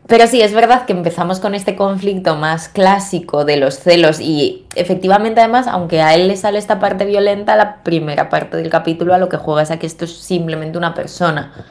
Pero 0.07 0.27
sí, 0.27 0.41
es 0.41 0.53
verdad 0.53 0.85
que 0.85 0.93
empezamos 0.93 1.39
con 1.39 1.55
este 1.55 1.75
conflicto 1.75 2.35
más 2.35 2.67
clásico 2.67 3.45
de 3.45 3.57
los 3.57 3.75
celos 3.75 4.19
y 4.19 4.65
efectivamente 4.75 5.39
además, 5.39 5.67
aunque 5.67 6.01
a 6.01 6.13
él 6.13 6.27
le 6.27 6.35
sale 6.35 6.59
esta 6.59 6.79
parte 6.79 7.05
violenta, 7.05 7.55
la 7.55 7.83
primera 7.83 8.27
parte 8.29 8.57
del 8.57 8.69
capítulo 8.69 9.13
a 9.13 9.17
lo 9.17 9.29
que 9.29 9.37
juega 9.37 9.61
es 9.61 9.71
a 9.71 9.79
que 9.79 9.87
esto 9.87 10.03
es 10.05 10.17
simplemente 10.17 10.77
una 10.77 10.93
persona. 10.93 11.69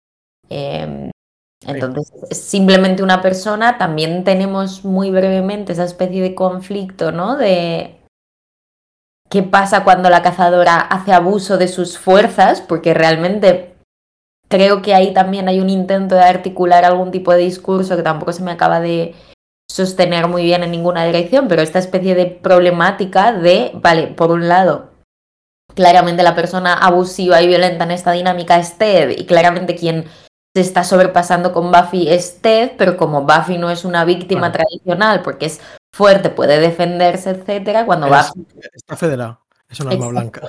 Eh, 0.49 1.11
entonces, 1.66 2.12
es 2.31 2.40
simplemente 2.40 3.03
una 3.03 3.23
persona, 3.23 3.79
también 3.79 4.25
tenemos 4.25 4.85
muy 4.85 5.11
brevemente 5.11 5.73
esa 5.73 5.85
especie 5.85 6.23
de 6.23 6.35
conflicto, 6.35 7.12
¿no? 7.12 7.37
De 7.37 8.01
qué 9.31 9.42
pasa 9.42 9.85
cuando 9.85 10.11
la 10.11 10.23
cazadora 10.23 10.79
hace 10.81 11.12
abuso 11.12 11.59
de 11.59 11.68
sus 11.68 11.99
fuerzas, 11.99 12.61
porque 12.61 12.95
realmente 12.95 13.71
creo 14.52 14.82
que 14.82 14.94
ahí 14.94 15.14
también 15.14 15.48
hay 15.48 15.60
un 15.60 15.70
intento 15.70 16.14
de 16.14 16.20
articular 16.24 16.84
algún 16.84 17.10
tipo 17.10 17.32
de 17.32 17.38
discurso 17.38 17.96
que 17.96 18.02
tampoco 18.02 18.34
se 18.34 18.42
me 18.42 18.50
acaba 18.50 18.80
de 18.80 19.14
sostener 19.70 20.28
muy 20.28 20.44
bien 20.44 20.62
en 20.62 20.70
ninguna 20.70 21.06
dirección, 21.06 21.48
pero 21.48 21.62
esta 21.62 21.78
especie 21.78 22.14
de 22.14 22.26
problemática 22.26 23.32
de, 23.32 23.70
vale, 23.74 24.08
por 24.08 24.30
un 24.30 24.46
lado, 24.46 24.90
claramente 25.74 26.22
la 26.22 26.34
persona 26.34 26.74
abusiva 26.74 27.40
y 27.40 27.46
violenta 27.48 27.84
en 27.84 27.92
esta 27.92 28.12
dinámica 28.12 28.58
es 28.58 28.76
Ted, 28.76 29.16
y 29.16 29.24
claramente 29.24 29.74
quien 29.74 30.04
se 30.54 30.60
está 30.60 30.84
sobrepasando 30.84 31.54
con 31.54 31.72
Buffy 31.72 32.10
es 32.10 32.42
Ted, 32.42 32.72
pero 32.76 32.98
como 32.98 33.22
Buffy 33.22 33.56
no 33.56 33.70
es 33.70 33.86
una 33.86 34.04
víctima 34.04 34.52
tradicional 34.52 35.22
porque 35.22 35.46
es 35.46 35.62
fuerte, 35.96 36.28
puede 36.28 36.60
defenderse, 36.60 37.30
etcétera, 37.30 37.86
cuando 37.86 38.14
Es- 38.14 38.28
Buffy 38.34 38.46
está 38.74 38.96
federado, 38.98 39.40
es 39.70 39.80
un 39.80 39.88
arma 39.88 40.08
blanca. 40.08 40.42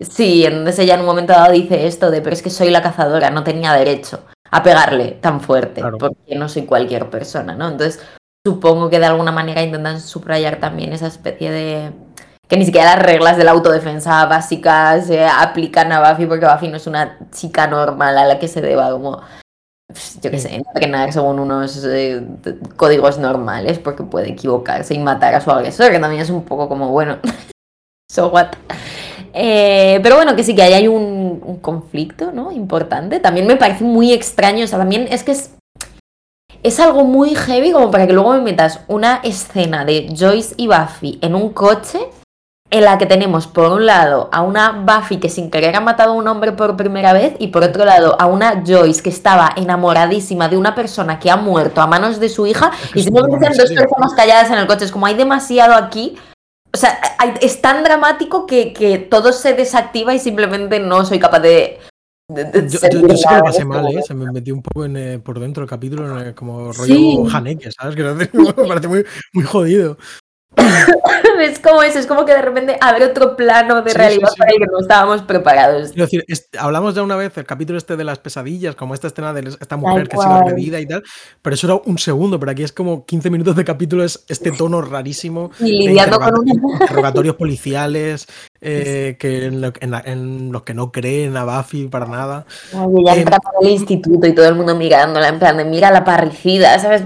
Sí, 0.00 0.44
entonces 0.46 0.78
ella 0.78 0.94
en 0.94 1.00
un 1.00 1.06
momento 1.06 1.32
dado 1.32 1.52
dice 1.52 1.86
esto 1.86 2.10
de, 2.10 2.22
pero 2.22 2.34
es 2.34 2.42
que 2.42 2.50
soy 2.50 2.70
la 2.70 2.82
cazadora, 2.82 3.30
no 3.30 3.44
tenía 3.44 3.72
derecho 3.74 4.20
a 4.50 4.62
pegarle 4.62 5.12
tan 5.20 5.40
fuerte, 5.40 5.80
Claro. 5.80 5.98
porque 5.98 6.34
no 6.36 6.48
soy 6.48 6.62
cualquier 6.64 7.10
persona, 7.10 7.54
¿no? 7.54 7.68
Entonces, 7.68 8.00
supongo 8.44 8.88
que 8.88 8.98
de 8.98 9.06
alguna 9.06 9.30
manera 9.30 9.62
intentan 9.62 10.00
subrayar 10.00 10.58
también 10.58 10.92
esa 10.92 11.06
especie 11.06 11.50
de... 11.50 11.92
que 12.48 12.56
ni 12.56 12.64
siquiera 12.64 12.96
las 12.96 13.04
reglas 13.04 13.36
de 13.36 13.44
la 13.44 13.50
autodefensa 13.52 14.24
básicas 14.26 15.06
se 15.06 15.24
aplican 15.24 15.92
a 15.92 16.10
Buffy, 16.10 16.26
porque 16.26 16.46
Buffy 16.46 16.68
no 16.68 16.78
es 16.78 16.86
una 16.86 17.18
chica 17.30 17.66
normal 17.66 18.16
a 18.16 18.24
la 18.26 18.38
que 18.38 18.48
se 18.48 18.60
deba 18.62 18.90
como, 18.90 19.20
yo 20.22 20.30
qué 20.30 20.38
sé, 20.38 20.54
entrenar 20.54 21.12
según 21.12 21.38
unos 21.38 21.84
eh, 21.84 22.26
códigos 22.76 23.18
normales, 23.18 23.78
porque 23.78 24.02
puede 24.02 24.30
equivocarse 24.30 24.94
y 24.94 24.98
matar 24.98 25.34
a 25.34 25.40
su 25.42 25.50
agresor, 25.50 25.90
que 25.92 25.98
también 26.00 26.22
es 26.22 26.30
un 26.30 26.44
poco 26.44 26.68
como, 26.68 26.88
bueno, 26.88 27.18
so 28.10 28.28
what. 28.28 28.48
Eh, 29.32 30.00
pero 30.02 30.16
bueno, 30.16 30.34
que 30.36 30.44
sí 30.44 30.54
que 30.54 30.62
ahí 30.62 30.72
hay 30.72 30.88
un, 30.88 31.42
un 31.44 31.56
conflicto, 31.58 32.32
¿no? 32.32 32.52
Importante. 32.52 33.20
También 33.20 33.46
me 33.46 33.56
parece 33.56 33.84
muy 33.84 34.12
extraño, 34.12 34.64
o 34.64 34.66
sea, 34.66 34.78
también 34.78 35.08
es 35.10 35.22
que 35.22 35.32
es, 35.32 35.54
es 36.62 36.80
algo 36.80 37.04
muy 37.04 37.34
heavy 37.34 37.72
como 37.72 37.90
para 37.90 38.06
que 38.06 38.12
luego 38.12 38.32
me 38.32 38.40
metas 38.40 38.80
una 38.88 39.20
escena 39.22 39.84
de 39.84 40.14
Joyce 40.18 40.54
y 40.56 40.66
Buffy 40.66 41.18
en 41.22 41.34
un 41.34 41.50
coche 41.50 41.98
en 42.70 42.84
la 42.84 42.98
que 42.98 43.06
tenemos 43.06 43.46
por 43.46 43.72
un 43.72 43.84
lado 43.84 44.28
a 44.32 44.42
una 44.42 44.84
Buffy 44.86 45.18
que 45.18 45.28
sin 45.28 45.50
querer 45.50 45.74
ha 45.74 45.80
matado 45.80 46.12
a 46.12 46.14
un 46.14 46.28
hombre 46.28 46.52
por 46.52 46.76
primera 46.76 47.12
vez 47.12 47.34
y 47.38 47.48
por 47.48 47.64
otro 47.64 47.84
lado 47.84 48.16
a 48.20 48.26
una 48.26 48.62
Joyce 48.64 49.02
que 49.02 49.10
estaba 49.10 49.52
enamoradísima 49.56 50.48
de 50.48 50.56
una 50.56 50.74
persona 50.74 51.18
que 51.18 51.30
ha 51.30 51.36
muerto 51.36 51.80
a 51.80 51.86
manos 51.86 52.20
de 52.20 52.28
su 52.28 52.46
hija 52.46 52.70
Es 52.84 52.90
que 52.92 53.00
y 53.00 53.02
simplemente 53.02 53.48
dos 53.48 53.72
personas 53.72 54.14
calladas 54.14 54.50
en 54.50 54.58
el 54.58 54.66
coche. 54.66 54.84
Es 54.84 54.92
como 54.92 55.06
hay 55.06 55.14
demasiado 55.14 55.74
aquí. 55.74 56.16
O 56.72 56.76
sea, 56.76 57.00
es 57.40 57.60
tan 57.60 57.82
dramático 57.82 58.46
que, 58.46 58.72
que 58.72 58.98
todo 58.98 59.32
se 59.32 59.54
desactiva 59.54 60.14
y 60.14 60.18
simplemente 60.18 60.78
no 60.80 61.04
soy 61.04 61.18
capaz 61.18 61.40
de... 61.40 61.78
de- 62.28 62.44
de 62.44 62.68
Yo, 62.68 62.78
yo, 62.92 63.06
yo 63.08 63.16
sí 63.16 63.24
que 63.28 63.34
lo 63.36 63.42
pasé 63.42 63.64
mal, 63.64 63.86
¿eh? 63.88 64.02
Se 64.06 64.14
me 64.14 64.30
metió 64.30 64.54
un 64.54 64.62
poco 64.62 64.84
en, 64.84 64.96
eh, 64.96 65.18
por 65.18 65.40
dentro 65.40 65.64
el 65.64 65.68
capítulo, 65.68 66.20
en, 66.20 66.32
como 66.34 66.72
rollo 66.72 66.94
Sí. 66.94 67.18
Haneke, 67.32 67.70
¿sabes? 67.72 67.96
Me 68.32 68.52
parece 68.54 68.86
muy, 68.88 69.04
muy 69.32 69.44
jodido. 69.44 69.96
es 71.40 71.58
como 71.60 71.82
eso, 71.82 71.98
es 71.98 72.06
como 72.06 72.24
que 72.24 72.32
de 72.34 72.42
repente 72.42 72.76
abre 72.80 73.04
otro 73.06 73.36
plano 73.36 73.82
de 73.82 73.90
Sí, 73.92 73.96
realidad 73.96 74.28
sí. 74.30 74.36
para 74.38 74.50
el 74.50 74.58
que 74.58 74.66
no 74.66 74.80
estábamos 74.80 75.22
preparados. 75.22 75.90
Quiero 75.90 76.04
decir, 76.04 76.24
es- 76.28 76.48
hablamos 76.58 76.94
ya 76.94 77.02
una 77.02 77.16
vez 77.16 77.36
el 77.38 77.44
capítulo 77.46 77.78
este 77.78 77.96
de 77.96 78.04
las 78.04 78.18
pesadillas, 78.18 78.74
como 78.74 78.94
esta 78.94 79.06
escena 79.06 79.32
de 79.32 79.48
esta 79.48 79.76
mujer 79.76 80.08
que 80.08 80.16
ha 80.16 80.20
sido 80.22 80.34
agredida 80.34 80.80
y 80.80 80.86
tal, 80.86 81.02
pero 81.42 81.54
eso 81.54 81.66
era 81.66 81.76
un 81.84 81.98
segundo, 81.98 82.38
pero 82.40 82.52
aquí 82.52 82.62
es 82.62 82.72
como 82.72 83.04
15 83.06 83.30
minutos 83.30 83.56
de 83.56 83.64
capítulo, 83.64 84.04
es 84.04 84.24
este 84.28 84.50
tono 84.52 84.82
rarísimo 84.82 85.50
Y 85.60 85.86
lidiando 85.86 86.18
con 86.18 86.46
interrogatorios, 86.46 87.36
policiales, 87.36 88.26
eh, 88.60 89.16
que 89.18 89.46
en, 89.46 89.60
lo- 89.60 89.72
en 89.80 89.90
la- 89.90 90.02
en 90.04 90.52
los 90.52 90.62
que 90.62 90.74
no 90.74 90.90
creen 90.92 91.36
a 91.36 91.44
Buffy 91.44 91.86
para 91.88 92.06
nada. 92.06 92.44
Ya 92.72 93.14
Eh, 93.14 93.20
entra 93.20 93.38
por 93.38 93.64
el 93.64 93.70
instituto 93.70 94.26
y 94.26 94.34
todo 94.34 94.46
el 94.48 94.54
mundo 94.56 94.74
mirándola 94.74 95.28
en 95.28 95.38
plan 95.38 95.56
de 95.56 95.64
mira 95.64 95.90
la 95.90 96.04
parricida, 96.04 96.78
¿sabes? 96.78 97.02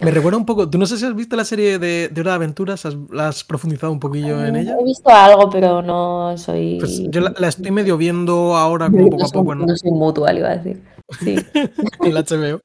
Me 0.00 0.10
recuerda 0.10 0.38
un 0.38 0.46
poco. 0.46 0.68
Tú 0.68 0.78
no 0.78 0.86
sé 0.86 0.96
si 0.96 1.04
has 1.04 1.14
visto 1.14 1.34
la 1.36 1.44
serie 1.44 1.78
de, 1.78 2.08
de 2.08 2.20
Hora 2.20 2.32
de 2.32 2.36
Aventuras, 2.36 2.86
has, 2.86 2.96
la 3.10 3.28
has 3.28 3.44
profundizado 3.44 3.92
un 3.92 4.00
poquillo 4.00 4.44
en 4.44 4.56
ella. 4.56 4.76
He 4.80 4.84
visto 4.84 5.10
algo, 5.10 5.50
pero 5.50 5.82
no 5.82 6.36
soy. 6.38 6.76
Pues 6.78 7.02
yo 7.10 7.20
la, 7.20 7.34
la 7.36 7.48
estoy 7.48 7.70
medio 7.70 7.96
viendo 7.96 8.56
ahora, 8.56 8.90
como 8.90 9.10
poco 9.10 9.26
a 9.26 9.28
poco. 9.28 9.54
No, 9.54 9.66
no 9.66 9.76
soy 9.76 9.90
mutual, 9.90 10.38
iba 10.38 10.50
a 10.50 10.56
decir. 10.56 10.82
Sí. 11.20 11.36
en 12.02 12.14
la 12.14 12.22
HBO. 12.22 12.60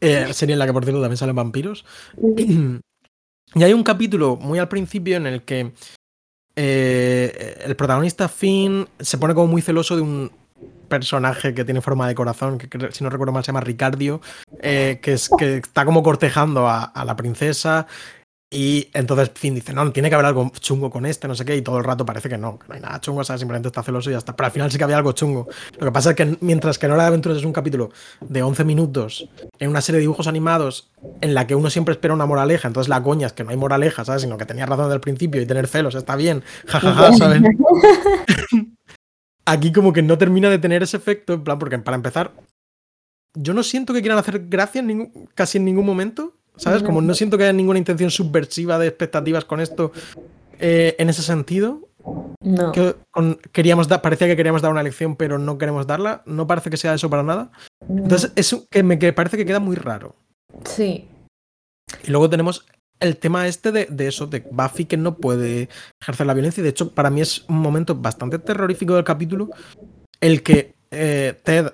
Eh, 0.00 0.32
serie 0.32 0.52
en 0.52 0.58
la 0.58 0.66
que, 0.66 0.72
por 0.72 0.84
cierto, 0.84 1.00
también 1.00 1.16
salen 1.16 1.36
vampiros. 1.36 1.84
y 2.36 3.62
hay 3.62 3.72
un 3.72 3.82
capítulo 3.82 4.36
muy 4.36 4.58
al 4.58 4.68
principio 4.68 5.16
en 5.16 5.26
el 5.26 5.42
que 5.42 5.72
eh, 6.54 7.62
el 7.64 7.76
protagonista 7.76 8.28
Finn 8.28 8.86
se 8.98 9.18
pone 9.18 9.34
como 9.34 9.46
muy 9.46 9.62
celoso 9.62 9.96
de 9.96 10.02
un 10.02 10.30
personaje 10.88 11.54
que 11.54 11.64
tiene 11.64 11.80
forma 11.80 12.08
de 12.08 12.14
corazón, 12.14 12.58
que, 12.58 12.68
que 12.68 12.92
si 12.92 13.04
no 13.04 13.10
recuerdo 13.10 13.32
mal 13.32 13.44
se 13.44 13.48
llama 13.48 13.60
Ricardio, 13.60 14.20
eh, 14.60 14.98
que, 15.02 15.14
es, 15.14 15.30
que 15.38 15.58
está 15.58 15.84
como 15.84 16.02
cortejando 16.02 16.68
a, 16.68 16.84
a, 16.84 17.04
la 17.04 17.16
princesa. 17.16 17.86
Y 18.50 18.88
entonces 18.94 19.30
Finn 19.34 19.54
dice, 19.54 19.74
no, 19.74 19.92
tiene 19.92 20.08
que 20.08 20.14
haber 20.14 20.24
algo 20.24 20.50
chungo 20.58 20.88
con 20.88 21.04
este, 21.04 21.28
no 21.28 21.34
sé 21.34 21.44
qué, 21.44 21.54
y 21.54 21.60
todo 21.60 21.76
el 21.76 21.84
rato 21.84 22.06
parece 22.06 22.30
que 22.30 22.38
no, 22.38 22.58
que 22.58 22.66
no 22.68 22.74
hay 22.76 22.80
nada 22.80 22.98
chungo, 22.98 23.20
o 23.20 23.24
sea, 23.24 23.36
simplemente 23.36 23.68
está 23.68 23.82
celoso 23.82 24.08
y 24.08 24.14
ya 24.14 24.18
está. 24.18 24.34
Pero 24.34 24.46
al 24.46 24.52
final 24.52 24.70
sí 24.70 24.78
que 24.78 24.84
había 24.84 24.96
algo 24.96 25.12
chungo. 25.12 25.48
Lo 25.78 25.86
que 25.86 25.92
pasa 25.92 26.10
es 26.10 26.16
que 26.16 26.38
mientras 26.40 26.78
que 26.78 26.86
en 26.86 26.92
Hora 26.92 27.02
de 27.02 27.08
Aventuras 27.08 27.36
es 27.36 27.44
un 27.44 27.52
capítulo 27.52 27.90
de 28.20 28.42
11 28.42 28.64
minutos, 28.64 29.28
en 29.58 29.68
una 29.68 29.82
serie 29.82 29.98
de 29.98 30.02
dibujos 30.02 30.28
animados, 30.28 30.90
en 31.20 31.34
la 31.34 31.46
que 31.46 31.54
uno 31.54 31.68
siempre 31.68 31.92
espera 31.92 32.14
una 32.14 32.24
moraleja, 32.24 32.68
entonces 32.68 32.88
la 32.88 33.02
coña 33.02 33.26
es 33.26 33.34
que 33.34 33.44
no 33.44 33.50
hay 33.50 33.58
moraleja, 33.58 34.06
¿sabes? 34.06 34.22
Sino 34.22 34.38
que 34.38 34.46
tenía 34.46 34.64
razón 34.64 34.86
desde 34.86 34.94
el 34.94 35.02
principio 35.02 35.42
y 35.42 35.46
tener 35.46 35.66
celos 35.66 35.94
está 35.94 36.16
bien, 36.16 36.42
jajaja, 36.66 37.12
¿sabes? 37.12 37.42
Aquí 39.50 39.72
como 39.72 39.92
que 39.92 40.02
no 40.02 40.18
termina 40.18 40.50
de 40.50 40.58
tener 40.58 40.82
ese 40.82 40.96
efecto, 40.96 41.32
en 41.32 41.42
plan, 41.42 41.58
porque 41.58 41.78
para 41.78 41.94
empezar, 41.94 42.32
yo 43.34 43.54
no 43.54 43.62
siento 43.62 43.94
que 43.94 44.00
quieran 44.00 44.18
hacer 44.18 44.46
gracia 44.48 44.80
en 44.80 44.86
ningún, 44.86 45.28
casi 45.34 45.58
en 45.58 45.64
ningún 45.64 45.86
momento. 45.86 46.34
¿Sabes? 46.56 46.82
Como 46.82 47.00
no 47.00 47.14
siento 47.14 47.38
que 47.38 47.44
haya 47.44 47.52
ninguna 47.52 47.78
intención 47.78 48.10
subversiva 48.10 48.80
de 48.80 48.88
expectativas 48.88 49.44
con 49.44 49.60
esto 49.60 49.92
eh, 50.58 50.96
en 50.98 51.08
ese 51.08 51.22
sentido. 51.22 51.88
No. 52.40 52.72
Que 52.72 52.96
con, 53.12 53.36
queríamos 53.52 53.86
parecía 53.86 54.26
que 54.26 54.36
queríamos 54.36 54.60
dar 54.60 54.72
una 54.72 54.82
lección, 54.82 55.14
pero 55.14 55.38
no 55.38 55.56
queremos 55.56 55.86
darla. 55.86 56.22
No 56.26 56.48
parece 56.48 56.68
que 56.68 56.76
sea 56.76 56.94
eso 56.94 57.08
para 57.08 57.22
nada. 57.22 57.52
Entonces, 57.88 58.32
eso 58.34 58.66
que 58.68 58.82
me 58.82 58.98
que 58.98 59.12
parece 59.12 59.36
que 59.36 59.46
queda 59.46 59.60
muy 59.60 59.76
raro. 59.76 60.16
Sí. 60.64 61.06
Y 62.02 62.10
luego 62.10 62.28
tenemos 62.28 62.66
el 63.00 63.16
tema 63.16 63.46
este 63.46 63.72
de, 63.72 63.86
de, 63.86 64.08
eso, 64.08 64.26
de 64.26 64.44
Buffy 64.50 64.84
que 64.84 64.96
no 64.96 65.16
puede 65.16 65.68
ejercer 66.00 66.26
la 66.26 66.34
violencia. 66.34 66.60
Y 66.60 66.64
de 66.64 66.70
hecho, 66.70 66.92
para 66.92 67.10
mí 67.10 67.20
es 67.20 67.44
un 67.48 67.58
momento 67.58 67.94
bastante 67.94 68.38
terrorífico 68.38 68.94
del 68.94 69.04
capítulo. 69.04 69.50
El 70.20 70.42
que 70.42 70.74
eh, 70.90 71.38
Ted 71.42 71.72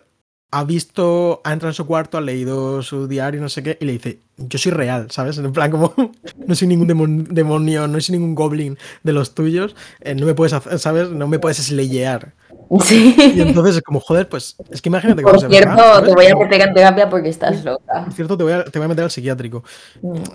ha 0.54 0.62
visto, 0.62 1.40
ha 1.42 1.52
entrado 1.52 1.70
en 1.70 1.74
su 1.74 1.84
cuarto, 1.84 2.16
ha 2.16 2.20
leído 2.20 2.80
su 2.80 3.08
diario, 3.08 3.40
no 3.40 3.48
sé 3.48 3.64
qué, 3.64 3.76
y 3.80 3.84
le 3.86 3.92
dice, 3.94 4.20
yo 4.36 4.56
soy 4.56 4.70
real, 4.70 5.10
¿sabes? 5.10 5.36
En 5.36 5.52
plan, 5.52 5.68
como, 5.68 5.92
no 6.46 6.54
soy 6.54 6.68
ningún 6.68 7.26
demonio, 7.28 7.88
no 7.88 8.00
soy 8.00 8.12
ningún 8.16 8.36
goblin 8.36 8.78
de 9.02 9.12
los 9.12 9.34
tuyos, 9.34 9.74
eh, 10.00 10.14
no 10.14 10.24
me 10.26 10.34
puedes 10.34 10.52
hacer, 10.52 10.78
¿sabes? 10.78 11.10
No 11.10 11.26
me 11.26 11.40
puedes 11.40 11.56
sleyear. 11.58 12.34
Sí. 12.82 13.16
Y 13.34 13.40
entonces 13.40 13.76
es 13.76 13.82
como, 13.82 13.98
joder, 13.98 14.28
pues, 14.28 14.54
es 14.70 14.80
que 14.80 14.90
imagínate 14.90 15.22
Por 15.22 15.34
cómo 15.34 15.48
cierto, 15.50 15.76
se 15.76 15.76
¿sabes? 15.76 16.08
te 16.08 16.14
voy 16.14 16.26
a 16.26 16.36
meter 16.36 16.60
en 16.60 16.74
terapia 16.74 17.10
porque 17.10 17.30
estás 17.30 17.64
loca. 17.64 18.04
Por 18.04 18.12
cierto, 18.12 18.36
te 18.36 18.44
voy, 18.44 18.52
a, 18.52 18.64
te 18.64 18.78
voy 18.78 18.86
a 18.86 18.88
meter 18.88 19.04
al 19.04 19.10
psiquiátrico. 19.10 19.64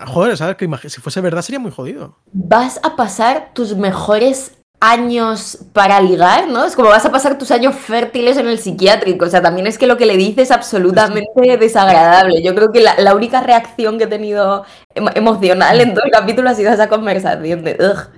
Joder, 0.05 0.35
¿sabes? 0.35 0.57
Que 0.57 0.89
si 0.89 0.99
fuese 0.99 1.21
verdad 1.21 1.41
sería 1.43 1.59
muy 1.59 1.71
jodido. 1.71 2.17
Vas 2.33 2.81
a 2.83 2.97
pasar 2.97 3.51
tus 3.53 3.73
mejores 3.77 4.58
años 4.81 5.59
para 5.73 5.99
ligar, 6.01 6.47
¿no? 6.47 6.65
Es 6.65 6.75
como 6.75 6.89
vas 6.89 7.05
a 7.05 7.11
pasar 7.11 7.37
tus 7.37 7.51
años 7.51 7.75
fértiles 7.75 8.37
en 8.37 8.47
el 8.47 8.59
psiquiátrico. 8.59 9.25
O 9.25 9.29
sea, 9.29 9.41
también 9.41 9.67
es 9.67 9.77
que 9.77 9.87
lo 9.87 9.97
que 9.97 10.05
le 10.05 10.15
dices 10.17 10.43
es 10.45 10.51
absolutamente 10.51 11.57
desagradable. 11.59 12.41
Yo 12.41 12.55
creo 12.55 12.71
que 12.71 12.81
la, 12.81 12.95
la 12.99 13.15
única 13.15 13.41
reacción 13.41 13.97
que 13.97 14.05
he 14.05 14.07
tenido 14.07 14.63
em 14.95 15.05
emocional 15.15 15.81
en 15.81 15.93
todo 15.93 16.05
el 16.05 16.11
capítulo 16.11 16.49
ha 16.49 16.55
sido 16.55 16.71
esa 16.71 16.87
conversación 16.89 17.63
de 17.63 17.77
Ugh. 17.79 18.09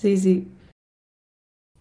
Sí, 0.00 0.16
sí. 0.18 0.48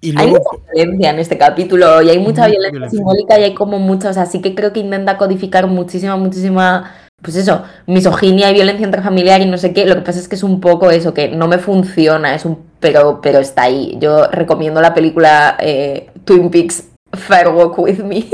Y 0.02 0.14
Hay 0.18 0.28
mucha 0.28 0.50
violencia 0.74 1.12
en 1.12 1.20
este 1.20 1.38
capítulo 1.38 2.02
y 2.02 2.10
hay 2.10 2.18
mucha 2.20 2.48
Mucha 2.48 2.48
violencia 2.48 2.72
violencia. 2.72 2.98
simbólica 2.98 3.40
y 3.40 3.44
hay 3.44 3.54
como 3.54 3.80
muchas, 3.80 4.18
así 4.18 4.42
que 4.42 4.56
creo 4.56 4.74
que 4.74 4.80
intenta 4.80 5.18
codificar 5.18 5.68
muchísima, 5.68 6.16
muchísima, 6.18 6.92
pues 7.22 7.36
eso, 7.36 7.64
misoginia 7.86 8.50
y 8.50 8.54
violencia 8.56 8.86
intrafamiliar 8.86 9.42
y 9.42 9.46
no 9.46 9.58
sé 9.60 9.74
qué. 9.74 9.86
Lo 9.86 9.96
que 9.96 10.02
pasa 10.02 10.20
es 10.20 10.28
que 10.28 10.36
es 10.36 10.44
un 10.44 10.60
poco 10.60 10.90
eso, 10.92 11.14
que 11.14 11.30
no 11.30 11.48
me 11.48 11.60
funciona, 11.60 12.34
es 12.34 12.46
un 12.46 12.71
pero, 12.82 13.22
pero 13.22 13.40
está 13.40 13.64
ahí. 13.64 13.98
Yo 14.00 14.28
recomiendo 14.28 14.82
la 14.82 14.94
película 14.94 15.56
eh, 15.62 16.10
Twin 16.26 16.50
Peaks 16.50 16.90
Fair 17.14 17.48
Walk 17.50 17.80
With 17.80 18.00
Me 18.00 18.26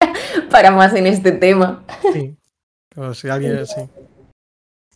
para 0.50 0.70
más 0.70 0.92
en 0.94 1.06
este 1.06 1.32
tema. 1.32 1.84
sí. 2.12 2.36
O 2.94 3.14
si 3.14 3.30
alguien, 3.30 3.66
sí. 3.66 3.80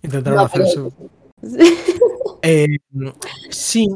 Intentaron 0.03 0.37
No, 0.37 0.45
hacer 0.45 0.67
su, 0.67 0.93
Eh, 2.43 2.67
sí. 3.49 3.89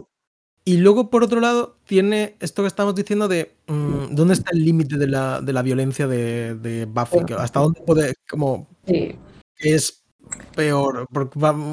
Y 0.65 0.77
luego, 0.79 1.11
por 1.11 1.23
otro 1.25 1.41
lado, 1.41 1.77
tiene 1.85 2.37
esto 2.41 2.63
que 2.63 2.69
estamos 2.69 2.95
diciendo 2.95 3.29
de 3.29 3.57
mm, 3.67 4.15
dónde 4.15 4.35
está 4.35 4.53
el 4.53 4.65
límite 4.65 4.97
de 4.97 5.07
la, 5.07 5.41
de 5.41 5.53
la 5.53 5.63
violencia 5.63 6.07
de, 6.07 6.55
de 6.55 6.85
Buffy. 6.87 7.19
Hasta 7.37 7.61
dónde 7.61 7.81
puede, 7.83 8.15
como, 8.29 8.69
Sí. 8.87 9.17
es 9.57 10.00
peor, 10.55 11.07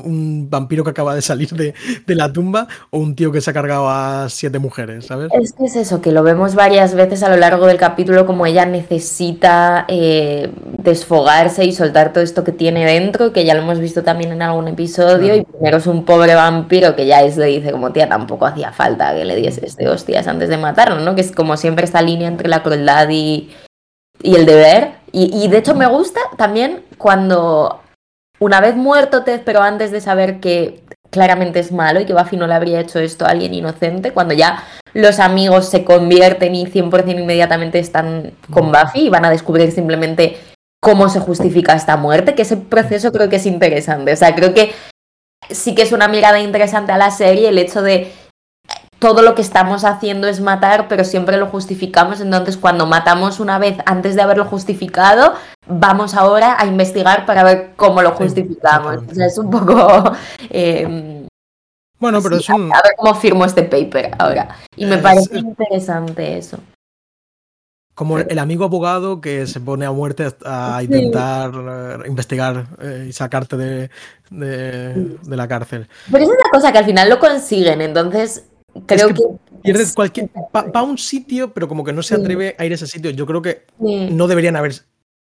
un 0.05 0.47
vampiro 0.49 0.83
que 0.83 0.91
acaba 0.91 1.13
de 1.15 1.21
salir 1.21 1.49
de, 1.49 1.73
de 2.05 2.15
la 2.15 2.31
tumba 2.31 2.67
o 2.91 2.99
un 2.99 3.15
tío 3.15 3.31
que 3.31 3.41
se 3.41 3.49
ha 3.49 3.53
cargado 3.53 3.89
a 3.89 4.27
siete 4.29 4.59
mujeres, 4.59 5.07
¿sabes? 5.07 5.29
Es 5.33 5.53
que 5.53 5.65
es 5.65 5.75
eso, 5.75 6.01
que 6.01 6.11
lo 6.11 6.23
vemos 6.23 6.55
varias 6.55 6.93
veces 6.95 7.23
a 7.23 7.29
lo 7.29 7.37
largo 7.37 7.65
del 7.67 7.77
capítulo, 7.77 8.25
como 8.25 8.45
ella 8.45 8.65
necesita 8.65 9.85
eh, 9.87 10.51
desfogarse 10.79 11.65
y 11.65 11.71
soltar 11.73 12.13
todo 12.13 12.23
esto 12.23 12.43
que 12.43 12.51
tiene 12.51 12.85
dentro, 12.85 13.33
que 13.33 13.45
ya 13.45 13.53
lo 13.55 13.61
hemos 13.61 13.79
visto 13.79 14.03
también 14.03 14.31
en 14.31 14.41
algún 14.41 14.67
episodio, 14.67 15.33
Claro. 15.33 15.35
y 15.35 15.43
primero 15.45 15.77
es 15.77 15.87
un 15.87 16.05
pobre 16.05 16.35
vampiro 16.35 16.95
que 16.95 17.05
ya 17.07 17.21
es, 17.23 17.35
le 17.37 17.47
dice 17.47 17.71
como 17.71 17.91
tía, 17.91 18.07
tampoco 18.07 18.45
hacía 18.45 18.71
falta 18.71 19.13
que 19.15 19.25
le 19.25 19.35
dieses 19.35 19.75
de 19.75 19.89
hostias 19.89 20.27
antes 20.27 20.49
de 20.49 20.57
matarlo, 20.57 20.99
¿no? 20.99 21.15
Que 21.15 21.21
es 21.21 21.31
como 21.31 21.57
siempre 21.57 21.85
esta 21.85 22.01
línea 22.01 22.27
entre 22.27 22.47
la 22.47 22.63
crueldad 22.63 23.09
y, 23.09 23.49
y 24.21 24.35
el 24.35 24.45
deber. 24.45 24.91
Y, 25.11 25.43
y 25.43 25.47
de 25.47 25.57
hecho 25.57 25.73
me 25.75 25.87
gusta 25.87 26.19
también 26.37 26.81
cuando, 26.97 27.81
una 28.39 28.61
vez 28.61 28.75
muerto 28.75 29.23
Ted, 29.23 29.41
pero 29.45 29.61
antes 29.61 29.91
de 29.91 30.01
saber 30.01 30.39
que 30.39 30.83
claramente 31.09 31.59
es 31.59 31.71
malo 31.71 31.99
y 31.99 32.05
que 32.05 32.13
Buffy 32.13 32.37
no 32.37 32.47
le 32.47 32.53
habría 32.53 32.79
hecho 32.79 32.99
esto 32.99 33.25
a 33.25 33.29
alguien 33.29 33.53
inocente, 33.53 34.11
cuando 34.11 34.33
ya 34.33 34.63
los 34.93 35.19
amigos 35.19 35.69
se 35.69 35.83
convierten 35.83 36.55
y 36.55 36.65
100% 36.65 37.19
inmediatamente 37.19 37.79
están 37.79 38.33
con 38.51 38.71
Buffy 38.71 39.07
y 39.07 39.09
van 39.09 39.25
a 39.25 39.29
descubrir 39.29 39.71
simplemente 39.71 40.37
cómo 40.81 41.09
se 41.09 41.19
justifica 41.19 41.73
esta 41.73 41.97
muerte, 41.97 42.35
que 42.35 42.43
ese 42.43 42.57
proceso 42.57 43.11
creo 43.11 43.29
que 43.29 43.37
es 43.37 43.45
interesante. 43.45 44.13
O 44.13 44.15
sea, 44.15 44.35
creo 44.35 44.53
que 44.53 44.73
sí 45.49 45.75
que 45.75 45.81
es 45.81 45.91
una 45.91 46.07
mirada 46.07 46.39
interesante 46.39 46.91
a 46.91 46.97
la 46.97 47.11
serie 47.11 47.49
el 47.49 47.57
hecho 47.57 47.81
de 47.81 48.11
todo 48.99 49.21
lo 49.21 49.35
que 49.35 49.41
estamos 49.41 49.83
haciendo 49.85 50.27
es 50.27 50.41
matar, 50.41 50.87
pero 50.87 51.03
siempre 51.03 51.37
lo 51.37 51.47
justificamos. 51.47 52.19
Entonces, 52.21 52.57
cuando 52.57 52.85
matamos 52.85 53.39
una 53.39 53.59
vez 53.59 53.77
antes 53.85 54.15
de 54.15 54.21
haberlo 54.21 54.45
justificado, 54.45 55.33
vamos 55.67 56.15
ahora 56.15 56.55
a 56.59 56.65
investigar 56.65 57.25
para 57.25 57.43
ver 57.43 57.73
cómo 57.75 58.01
lo 58.01 58.11
justificamos. 58.11 58.97
O 59.09 59.13
sea, 59.13 59.27
es 59.27 59.37
un 59.37 59.49
poco... 59.51 60.11
eh, 60.49 61.25
Bueno, 61.99 62.21
pero 62.21 62.37
Sí, 62.37 62.43
es 62.43 62.49
un. 62.49 62.71
a 62.73 62.81
ver 62.81 62.93
cómo 62.97 63.13
firmo 63.15 63.45
este 63.45 63.63
paper 63.63 64.11
ahora. 64.17 64.55
Y 64.75 64.85
me 64.85 64.95
Es- 64.95 65.01
parece 65.01 65.37
interesante 65.37 66.37
eso. 66.37 66.59
Como 67.95 68.19
el 68.19 68.37
amigo 68.37 68.63
abogado 68.63 69.21
que 69.21 69.47
se 69.47 69.59
pone 69.59 69.83
a 69.83 69.91
muerte 69.91 70.27
a 70.45 70.81
intentar 70.83 71.51
eh, 71.55 71.97
investigar 72.07 72.67
eh, 72.79 73.05
y 73.09 73.11
sacarte 73.13 73.57
de, 73.57 73.89
de, 74.29 74.93
de 75.23 75.35
la 75.35 75.47
cárcel. 75.47 75.87
Pero 76.11 76.23
es 76.23 76.29
una 76.29 76.49
cosa 76.51 76.71
que 76.71 76.77
al 76.77 76.85
final 76.85 77.09
lo 77.09 77.17
consiguen, 77.17 77.81
entonces 77.81 78.43
creo 78.85 79.07
que 79.09 79.13
que... 79.15 79.23
Pierdes 79.63 79.93
cualquier. 79.93 80.29
Va, 80.55 80.61
va 80.63 80.79
a 80.81 80.83
un 80.83 80.97
sitio, 80.97 81.51
pero 81.53 81.67
como 81.67 81.83
que 81.83 81.91
no 81.93 82.01
se 82.03 82.15
Sí. 82.15 82.21
atreve 82.21 82.55
a 82.57 82.65
ir 82.65 82.71
a 82.71 82.75
ese 82.75 82.87
sitio. 82.87 83.09
Yo 83.11 83.25
creo 83.25 83.41
que 83.41 83.65
Sí. 83.83 84.09
no 84.11 84.27
deberían 84.27 84.55
haber, 84.55 84.73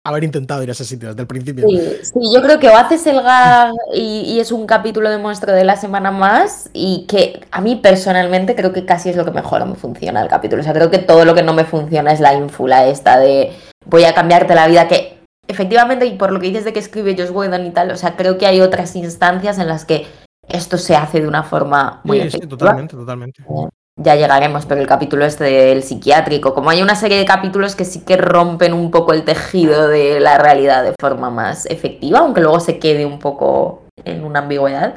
haber 0.05 0.25
intentado 0.25 0.63
ir 0.63 0.69
a 0.71 0.73
ese 0.73 0.85
sitio 0.85 1.11
desde 1.11 1.21
el 1.21 1.27
principio. 1.29 1.65
Sí, 1.69 1.81
sí, 2.03 2.19
yo 2.35 2.43
creo 2.43 2.59
que 2.59 2.69
o 2.69 2.77
haces 2.77 3.07
el 3.07 3.23
gag 3.23 3.73
y, 3.95 4.23
y 4.27 4.41
es 4.41 4.51
un 4.51 4.67
capítulo 4.67 5.11
de 5.11 5.19
monstruo 5.19 5.55
de 5.55 5.65
la 5.65 5.77
semana 5.77 6.11
más 6.11 6.71
y 6.73 7.05
que 7.07 7.41
a 7.53 7.61
mí 7.61 7.77
personalmente 7.77 8.57
creo 8.57 8.73
que 8.73 8.85
casi 8.85 9.11
es 9.11 9.17
lo 9.17 9.25
que 9.25 9.31
mejor 9.31 9.65
me 9.67 9.75
funciona 9.77 10.23
el 10.23 10.29
capítulo. 10.29 10.63
O 10.63 10.65
sea, 10.65 10.73
creo 10.73 10.91
que 10.91 10.99
todo 10.99 11.25
lo 11.25 11.35
que 11.35 11.43
no 11.43 11.53
me 11.53 11.65
funciona 11.65 12.13
es 12.13 12.19
la 12.21 12.35
ínfula 12.35 12.87
esta 12.89 13.19
de 13.21 13.53
voy 13.87 14.05
a 14.05 14.15
cambiarte 14.15 14.55
la 14.55 14.67
vida 14.67 14.89
que 14.89 15.19
efectivamente 15.47 16.07
y 16.07 16.17
por 16.17 16.33
lo 16.33 16.41
que 16.41 16.47
dices 16.49 16.65
de 16.65 16.73
que 16.73 16.79
escribe 16.79 17.15
Josh 17.17 17.31
Whedon 17.31 17.67
y 17.67 17.71
tal, 17.71 17.91
o 17.91 17.97
sea, 17.97 18.17
creo 18.17 18.39
que 18.39 18.47
hay 18.47 18.61
otras 18.61 18.97
instancias 18.97 19.59
en 19.59 19.69
las 19.69 19.85
que 19.85 20.07
esto 20.49 20.77
se 20.79 20.97
hace 20.97 21.21
de 21.21 21.29
una 21.29 21.43
forma 21.43 22.01
muy 22.05 22.19
Sí, 22.19 22.23
sí, 22.23 22.37
efectiva. 22.39 22.59
totalmente, 22.59 22.97
totalmente. 22.97 23.45
ya 23.97 24.15
llegaremos, 24.17 24.67
pero 24.67 24.81
el 24.81 24.87
capítulo 24.87 25.25
este 25.25 25.45
del 25.45 25.83
psiquiátrico, 25.83 26.55
como 26.55 26.71
hay 26.71 26.83
una 26.83 26.95
serie 26.97 27.19
de 27.19 27.25
capítulos 27.25 27.77
que 27.77 27.85
sí 27.85 28.05
que 28.05 28.17
rompen 28.17 28.73
un 28.73 28.91
poco 28.91 29.13
el 29.13 29.25
tejido 29.25 29.89
de 29.89 30.19
la 30.21 30.39
realidad 30.39 30.83
de 30.83 30.95
forma 31.01 31.31
más 31.31 31.67
efectiva, 31.67 32.21
aunque 32.21 32.41
luego 32.41 32.59
se 32.61 32.79
quede 32.79 33.05
un 33.07 33.19
poco 33.19 33.85
en 34.05 34.25
una 34.25 34.41
ambigüedad. 34.41 34.95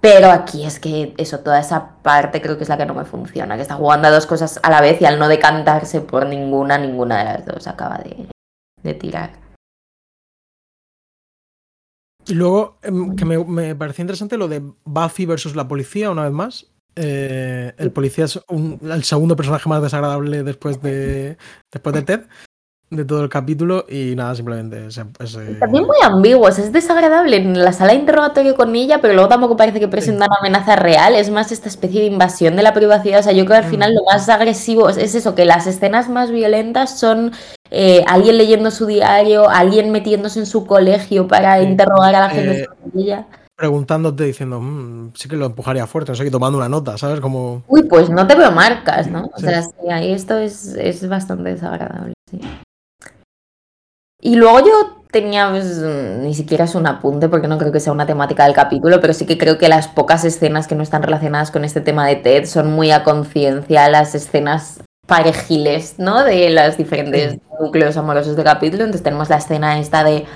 Pero 0.00 0.30
aquí 0.30 0.64
es 0.64 0.78
que 0.78 1.14
eso, 1.16 1.40
toda 1.40 1.58
esa 1.58 1.96
parte 2.02 2.40
creo 2.40 2.56
que 2.56 2.62
es 2.64 2.68
la 2.68 2.76
que 2.76 2.86
no 2.86 2.94
me 2.94 3.04
funciona, 3.04 3.56
que 3.56 3.62
está 3.62 3.74
jugando 3.74 4.08
a 4.08 4.10
dos 4.10 4.26
cosas 4.26 4.60
a 4.62 4.70
la 4.70 4.80
vez 4.80 5.00
y 5.00 5.04
al 5.06 5.18
no 5.18 5.26
decantarse 5.28 6.00
por 6.00 6.26
ninguna, 6.26 6.78
ninguna 6.78 7.18
de 7.18 7.24
las 7.24 7.46
dos 7.46 7.66
acaba 7.66 7.98
de, 7.98 8.26
de 8.82 8.94
tirar. 8.94 9.30
Y 12.28 12.34
luego, 12.34 12.78
em, 12.82 13.14
que 13.16 13.24
me, 13.24 13.38
me 13.44 13.74
pareció 13.74 14.02
interesante 14.02 14.36
lo 14.36 14.48
de 14.48 14.62
Buffy 14.84 15.26
versus 15.26 15.54
la 15.54 15.68
policía, 15.68 16.10
una 16.10 16.24
vez 16.24 16.32
más. 16.32 16.66
Eh, 16.96 17.72
el 17.78 17.90
policía 17.92 18.24
es 18.24 18.40
un- 18.48 18.80
el 18.90 19.04
segundo 19.04 19.36
personaje 19.36 19.68
más 19.68 19.82
desagradable 19.82 20.42
después 20.42 20.80
de, 20.80 21.36
después 21.70 21.94
de 21.94 22.02
Ted, 22.02 22.20
de 22.88 23.04
todo 23.04 23.22
el 23.22 23.28
capítulo. 23.28 23.84
Y 23.88 24.14
nada, 24.16 24.34
simplemente 24.34 24.86
ese- 24.86 25.04
ese- 25.20 25.54
También 25.56 25.84
muy 25.84 25.96
ambiguos, 26.02 26.58
es 26.58 26.72
desagradable 26.72 27.36
en 27.36 27.62
la 27.62 27.72
sala 27.72 27.92
de 27.92 27.98
interrogatorio 27.98 28.54
con 28.54 28.74
ella, 28.74 29.00
pero 29.02 29.12
luego 29.12 29.28
tampoco 29.28 29.56
parece 29.56 29.78
que 29.78 29.88
presenta 29.88 30.24
una 30.26 30.38
amenaza 30.40 30.74
real, 30.76 31.14
es 31.14 31.30
más 31.30 31.52
esta 31.52 31.68
especie 31.68 32.00
de 32.00 32.06
invasión 32.06 32.56
de 32.56 32.62
la 32.62 32.72
privacidad. 32.72 33.20
O 33.20 33.22
sea, 33.22 33.32
yo 33.32 33.44
creo 33.44 33.60
que 33.60 33.66
al 33.66 33.70
final 33.70 33.94
lo 33.94 34.02
más 34.10 34.28
agresivo 34.30 34.88
es, 34.88 34.96
es 34.96 35.14
eso, 35.14 35.34
que 35.34 35.44
las 35.44 35.66
escenas 35.66 36.08
más 36.08 36.30
violentas 36.30 36.98
son 36.98 37.32
eh, 37.70 38.04
alguien 38.06 38.38
leyendo 38.38 38.70
su 38.70 38.86
diario, 38.86 39.48
alguien 39.48 39.90
metiéndose 39.90 40.38
en 40.40 40.46
su 40.46 40.66
colegio 40.66 41.26
para 41.28 41.62
interrogar 41.62 42.14
a 42.14 42.20
la 42.20 42.30
gente 42.30 42.62
Eh, 42.62 42.66
sobre 42.66 43.02
ella. 43.02 43.26
preguntándote, 43.56 44.24
diciendo, 44.24 44.60
"Mm, 44.60 45.12
sí 45.14 45.28
que 45.28 45.36
lo 45.36 45.46
empujaría 45.46 45.86
fuerte, 45.86 46.12
no 46.12 46.16
sé 46.16 46.30
tomando 46.30 46.58
una 46.58 46.68
nota, 46.68 46.98
¿sabes? 46.98 47.20
Como. 47.20 47.62
Uy, 47.68 47.84
pues 47.84 48.10
no 48.10 48.26
te 48.26 48.34
veo 48.34 48.50
marcas, 48.52 49.08
¿no? 49.10 49.30
O 49.34 49.38
Sí. 49.38 49.46
sea, 49.46 49.62
sí, 49.62 49.90
ahí 49.90 50.12
esto 50.12 50.36
es, 50.38 50.74
es 50.74 51.08
bastante 51.08 51.50
desagradable, 51.50 52.12
sí. 52.30 52.40
Y 54.20 54.36
luego 54.36 54.60
yo 54.60 55.02
tenía, 55.10 55.50
pues, 55.50 55.78
ni 55.78 56.34
siquiera 56.34 56.64
es 56.64 56.74
un 56.74 56.86
apunte 56.86 57.28
porque 57.28 57.48
no 57.48 57.58
creo 57.58 57.72
que 57.72 57.80
sea 57.80 57.92
una 57.92 58.06
temática 58.06 58.44
del 58.44 58.54
capítulo, 58.54 59.00
pero 59.00 59.12
sí 59.14 59.24
que 59.24 59.38
creo 59.38 59.56
que 59.56 59.68
las 59.68 59.88
pocas 59.88 60.24
escenas 60.24 60.66
que 60.66 60.74
no 60.74 60.82
están 60.82 61.02
relacionadas 61.02 61.50
con 61.50 61.64
este 61.64 61.80
tema 61.80 62.06
de 62.06 62.16
TED 62.16 62.44
son 62.46 62.72
muy 62.72 62.90
a 62.90 63.04
conciencia 63.04 63.88
las 63.88 64.14
escenas 64.14 64.80
parejiles, 65.06 65.94
¿no? 65.98 66.24
De 66.24 66.50
los 66.50 66.76
diferentes 66.76 67.32
Sí. 67.32 67.40
núcleos 67.60 67.96
amorosos 67.96 68.36
del 68.36 68.44
capítulo. 68.44 68.84
Entonces 68.84 69.02
tenemos 69.02 69.28
la 69.30 69.36
escena 69.36 69.78
esta 69.78 70.04
de 70.04 70.26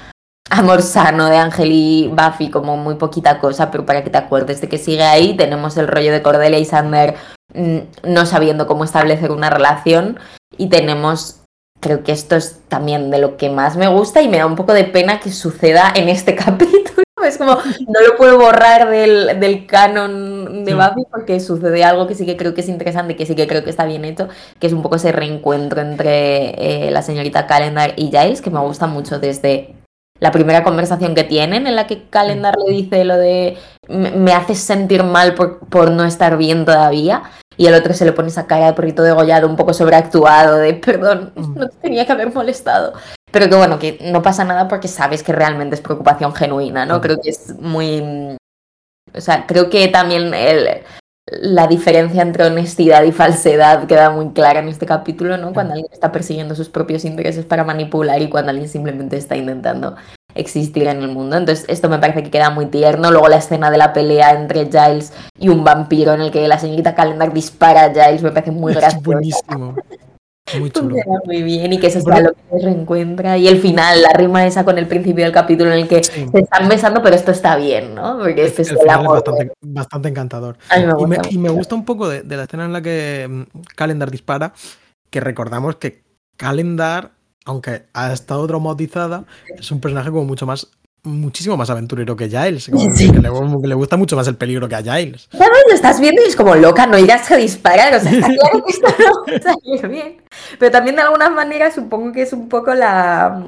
amor 0.50 0.82
sano 0.82 1.26
de 1.28 1.36
Ángel 1.36 1.70
y 1.72 2.08
Buffy 2.08 2.50
como 2.50 2.76
muy 2.76 2.94
poquita 2.96 3.38
cosa, 3.38 3.70
pero 3.70 3.86
para 3.86 4.02
que 4.02 4.10
te 4.10 4.18
acuerdes 4.18 4.60
de 4.60 4.68
que 4.68 4.78
sigue 4.78 5.02
ahí. 5.02 5.36
Tenemos 5.36 5.76
el 5.76 5.86
rollo 5.88 6.12
de 6.12 6.22
Cordelia 6.22 6.58
y 6.58 6.64
Sander 6.64 7.14
mm, 7.54 7.78
no 8.04 8.26
sabiendo 8.26 8.66
cómo 8.66 8.84
establecer 8.84 9.30
una 9.32 9.50
relación 9.50 10.18
y 10.56 10.68
tenemos, 10.68 11.40
creo 11.80 12.02
que 12.02 12.12
esto 12.12 12.36
es 12.36 12.60
también 12.68 13.10
de 13.10 13.18
lo 13.18 13.36
que 13.36 13.48
más 13.50 13.76
me 13.76 13.86
gusta 13.88 14.22
y 14.22 14.28
me 14.28 14.38
da 14.38 14.46
un 14.46 14.56
poco 14.56 14.72
de 14.72 14.84
pena 14.84 15.20
que 15.20 15.30
suceda 15.30 15.92
en 15.94 16.08
este 16.08 16.34
capítulo. 16.36 16.89
Es 17.24 17.38
como, 17.38 17.52
no 17.54 18.00
lo 18.06 18.16
puedo 18.16 18.38
borrar 18.38 18.88
del, 18.90 19.38
del 19.40 19.66
canon 19.66 20.64
de 20.64 20.70
Sí. 20.72 20.76
Buffy 20.76 21.02
porque 21.10 21.40
sucede 21.40 21.84
algo 21.84 22.06
que 22.06 22.14
sí 22.14 22.24
que 22.26 22.36
creo 22.36 22.54
que 22.54 22.60
es 22.62 22.68
interesante, 22.68 23.16
que 23.16 23.26
sí 23.26 23.34
que 23.34 23.46
creo 23.46 23.64
que 23.64 23.70
está 23.70 23.84
bien 23.84 24.04
hecho, 24.04 24.28
que 24.58 24.66
es 24.66 24.72
un 24.72 24.82
poco 24.82 24.96
ese 24.96 25.12
reencuentro 25.12 25.80
entre 25.80 26.86
eh, 26.86 26.90
la 26.90 27.02
señorita 27.02 27.46
Calendar 27.46 27.94
y 27.96 28.06
Giles, 28.10 28.40
que 28.42 28.50
me 28.50 28.60
gusta 28.60 28.86
mucho 28.86 29.18
desde 29.18 29.74
la 30.20 30.32
primera 30.32 30.62
conversación 30.62 31.14
que 31.14 31.24
tienen, 31.24 31.66
en 31.66 31.76
la 31.76 31.86
que 31.86 32.08
Calendar 32.10 32.54
le 32.66 32.72
dice 32.74 33.04
lo 33.04 33.16
de 33.16 33.56
me 33.88 34.10
me 34.10 34.32
haces 34.32 34.58
sentir 34.60 35.02
mal 35.02 35.34
por, 35.34 35.60
por 35.68 35.90
no 35.90 36.04
estar 36.04 36.36
bien 36.36 36.64
todavía, 36.66 37.22
y 37.56 37.66
el 37.66 37.74
otro 37.74 37.94
se 37.94 38.04
le 38.04 38.12
pone 38.12 38.28
esa 38.28 38.46
cara 38.46 38.66
de 38.66 38.72
perrito 38.74 39.02
degollado, 39.02 39.48
un 39.48 39.56
poco 39.56 39.72
sobreactuado, 39.72 40.56
de 40.58 40.74
perdón, 40.74 41.32
Mm. 41.34 41.54
no 41.58 41.68
te 41.68 41.76
tenía 41.78 42.04
que 42.06 42.12
haber 42.12 42.32
molestado. 42.34 42.92
Pero 43.30 43.48
que 43.48 43.56
bueno, 43.56 43.78
que 43.78 43.98
no 44.02 44.22
pasa 44.22 44.44
nada 44.44 44.66
porque 44.68 44.88
sabes 44.88 45.22
que 45.22 45.32
realmente 45.32 45.74
es 45.76 45.80
preocupación 45.80 46.34
genuina, 46.34 46.84
¿no? 46.86 47.00
Creo 47.00 47.20
que 47.22 47.30
es 47.30 47.54
muy... 47.60 48.02
mm, 48.02 48.36
O 49.16 49.20
sea, 49.20 49.46
creo 49.46 49.70
que 49.70 49.86
también 49.88 50.34
el, 50.34 50.82
la 51.26 51.66
diferencia 51.68 52.22
entre 52.22 52.44
honestidad 52.46 53.04
y 53.04 53.12
falsedad 53.12 53.86
queda 53.86 54.10
muy 54.10 54.30
clara 54.32 54.60
en 54.60 54.68
este 54.68 54.86
capítulo, 54.86 55.36
¿no? 55.36 55.52
Cuando 55.52 55.74
alguien 55.74 55.92
está 55.92 56.10
persiguiendo 56.10 56.54
sus 56.56 56.68
propios 56.68 57.04
intereses 57.04 57.44
para 57.44 57.62
manipular 57.64 58.20
y 58.20 58.28
cuando 58.28 58.50
alguien 58.50 58.68
simplemente 58.68 59.16
está 59.16 59.36
intentando 59.36 59.94
existir 60.34 60.86
en 60.88 61.02
el 61.02 61.08
mundo. 61.08 61.36
Entonces, 61.36 61.64
esto 61.68 61.88
me 61.88 61.98
parece 61.98 62.22
que 62.22 62.30
queda 62.30 62.50
muy 62.50 62.66
tierno. 62.66 63.10
Luego 63.10 63.28
la 63.28 63.36
escena 63.36 63.70
de 63.70 63.78
la 63.78 63.92
pelea 63.92 64.32
entre 64.32 64.66
Giles 64.66 65.12
y 65.38 65.48
un 65.48 65.62
vampiro 65.64 66.14
en 66.14 66.20
el 66.20 66.30
que 66.30 66.46
la 66.48 66.58
señorita 66.58 66.94
Calendar 66.94 67.32
dispara 67.32 67.84
a 67.84 67.90
Giles 67.92 68.22
me 68.22 68.30
parece 68.30 68.50
muy 68.52 68.72
Es 68.72 68.78
gracioso. 68.78 69.04
buenísimo. 69.04 69.74
Muy 70.58 70.70
chulo. 70.70 70.94
Funciona 70.96 71.18
muy 71.24 71.42
bien 71.42 71.72
y 71.72 71.78
que 71.78 71.86
eso 71.86 72.00
Bueno. 72.02 72.16
sea 72.16 72.26
lo 72.28 72.32
que 72.34 72.58
se 72.60 72.64
reencuentra. 72.66 73.38
Y 73.38 73.48
el 73.48 73.60
final, 73.60 74.02
la 74.02 74.10
rima 74.14 74.46
esa 74.46 74.64
con 74.64 74.78
el 74.78 74.86
principio 74.86 75.24
del 75.24 75.32
capítulo 75.32 75.72
en 75.72 75.78
el 75.80 75.88
que 75.88 76.02
Sí. 76.02 76.26
se 76.32 76.38
están 76.40 76.68
besando, 76.68 77.02
pero 77.02 77.14
esto 77.16 77.30
está 77.30 77.56
bien, 77.56 77.94
¿no? 77.94 78.18
Porque 78.18 78.32
El, 78.42 78.46
este 78.48 78.62
es 78.62 78.68
el 78.70 78.74
el 78.76 78.80
final 78.80 79.00
es 79.00 79.04
amor. 79.06 79.14
bastante, 79.24 79.52
bastante 79.60 80.08
encantador. 80.08 80.56
Y 81.30 81.38
me, 81.38 81.48
y 81.48 81.48
gusta 81.54 81.74
un 81.74 81.84
poco 81.84 82.08
de, 82.08 82.22
de 82.22 82.36
la 82.36 82.44
escena 82.44 82.64
en 82.64 82.72
la 82.72 82.80
que 82.82 83.26
mm, 83.28 83.42
Calendar 83.76 84.10
dispara, 84.10 84.52
que 85.10 85.20
recordamos 85.20 85.76
que 85.76 86.02
Calendar, 86.36 87.12
aunque 87.44 87.84
ha 87.92 88.12
estado 88.12 88.46
traumatizada, 88.46 89.24
es 89.58 89.70
un 89.70 89.80
personaje 89.80 90.10
como 90.10 90.24
mucho 90.24 90.46
más, 90.46 90.68
muchísimo 91.02 91.56
más 91.56 91.70
aventurero 91.70 92.16
que 92.16 92.28
Giles, 92.28 92.68
como 92.72 92.94
Sí. 92.94 93.10
que, 93.10 93.18
le, 93.18 93.28
como 93.28 93.60
que 93.62 93.68
le 93.68 93.74
gusta 93.74 93.96
mucho 93.96 94.16
más 94.16 94.26
el 94.28 94.36
peligro 94.36 94.68
que 94.68 94.74
a 94.76 94.82
Giles. 94.82 95.28
¿Sabes? 95.32 95.64
Lo 95.68 95.74
estás 95.74 96.00
viendo 96.00 96.22
y 96.22 96.28
es 96.28 96.36
como 96.36 96.54
loca, 96.54 96.86
no 96.86 96.98
irás 96.98 97.30
a 97.30 97.36
disparar. 97.36 97.94
O 97.94 98.00
sea, 98.00 98.10
está 98.12 98.26
claro 98.28 98.64
que 98.64 98.70
esto 98.72 98.88
no 98.98 99.24
va 99.32 99.36
a 99.36 99.40
salir 99.42 99.88
bien. 99.88 100.16
Pero 100.58 100.70
también 100.70 100.96
de 100.96 101.02
alguna 101.02 101.30
manera 101.30 101.70
supongo 101.70 102.12
que 102.12 102.22
es 102.22 102.32
un 102.32 102.48
poco 102.48 102.74
la 102.74 103.42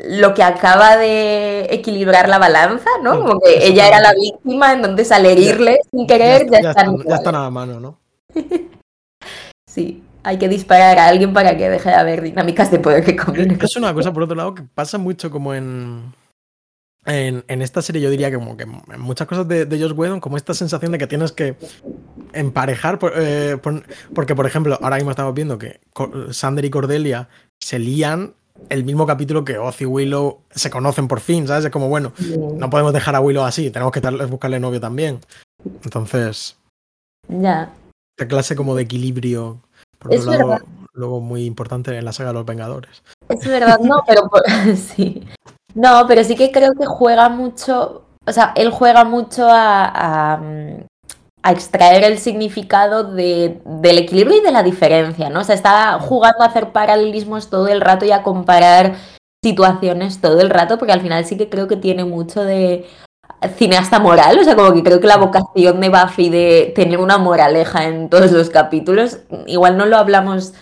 lo 0.00 0.32
que 0.32 0.44
acaba 0.44 0.96
de 0.96 1.66
equilibrar 1.70 2.28
la 2.28 2.38
balanza, 2.38 2.88
¿no? 3.02 3.14
Sí, 3.14 3.18
Como 3.20 3.40
que 3.40 3.66
ella 3.66 3.88
era 3.88 4.00
la 4.00 4.12
víctima, 4.14 4.72
entonces 4.72 5.10
al 5.10 5.26
herirle 5.26 5.80
sin 5.90 6.06
querer 6.06 6.48
ya, 6.48 6.60
ya, 6.62 6.70
están, 6.70 6.96
ya 7.04 7.16
están 7.16 7.34
a 7.34 7.42
la 7.42 7.50
mano, 7.50 7.80
¿no? 7.80 7.98
Sí, 9.68 10.02
hay 10.22 10.38
que 10.38 10.48
disparar 10.48 10.98
a 10.98 11.06
alguien 11.08 11.32
para 11.32 11.56
que 11.56 11.68
deje 11.68 11.88
de 11.90 11.94
haber 11.94 12.22
dinámicas 12.22 12.70
de 12.70 12.78
poder 12.78 13.04
que 13.04 13.16
combinen. 13.16 13.58
Es 13.60 13.76
una 13.76 13.92
cosa, 13.92 14.12
por 14.12 14.22
otro 14.22 14.34
lado, 14.36 14.54
que 14.54 14.62
pasa 14.62 14.98
mucho 14.98 15.30
como 15.30 15.52
en. 15.54 16.12
En, 17.06 17.44
en 17.48 17.62
esta 17.62 17.80
serie, 17.80 18.02
yo 18.02 18.10
diría 18.10 18.30
que 18.30 18.36
como 18.36 18.56
que 18.56 18.64
en 18.64 19.00
muchas 19.00 19.26
cosas 19.26 19.48
de, 19.48 19.64
de 19.64 19.86
Whedon, 19.92 20.20
como 20.20 20.36
esta 20.36 20.52
sensación 20.52 20.92
de 20.92 20.98
que 20.98 21.06
tienes 21.06 21.32
que 21.32 21.56
emparejar. 22.32 22.98
por- 22.98 23.12
eh, 23.16 23.56
por- 23.56 23.82
porque, 24.14 24.34
por 24.34 24.46
ejemplo, 24.46 24.78
ahora 24.82 24.96
mismo 24.96 25.10
estamos 25.10 25.34
viendo 25.34 25.58
que 25.58 25.80
Sander 26.30 26.64
y 26.64 26.70
Cordelia 26.70 27.28
se 27.60 27.78
lían 27.78 28.34
el 28.68 28.84
mismo 28.84 29.06
capítulo 29.06 29.44
que 29.44 29.56
Oz 29.56 29.80
y 29.80 29.86
Willow 29.86 30.40
se 30.50 30.68
conocen 30.68 31.08
por 31.08 31.20
fin, 31.20 31.46
¿sabes? 31.46 31.64
Es 31.64 31.70
como, 31.70 31.88
bueno, 31.88 32.12
no 32.56 32.68
podemos 32.68 32.92
dejar 32.92 33.14
a 33.14 33.20
Willow 33.20 33.44
así, 33.44 33.70
tenemos 33.70 33.92
que 33.92 34.00
buscarle 34.26 34.58
novio 34.60 34.80
también. 34.80 35.20
Entonces, 35.84 36.56
Ya. 37.28 37.70
esta 38.18 38.28
clase 38.28 38.56
como 38.56 38.74
de 38.74 38.82
equilibrio, 38.82 39.60
por 39.98 40.12
Es 40.12 40.26
otro 40.26 40.48
lado, 40.48 40.64
luego 40.92 41.20
muy 41.20 41.44
importante 41.44 41.96
en 41.96 42.04
la 42.04 42.12
saga 42.12 42.30
de 42.30 42.34
los 42.34 42.46
Vengadores. 42.46 43.02
Es 43.28 43.46
verdad, 43.46 43.78
no, 43.80 44.02
pero 44.06 44.28
por- 44.28 44.42
sí. 44.76 45.24
No, 45.74 46.06
pero 46.08 46.24
sí 46.24 46.34
que 46.34 46.50
creo 46.50 46.72
que 46.78 46.86
juega 46.86 47.28
mucho, 47.28 48.06
o 48.26 48.32
sea, 48.32 48.52
él 48.56 48.70
juega 48.70 49.04
mucho 49.04 49.46
a, 49.48 49.84
a, 49.84 50.40
a 51.42 51.52
extraer 51.52 52.04
el 52.04 52.18
significado 52.18 53.04
de, 53.04 53.60
del 53.64 53.98
equilibrio 53.98 54.38
y 54.38 54.40
de 54.42 54.50
la 54.52 54.62
diferencia, 54.62 55.30
¿no? 55.30 55.40
O 55.40 55.44
sea, 55.44 55.54
está 55.54 55.98
jugando 56.00 56.42
a 56.42 56.46
hacer 56.46 56.72
paralelismos 56.72 57.50
todo 57.50 57.68
el 57.68 57.80
rato 57.80 58.04
y 58.04 58.12
a 58.12 58.22
comparar 58.22 58.96
situaciones 59.44 60.20
todo 60.20 60.40
el 60.40 60.50
rato, 60.50 60.78
porque 60.78 60.92
al 60.92 61.00
final 61.00 61.24
sí 61.24 61.36
que 61.36 61.48
creo 61.48 61.68
que 61.68 61.76
tiene 61.76 62.04
mucho 62.04 62.42
de 62.42 62.86
cineasta 63.56 64.00
moral, 64.00 64.38
o 64.38 64.44
sea, 64.44 64.56
como 64.56 64.72
que 64.74 64.82
creo 64.82 65.00
que 65.00 65.06
la 65.06 65.16
vocación 65.16 65.80
de 65.80 65.88
Buffy 65.90 66.30
de 66.30 66.72
tener 66.74 66.98
una 66.98 67.18
moraleja 67.18 67.84
en 67.86 68.08
todos 68.08 68.32
los 68.32 68.50
capítulos, 68.50 69.18
igual 69.46 69.76
no 69.76 69.86
lo 69.86 69.96
hablamos 69.96 70.54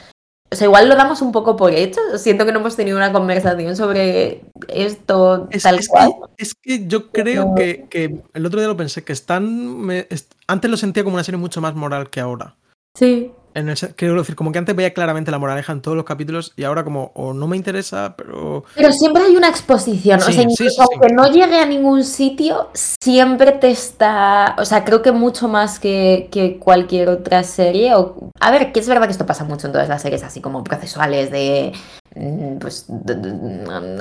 o 0.51 0.55
sea, 0.57 0.67
igual 0.67 0.89
lo 0.89 0.95
damos 0.97 1.23
un 1.23 1.33
poco 1.33 1.57
por 1.57 1.73
hecho. 1.73 2.01
Siento 2.19 2.47
que 2.47 2.53
no 2.53 2.61
hemos 2.61 2.77
tenido 2.77 2.97
una 2.97 3.13
conversación 3.13 3.77
sobre 3.77 4.43
esto 4.69 5.49
Es, 5.51 5.63
tal 5.65 5.79
es 5.79 5.89
cual. 5.89 6.11
que, 6.37 6.43
es 6.43 6.55
que 6.55 6.87
yo 6.87 7.11
creo 7.11 7.55
que, 7.55 7.87
que 7.91 8.21
el 8.33 8.47
otro 8.47 8.61
día 8.61 8.69
lo 8.69 8.77
pensé, 8.77 9.03
que 9.05 9.13
están. 9.13 9.77
me- 9.81 10.07
est- 10.11 10.33
antes 10.47 10.71
lo 10.71 10.77
sentía 10.77 11.05
como 11.05 11.15
una 11.17 11.25
serie 11.25 11.39
mucho 11.39 11.61
más 11.61 11.75
moral 11.75 12.11
que 12.11 12.21
ahora. 12.21 12.55
Sí. 12.95 13.33
En 13.57 13.71
el 13.71 13.79
quiero 13.97 14.15
decir, 14.17 14.37
como 14.37 14.53
que 14.53 14.59
antes 14.59 14.77
veía 14.77 14.93
claramente 14.93 15.31
la 15.31 15.39
moraleja 15.39 15.73
en 15.73 15.81
todos 15.81 15.97
los 15.97 16.05
capítulos 16.05 16.53
y 16.57 16.65
ahora 16.65 16.85
como 16.85 17.11
o 17.15 17.33
no 17.33 17.47
me 17.47 17.57
interesa, 17.57 18.15
pero 18.15 18.65
Pero 18.75 18.93
siempre 18.93 19.23
hay 19.23 19.35
una 19.35 19.49
exposición. 19.49 20.21
o 20.21 20.23
sea, 20.23 20.35
sí, 20.35 20.43
incluso 20.43 20.69
sí, 20.71 20.77
aunque 20.93 21.09
no 21.15 21.27
llegue 21.31 21.59
a 21.59 21.65
ningún 21.65 22.05
sitio, 22.05 22.69
siempre 22.75 23.53
te 23.53 23.71
está. 23.71 24.57
O 24.59 24.67
sea, 24.67 24.85
creo 24.85 25.01
que 25.01 25.11
mucho 25.11 25.49
más 25.49 25.79
que, 25.81 26.29
que 26.31 26.59
cualquier 26.59 27.09
otra 27.09 27.43
serie. 27.45 27.95
O... 27.95 28.31
A 28.41 28.51
ver, 28.51 28.73
que 28.73 28.81
es 28.81 28.89
verdad 28.89 29.07
que 29.07 29.13
esto 29.13 29.25
pasa 29.25 29.45
mucho 29.45 29.67
en 29.69 29.73
todas 29.73 29.89
las 29.89 30.03
series, 30.03 30.23
así 30.23 30.43
como 30.43 30.63
procesuales 30.63 31.31
de. 31.31 31.73
mm, 32.15 32.59
Pues. 32.59 32.85
de- 32.89 33.15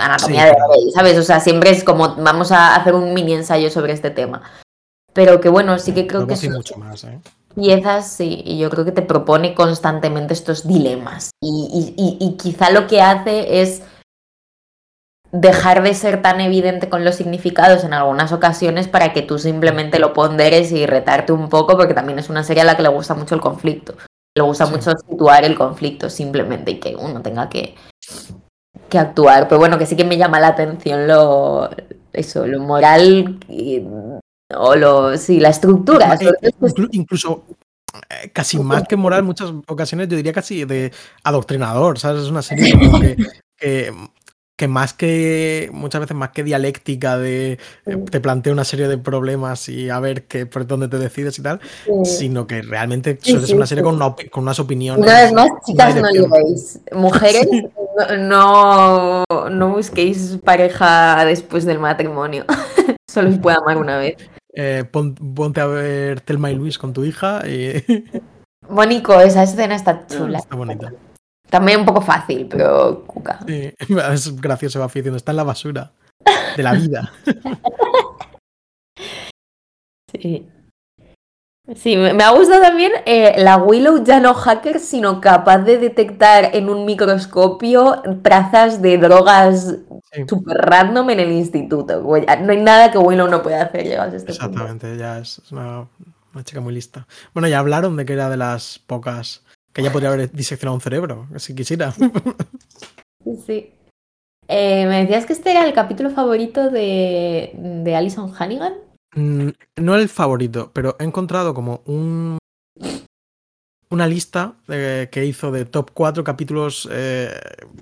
anatomía 0.02 0.42
Sí, 0.42 0.50
de. 0.50 0.56
Grey, 0.68 0.92
¿sabes? 0.94 1.18
O 1.18 1.24
sea, 1.24 1.40
siempre 1.40 1.70
es 1.70 1.86
como. 1.86 2.16
Vamos 2.18 2.52
a 2.52 2.76
hacer 2.76 2.94
un 2.94 3.14
mini 3.14 3.36
ensayo 3.36 3.70
sobre 3.70 3.94
este 3.94 4.10
tema. 4.10 4.42
Pero 5.14 5.40
que 5.40 5.48
bueno, 5.48 5.80
sí 5.80 5.94
que 5.94 6.08
creo 6.08 6.20
luego 6.22 6.34
que 6.34 6.36
sí 6.36 6.50
mucho 6.50 6.76
más, 6.76 7.06
¿eh? 7.06 7.22
Piezas, 7.56 8.12
sí, 8.12 8.42
y 8.46 8.60
yo 8.60 8.70
creo 8.70 8.86
que 8.86 8.92
te 8.92 9.02
propone 9.02 9.56
constantemente 9.56 10.34
estos 10.34 10.68
dilemas. 10.68 11.32
Y, 11.42 11.94
y- 11.98 12.02
y- 12.02 12.26
y 12.26 12.38
quizá 12.38 12.70
lo 12.70 12.88
que 12.88 13.02
hace 13.02 13.62
es 13.62 13.82
dejar 15.32 15.84
de 15.84 15.94
ser 15.94 16.22
tan 16.22 16.40
evidente 16.40 16.88
con 16.88 17.04
los 17.04 17.16
significados 17.16 17.84
en 17.84 17.94
algunas 17.94 18.32
ocasiones 18.32 18.88
para 18.88 19.12
que 19.12 19.22
tú 19.22 19.38
simplemente 19.40 20.00
lo 20.00 20.14
ponderes 20.14 20.72
y 20.72 20.86
retarte 20.86 21.34
un 21.34 21.50
poco, 21.50 21.76
porque 21.78 21.94
también 21.94 22.20
es 22.20 22.30
una 22.30 22.44
serie 22.44 22.62
a 22.62 22.66
la 22.66 22.78
que 22.78 22.84
le 22.84 22.90
gusta 22.90 23.16
mucho 23.16 23.36
el 23.36 23.42
conflicto. 23.42 23.96
Le 24.38 24.44
gusta 24.44 24.66
Sí. 24.66 24.72
mucho 24.74 24.92
situar 25.10 25.44
el 25.46 25.56
conflicto 25.58 26.10
simplemente 26.10 26.72
y 26.72 26.80
que 26.80 26.96
uno 26.96 27.22
tenga 27.22 27.50
que, 27.50 27.76
que 28.90 28.98
actuar. 29.00 29.48
Pero 29.48 29.60
bueno, 29.60 29.78
que 29.78 29.86
sí 29.86 29.96
que 29.96 30.04
me 30.06 30.18
llama 30.18 30.40
la 30.40 30.50
atención 30.50 31.08
lo, 31.08 31.70
eso, 32.14 32.46
lo 32.46 32.60
moral 32.62 33.40
o 34.58 34.76
lo, 34.76 35.18
sí, 35.18 35.40
la 35.40 35.50
estructura. 35.50 36.18
incluso 36.92 37.46
eh, 38.10 38.30
casi 38.34 38.60
más 38.60 38.88
que 38.88 38.96
moral, 38.96 39.24
muchas 39.24 39.52
ocasiones 39.68 40.08
yo 40.08 40.18
diría 40.18 40.34
casi 40.34 40.66
de 40.66 40.92
adoctrinador, 41.24 42.00
¿sabes? 42.00 42.24
Es 42.24 42.30
una 42.30 42.42
serie 42.42 42.74
como 42.74 43.00
que, 43.00 43.16
que, 44.58 44.68
más 44.68 44.94
que, 44.94 45.70
muchas 45.72 46.02
veces 46.02 46.18
más 46.18 46.30
que 46.30 46.44
dialéctica 46.44 47.18
de 47.18 47.58
eh, 47.86 47.98
te 48.10 48.20
plantea 48.20 48.52
una 48.54 48.66
serie 48.66 48.88
de 48.88 48.98
problemas 48.98 49.70
y 49.70 49.90
a 49.90 50.00
ver 50.00 50.26
qué, 50.26 50.46
por 50.46 50.68
dónde 50.68 50.88
te 50.88 50.98
decides 50.98 51.40
y 51.40 51.42
tal, 51.42 51.62
sino 52.04 52.48
que 52.48 52.62
realmente 52.62 53.18
suele 53.22 53.48
ser 53.48 53.56
una 53.56 53.68
serie 53.68 53.84
con, 53.84 53.98
con, 53.98 54.44
unas 54.44 54.60
opiniones. 54.60 55.04
Una 55.04 55.22
vez 55.22 55.34
más, 55.34 55.50
chicas, 55.66 55.96
no 55.96 56.10
ligáis. 56.10 56.80
Mujeres, 56.92 57.48
no, 58.20 59.24
no 59.50 59.70
busquéis 59.70 60.38
pareja 60.44 61.24
después 61.26 61.66
del 61.66 61.80
matrimonio. 61.80 62.46
Solo 63.10 63.30
os 63.30 63.38
puede 63.38 63.58
amar 63.58 63.78
una 63.78 63.98
vez. 63.98 64.18
Eh, 64.56 64.86
ponte 64.86 65.62
a 65.62 65.66
ver 65.66 66.22
Telma 66.22 66.50
y 66.50 66.56
Luis 66.56 66.78
con 66.78 66.94
tu 66.94 67.04
hija. 67.04 67.46
Y... 67.48 67.84
Bonico, 68.70 69.20
esa 69.20 69.44
escena 69.44 69.76
está 69.76 70.08
chula. 70.08 70.40
Está 70.40 70.56
bonita. 70.56 70.94
También 71.50 71.82
un 71.82 71.86
poco 71.86 72.02
fácil, 72.02 72.48
pero 72.50 73.04
cuca. 73.06 73.40
Sí, 73.48 73.74
es 73.78 74.42
gracioso, 74.42 74.80
va 74.80 74.88
diciendo, 74.88 75.18
está 75.18 75.32
en 75.32 75.38
la 75.38 75.44
basura 75.44 75.92
de 76.56 76.64
la 76.64 76.74
vida. 76.74 77.12
sí. 80.12 80.48
Sí, 81.74 81.98
me 81.98 82.24
ha 82.24 82.30
gustado 82.30 82.62
también 82.62 82.92
eh, 83.08 83.34
la 83.40 83.58
Willow 83.58 84.04
ya 84.04 84.20
no 84.20 84.36
hacker, 84.36 84.80
sino 84.80 85.20
capaz 85.20 85.60
de 85.60 85.80
detectar 85.80 86.56
en 86.56 86.70
un 86.70 86.86
microscopio 86.86 88.04
trazas 88.22 88.84
de 88.84 89.00
drogas 89.00 89.76
super 90.28 90.58
random 90.58 91.10
en 91.10 91.20
el 91.22 91.32
instituto. 91.32 92.02
No 92.04 92.52
hay 92.52 92.62
nada 92.62 92.92
que 92.92 93.00
Willow 93.00 93.28
no 93.28 93.42
pueda 93.42 93.64
hacer 93.64 93.84
llegar 93.84 94.10
a 94.12 94.16
este 94.16 94.32
Exactamente, 94.32 94.96
ya 94.96 95.18
es 95.18 95.42
una, 95.52 95.88
chica 96.44 96.62
muy 96.62 96.72
lista. 96.72 97.08
Bueno, 97.34 97.48
ya 97.48 97.58
hablaron 97.58 97.96
de 97.96 98.06
que 98.06 98.14
era 98.14 98.30
de 98.30 98.38
las 98.38 98.78
pocas 98.78 99.44
que 99.74 99.82
ya 99.82 99.92
podría 99.92 100.10
haber 100.10 100.32
diseccionado 100.32 100.76
un 100.76 100.82
cerebro, 100.82 101.28
si 101.38 101.56
quisiera. 101.56 101.92
Sí, 101.94 102.12
sí. 103.48 103.72
Eh, 104.48 104.86
me 104.86 105.02
decías 105.02 105.26
que 105.26 105.34
este 105.34 105.50
era 105.50 105.66
el 105.66 105.74
capítulo 105.74 106.12
favorito 106.12 106.70
de, 106.70 107.54
de 107.56 107.96
Alison 107.96 108.32
Hannigan. 108.38 108.85
Mm, 109.16 109.50
no 109.78 109.96
el 109.96 110.10
favorito, 110.10 110.72
pero 110.74 110.96
he 111.00 111.04
encontrado 111.04 111.54
como 111.54 111.82
un 111.86 112.38
una 113.90 114.08
lista 114.08 114.56
eh, 114.68 115.08
que 115.12 115.26
hizo 115.26 115.52
de 115.52 115.66
top 115.66 115.92
4 115.94 116.24
capítulos 116.24 116.88
eh, 116.92 117.32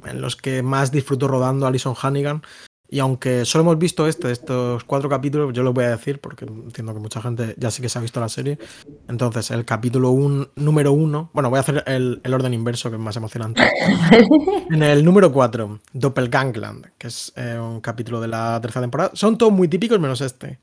en 0.06 0.22
los 0.22 0.36
que 0.36 0.62
más 0.62 0.92
disfrutó 0.92 1.28
rodando 1.28 1.66
Alison 1.66 1.96
Hannigan. 2.00 2.44
Y 2.90 3.00
aunque 3.00 3.44
solo 3.44 3.64
hemos 3.64 3.80
visto 3.80 4.08
este 4.08 4.32
estos 4.32 4.84
cuatro 4.84 5.10
capítulos, 5.10 5.52
yo 5.52 5.64
lo 5.64 5.74
voy 5.74 5.86
a 5.86 5.90
decir 5.90 6.22
porque 6.22 6.46
entiendo 6.46 6.94
que 6.94 7.00
mucha 7.00 7.24
gente 7.24 7.56
ya 7.58 7.72
sí 7.72 7.82
que 7.82 7.90
se 7.90 7.98
ha 7.98 8.02
visto 8.04 8.20
la 8.20 8.30
serie. 8.30 8.60
Entonces, 9.08 9.50
el 9.50 9.66
capítulo 9.66 10.12
un, 10.12 10.48
número 10.56 10.92
1, 10.92 11.32
bueno, 11.34 11.50
voy 11.50 11.58
a 11.58 11.62
hacer 11.62 11.84
el, 11.88 12.22
orden 12.32 12.54
inverso 12.54 12.92
que 12.92 12.98
es 12.98 13.02
más 13.02 13.16
emocionante. 13.16 13.64
en 14.70 14.84
el 14.84 15.04
número 15.04 15.32
4, 15.32 15.80
Doppelgangland, 15.94 16.92
que 17.00 17.08
es 17.08 17.34
eh, 17.36 17.58
un 17.58 17.82
capítulo 17.82 18.22
de 18.22 18.28
la 18.28 18.60
tercera 18.62 18.84
temporada. 18.84 19.10
Son 19.16 19.40
todos 19.40 19.52
muy 19.52 19.68
típicos 19.68 20.00
menos 20.00 20.22
este. 20.22 20.60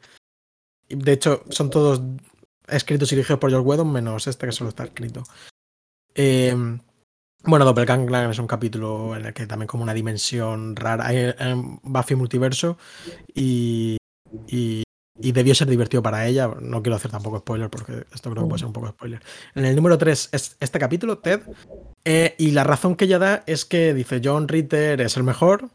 De 0.91 1.13
hecho, 1.13 1.45
son 1.49 1.71
todos 1.71 2.03
escritos 2.69 3.11
y 3.13 3.17
dirigidos 3.17 3.39
por 3.39 3.51
George 3.51 3.67
Whedon, 3.67 3.93
menos 3.93 4.27
este 4.27 4.47
que 4.47 4.53
solo 4.53 4.71
está 4.71 4.85
escrito. 4.85 5.23
Eh, 6.15 6.55
bueno, 7.45 7.65
Doppelganger 7.65 8.31
es 8.31 8.39
un 8.39 8.47
capítulo 8.47 9.17
en 9.17 9.27
el 9.27 9.33
que 9.33 9.47
también 9.47 9.67
como 9.67 9.83
una 9.83 9.95
dimensión 9.95 10.77
rara. 10.77 11.07
Hay 11.07 11.33
Buffy 11.83 12.15
multiverso 12.15 12.77
y, 13.35 13.97
y, 14.47 14.83
debió 15.17 15.55
ser 15.55 15.69
divertido 15.69 16.03
para 16.03 16.27
ella. 16.27 16.51
No 16.61 16.83
quiero 16.83 16.97
hacer 16.97 17.11
tampoco 17.11 17.39
spoiler 17.39 17.71
porque 17.71 18.05
esto 18.13 18.31
creo 18.31 18.45
que 18.45 18.49
puede 18.49 18.59
ser 18.59 18.67
un 18.67 18.75
poco 18.75 18.89
spoiler. 18.89 19.23
En 19.55 19.65
el 19.65 19.75
número 19.75 19.97
3 19.97 20.29
es 20.33 20.57
este 20.61 20.79
capítulo, 20.79 21.19
Ted. 21.19 21.41
Eh, 22.05 22.35
y 22.39 22.51
la 22.51 22.65
razón 22.65 22.95
que 22.95 23.07
ella 23.07 23.19
da 23.19 23.43
es 23.47 23.65
que 23.65 23.95
dice 23.95 24.21
John 24.23 24.47
Ritter 24.47 25.01
es 25.01 25.17
el 25.17 25.23
mejor, 25.23 25.71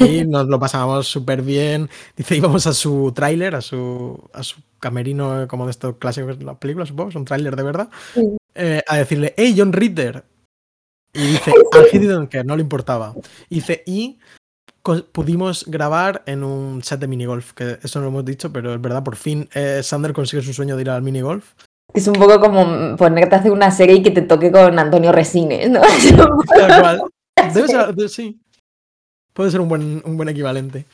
y 0.00 0.24
nos 0.24 0.46
lo 0.46 0.58
pasábamos 0.58 1.06
súper 1.06 1.42
bien. 1.42 1.88
Dice, 2.16 2.36
íbamos 2.36 2.66
a 2.66 2.72
su 2.72 3.12
tráiler, 3.14 3.54
a 3.54 3.60
su, 3.60 4.28
a 4.32 4.42
su 4.42 4.60
camerino 4.78 5.46
como 5.48 5.64
de 5.64 5.70
estos 5.70 5.96
clásicos 5.96 6.38
de 6.38 6.44
las 6.44 6.58
películas, 6.58 6.88
supongo, 6.88 7.10
es 7.10 7.16
un 7.16 7.24
tráiler 7.24 7.56
de 7.56 7.62
verdad, 7.62 7.88
eh, 8.54 8.82
a 8.86 8.96
decirle, 8.96 9.34
hey, 9.36 9.54
John 9.56 9.72
Ritter. 9.72 10.24
Y 11.12 11.26
dice, 11.26 11.52
al 12.12 12.28
que 12.28 12.44
no 12.44 12.56
le 12.56 12.62
importaba. 12.62 13.14
Y 13.48 13.56
dice, 13.56 13.82
y 13.86 14.18
pudimos 15.12 15.64
grabar 15.66 16.22
en 16.26 16.44
un 16.44 16.82
set 16.82 17.00
de 17.00 17.08
minigolf, 17.08 17.52
que 17.52 17.78
eso 17.82 17.98
no 17.98 18.04
lo 18.04 18.10
hemos 18.10 18.24
dicho, 18.24 18.52
pero 18.52 18.74
es 18.74 18.80
verdad, 18.80 19.02
por 19.02 19.16
fin 19.16 19.48
eh, 19.54 19.80
Sander 19.82 20.12
consigue 20.12 20.42
su 20.42 20.52
sueño 20.52 20.76
de 20.76 20.82
ir 20.82 20.90
al 20.90 21.02
minigolf. 21.02 21.54
Es 21.94 22.06
un 22.08 22.14
poco 22.14 22.38
como 22.40 22.96
ponerte 22.96 23.34
a 23.34 23.38
hacer 23.38 23.52
una 23.52 23.70
serie 23.70 23.96
y 23.96 24.02
que 24.02 24.10
te 24.10 24.22
toque 24.22 24.52
con 24.52 24.78
Antonio 24.78 25.12
Resines, 25.12 25.70
¿no? 25.70 25.80
Tal 26.56 26.80
cual. 26.80 27.02
Debe 27.54 27.68
ser, 27.68 28.08
sí. 28.08 28.40
Puede 29.36 29.50
ser 29.50 29.60
un 29.60 29.68
buen, 29.68 30.02
un 30.02 30.16
buen 30.16 30.30
equivalente. 30.30 30.86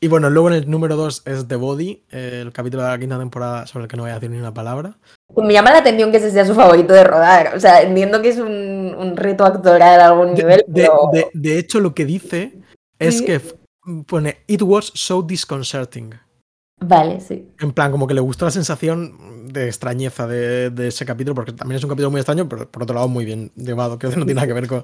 Y 0.00 0.08
bueno, 0.08 0.30
luego 0.30 0.48
en 0.48 0.54
el 0.54 0.70
número 0.70 0.96
2 0.96 1.24
es 1.26 1.46
The 1.46 1.56
Body, 1.56 2.02
el 2.10 2.50
capítulo 2.50 2.82
de 2.82 2.88
la 2.88 2.98
quinta 2.98 3.18
temporada 3.18 3.66
sobre 3.66 3.84
el 3.84 3.90
que 3.90 3.96
no 3.98 4.04
voy 4.04 4.10
a 4.10 4.14
decir 4.14 4.30
ni 4.30 4.38
una 4.38 4.54
palabra. 4.54 4.96
Me 5.36 5.52
llama 5.52 5.70
la 5.70 5.78
atención 5.80 6.10
que 6.10 6.16
ese 6.16 6.30
sea 6.30 6.46
su 6.46 6.54
favorito 6.54 6.94
de 6.94 7.04
rodar. 7.04 7.54
O 7.54 7.60
sea, 7.60 7.82
entiendo 7.82 8.22
que 8.22 8.30
es 8.30 8.38
un, 8.38 9.14
reto 9.16 9.44
actoral 9.44 10.00
a 10.00 10.06
algún 10.06 10.32
nivel. 10.32 10.64
De, 10.66 11.58
hecho, 11.58 11.78
lo 11.78 11.94
que 11.94 12.06
dice 12.06 12.54
es 12.98 13.20
que 13.20 13.40
pone 14.06 14.38
It 14.46 14.62
was 14.62 14.90
so 14.94 15.20
disconcerting. 15.20 16.14
Vale, 16.80 17.20
sí. 17.20 17.52
En 17.60 17.72
plan, 17.72 17.92
como 17.92 18.06
que 18.06 18.14
le 18.14 18.22
gustó 18.22 18.46
la 18.46 18.50
sensación 18.50 19.52
de 19.52 19.66
extrañeza 19.66 20.26
de, 20.26 20.88
ese 20.88 21.04
capítulo, 21.04 21.34
porque 21.34 21.52
también 21.52 21.76
es 21.76 21.84
un 21.84 21.90
capítulo 21.90 22.10
muy 22.10 22.20
extraño, 22.20 22.48
pero 22.48 22.68
por 22.68 22.82
otro 22.82 22.94
lado 22.94 23.08
muy 23.08 23.26
bien 23.26 23.52
llevado, 23.56 23.98
que 23.98 24.06
no 24.08 24.14
tiene 24.14 24.34
nada 24.34 24.46
que 24.46 24.54
ver 24.54 24.66
con, 24.66 24.82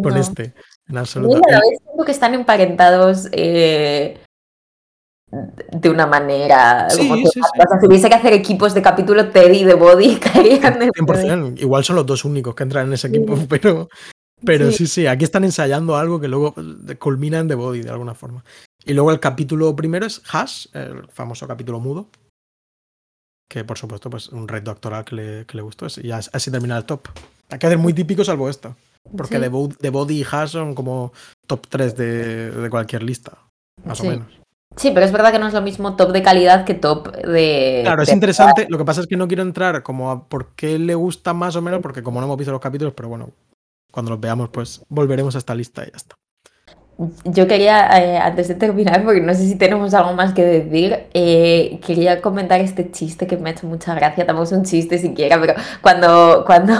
con 0.00 0.16
este. 0.16 0.54
En 0.88 0.98
absoluto. 0.98 1.40
siento 1.48 2.04
que 2.04 2.12
están 2.12 2.34
emparentados 2.34 3.28
eh, 3.32 4.18
de 5.72 5.90
una 5.90 6.06
manera. 6.06 6.88
si 6.90 7.08
hubiese 7.82 8.08
que 8.08 8.14
hacer 8.14 8.32
equipos 8.32 8.74
de 8.74 8.82
capítulo 8.82 9.30
Teddy 9.30 9.58
y 9.58 9.64
de 9.64 9.74
Body, 9.74 10.16
caerían 10.20 10.78
de 10.78 10.88
100%. 10.88 11.60
Igual 11.60 11.84
son 11.84 11.96
los 11.96 12.06
dos 12.06 12.24
únicos 12.24 12.54
que 12.54 12.62
entran 12.62 12.86
en 12.88 12.92
ese 12.94 13.08
equipo, 13.08 13.36
pero, 13.48 13.88
pero 14.44 14.70
sí. 14.70 14.86
sí, 14.86 15.06
aquí 15.06 15.24
están 15.24 15.44
ensayando 15.44 15.96
algo 15.96 16.20
que 16.20 16.28
luego 16.28 16.54
culmina 16.98 17.38
en 17.38 17.48
The 17.48 17.54
Body 17.54 17.82
de 17.82 17.90
alguna 17.90 18.14
forma. 18.14 18.44
Y 18.84 18.92
luego 18.92 19.10
el 19.10 19.20
capítulo 19.20 19.74
primero 19.74 20.04
es 20.06 20.22
Hash, 20.30 20.66
el 20.74 21.08
famoso 21.08 21.48
capítulo 21.48 21.80
mudo. 21.80 22.08
Que 23.48 23.64
por 23.64 23.78
supuesto, 23.78 24.10
pues 24.10 24.28
un 24.28 24.48
reto 24.48 24.70
actoral 24.70 25.04
que 25.04 25.16
le, 25.16 25.46
que 25.46 25.56
le 25.56 25.62
gustó. 25.62 25.86
Y 26.02 26.10
así 26.10 26.50
termina 26.50 26.76
el 26.76 26.84
top. 26.84 27.08
Hay 27.50 27.58
que 27.58 27.66
hacer 27.66 27.78
muy 27.78 27.94
típico 27.94 28.24
salvo 28.24 28.48
esto. 28.48 28.74
Porque 29.16 29.38
The, 29.38 29.90
Body 29.90 30.20
y 30.20 30.26
Hash 30.30 30.50
son 30.50 30.74
como 30.74 31.12
top 31.46 31.66
3 31.68 31.96
de, 31.96 32.68
cualquier 32.70 33.02
lista, 33.02 33.38
más 33.84 34.00
o 34.00 34.04
menos. 34.04 34.26
Sí, 34.76 34.90
pero 34.92 35.06
es 35.06 35.12
verdad 35.12 35.30
que 35.30 35.38
no 35.38 35.46
es 35.46 35.54
lo 35.54 35.62
mismo 35.62 35.94
top 35.94 36.10
de 36.10 36.22
calidad 36.22 36.64
que 36.64 36.74
top 36.74 37.14
de. 37.16 37.80
Claro, 37.84 38.02
es 38.02 38.12
interesante. 38.12 38.66
Lo 38.68 38.78
que 38.78 38.84
pasa 38.84 39.00
es 39.00 39.06
que 39.06 39.16
no 39.16 39.28
quiero 39.28 39.42
entrar 39.42 39.82
como 39.82 40.10
a 40.10 40.28
por 40.28 40.54
qué 40.54 40.78
le 40.78 40.94
gusta 40.94 41.32
más 41.32 41.54
o 41.54 41.62
menos, 41.62 41.80
porque 41.80 42.02
como 42.02 42.20
no 42.20 42.26
hemos 42.26 42.38
visto 42.38 42.50
los 42.50 42.60
capítulos, 42.60 42.92
pero 42.96 43.08
bueno, 43.08 43.30
cuando 43.92 44.10
los 44.10 44.20
veamos, 44.20 44.48
pues 44.48 44.82
volveremos 44.88 45.36
a 45.36 45.38
esta 45.38 45.54
lista 45.54 45.84
y 45.84 45.90
ya 45.90 45.96
está. 45.96 46.16
Yo 47.24 47.48
quería, 47.48 47.88
eh, 48.00 48.18
antes 48.18 48.48
de 48.48 48.54
terminar, 48.54 49.04
porque 49.04 49.20
no 49.20 49.34
sé 49.34 49.46
si 49.46 49.56
tenemos 49.56 49.94
algo 49.94 50.12
más 50.12 50.32
que 50.32 50.44
decir, 50.44 51.06
eh, 51.12 51.80
quería 51.84 52.20
comentar 52.20 52.60
este 52.60 52.90
chiste 52.92 53.26
que 53.26 53.36
me 53.36 53.50
ha 53.50 53.52
hecho 53.52 53.66
mucha 53.66 53.94
gracia. 53.94 54.26
Tampoco 54.26 54.44
es 54.44 54.52
un 54.52 54.64
chiste 54.64 54.98
siquiera, 54.98 55.40
pero 55.40 55.54
cuando, 55.82 56.44
cuando 56.46 56.74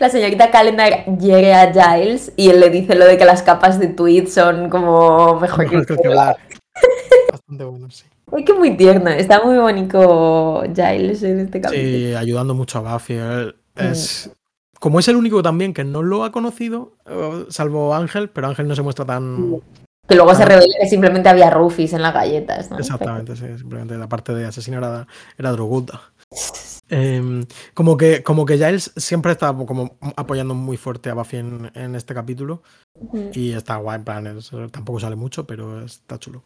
la 0.00 0.10
señorita 0.10 0.50
Calendar 0.50 1.06
llegue 1.18 1.54
a 1.54 1.72
Giles 1.72 2.32
y 2.36 2.50
él 2.50 2.60
le 2.60 2.70
dice 2.70 2.94
lo 2.94 3.04
de 3.04 3.16
que 3.16 3.24
las 3.24 3.42
capas 3.42 3.78
de 3.78 3.88
tweet 3.88 4.26
son 4.26 4.68
como 4.68 5.38
mejor, 5.38 5.68
que, 5.68 6.08
hablar. 6.08 6.36
Bastante 7.30 7.64
bueno, 7.64 7.90
sí. 7.90 8.04
Uy, 8.30 8.44
que 8.44 8.52
muy 8.54 8.76
tierno, 8.76 9.10
está 9.10 9.42
muy 9.44 9.56
bonito 9.56 10.62
Giles 10.74 11.22
en 11.22 11.40
este 11.40 11.60
capítulo. 11.60 11.88
Sí, 11.88 12.14
ayudando 12.14 12.54
mucho 12.54 12.78
a 12.78 12.94
Buffy. 12.94 13.18
Es, 13.76 14.30
Como 14.80 14.98
es 14.98 15.06
el 15.06 15.16
único 15.16 15.42
también 15.42 15.72
que 15.72 15.84
no 15.84 16.02
lo 16.02 16.24
ha 16.24 16.32
conocido, 16.32 16.94
eh, 17.06 17.46
salvo 17.50 17.94
Ángel, 17.94 18.30
pero 18.30 18.48
Ángel 18.48 18.66
no 18.66 18.74
se 18.74 18.82
muestra 18.82 19.04
tan. 19.04 19.60
Que 20.08 20.16
luego 20.16 20.34
se 20.34 20.44
revela 20.44 20.74
que 20.80 20.88
simplemente 20.88 21.28
había 21.28 21.50
rufis 21.50 21.92
en 21.92 22.02
las 22.02 22.12
galletas, 22.12 22.70
¿no? 22.70 22.78
Exactamente, 22.78 23.36
sí, 23.36 23.46
simplemente 23.56 23.96
la 23.96 24.08
parte 24.08 24.34
de 24.34 24.46
asesino 24.46 24.78
era, 24.78 25.06
era 25.38 25.52
droguda. 25.52 26.00
Em, 26.88 27.46
como 27.72 27.96
que 27.96 28.22
como 28.22 28.44
que 28.44 28.58
Giles 28.58 28.92
siempre 28.96 29.32
está 29.32 29.54
como 29.54 29.96
apoyando 30.16 30.54
muy 30.54 30.76
fuerte 30.76 31.10
a 31.10 31.14
Buffy 31.14 31.38
en, 31.38 31.94
este 31.94 32.14
capítulo. 32.14 32.62
Y 33.32 33.52
está 33.52 33.76
guay, 33.76 33.96
en 33.98 34.04
plan, 34.04 34.38
tampoco 34.70 35.00
sale 35.00 35.16
mucho, 35.16 35.46
pero 35.46 35.84
está 35.84 36.18
chulo. 36.18 36.44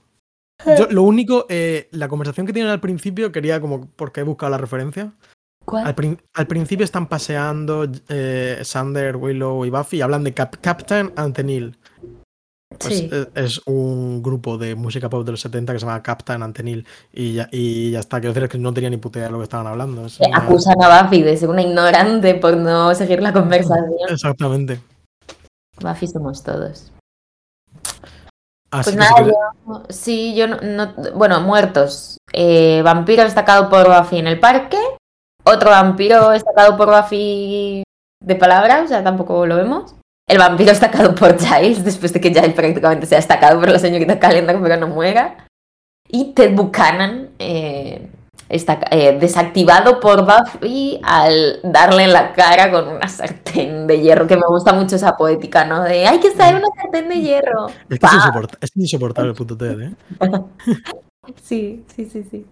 lo 0.91 1.03
único, 1.03 1.47
eh, 1.49 1.89
la 1.93 2.09
conversación 2.09 2.47
que 2.47 2.53
tienen 2.53 2.73
al 2.73 2.81
principio, 2.81 3.33
quería 3.33 3.61
como, 3.61 3.89
porque 3.97 4.21
he 4.21 4.25
buscado 4.25 4.51
la 4.51 4.59
referencia. 4.59 5.13
Al, 5.67 6.47
principio 6.47 6.85
están 6.85 7.09
paseando 7.09 7.87
eh, 8.09 8.61
Sander, 8.63 9.17
Willow 9.17 9.67
y 9.67 9.71
Buffy 9.71 9.99
y 9.99 10.01
hablan 10.01 10.25
de 10.25 10.33
Captain 10.33 11.13
Antenil. 11.17 11.77
Pues, 12.77 12.99
Sí. 12.99 13.11
es 13.35 13.61
un 13.67 14.23
grupo 14.23 14.59
de 14.59 14.75
música 14.75 15.09
pop 15.09 15.25
de 15.25 15.33
los 15.33 15.41
70 15.41 15.73
que 15.73 15.79
se 15.79 15.87
llama 15.87 16.03
Captain 16.03 16.43
Antenil 16.43 16.87
y 17.13 17.35
ya, 17.35 17.49
y 17.51 17.91
ya 17.93 18.01
está. 18.01 18.21
Quiero 18.21 18.35
decir 18.35 18.49
que 18.49 18.59
no 18.59 18.73
tenía 18.75 18.91
ni 18.91 18.99
puta 18.99 19.19
idea 19.19 19.29
de 19.29 19.33
lo 19.33 19.39
que 19.39 19.45
estaban 19.45 19.67
hablando. 19.67 20.07
Es 20.07 20.21
una- 20.21 20.39
Acusan 20.39 20.81
a 20.83 21.03
Buffy 21.03 21.23
de 21.23 21.37
ser 21.37 21.49
una 21.49 21.63
ignorante 21.63 22.35
por 22.35 22.57
no 22.57 22.95
seguir 22.95 23.23
la 23.23 23.33
conversación. 23.33 23.87
Exactamente. 24.09 24.81
Buffy 25.81 26.07
somos 26.09 26.43
todos. 26.43 26.93
Así 28.71 28.91
Pues 28.91 28.97
nada, 28.97 29.23
yo, 29.25 29.83
sí, 29.89 30.35
yo 30.35 30.47
no, 30.47 30.59
no- 30.61 30.95
bueno, 31.15 31.41
muertos. 31.41 32.19
Eh, 32.35 32.83
vampiro 32.85 33.23
destacado 33.25 33.71
por 33.71 33.89
Buffy 33.89 34.19
en 34.19 34.27
el 34.27 34.39
parque. 34.39 34.77
Otro 35.45 35.71
vampiro 35.71 36.29
destacado 36.31 36.77
por 36.77 36.89
Buffy 36.95 37.83
de 38.23 38.35
palabra, 38.37 38.83
o 38.85 38.89
sea, 38.89 39.03
tampoco 39.03 39.47
lo 39.47 39.57
vemos. 39.57 39.95
El 40.29 40.39
vampiro 40.39 40.71
destacado 40.71 41.15
por 41.15 41.39
Giles, 41.39 41.83
después 41.83 42.13
de 42.13 42.21
que 42.21 42.29
Giles 42.29 42.53
prácticamente 42.53 43.07
sea 43.07 43.17
destacado 43.17 43.59
por 43.59 43.71
la 43.71 43.79
señorita 43.79 44.19
Calendar, 44.19 44.59
pero 44.63 44.77
no 44.77 44.87
muera. 44.89 45.49
Y 46.07 46.35
Ted 46.35 46.55
Buchanan, 46.55 47.31
eh, 47.39 48.11
está, 48.51 48.79
eh, 48.91 49.19
desactivado 49.19 50.01
por 50.01 50.27
Buffy 50.27 51.01
al 51.03 51.61
darle 51.63 52.05
en 52.05 52.13
la 52.13 52.33
cara 52.33 52.71
con 52.71 52.89
una 52.89 53.09
sartén 53.09 53.87
de 53.87 54.01
hierro, 54.01 54.27
que 54.27 54.37
me 54.37 54.47
gusta 54.47 54.75
mucho 54.75 54.97
esa 54.97 55.17
poética, 55.17 55.65
¿no? 55.65 55.83
De 55.83 56.07
hay 56.07 56.21
que 56.21 56.29
en 56.29 56.57
una 56.57 56.69
sartén 56.77 57.09
de 57.09 57.21
hierro. 57.21 57.69
Es 57.89 57.99
que 58.71 58.81
insoportable 58.81 59.31
el 59.31 59.37
puto 59.37 59.57
Ted, 59.57 59.81
¿eh? 59.81 59.95
Sí, 61.43 61.85
sí, 61.95 62.07
sí, 62.07 62.23
sí. 62.31 62.47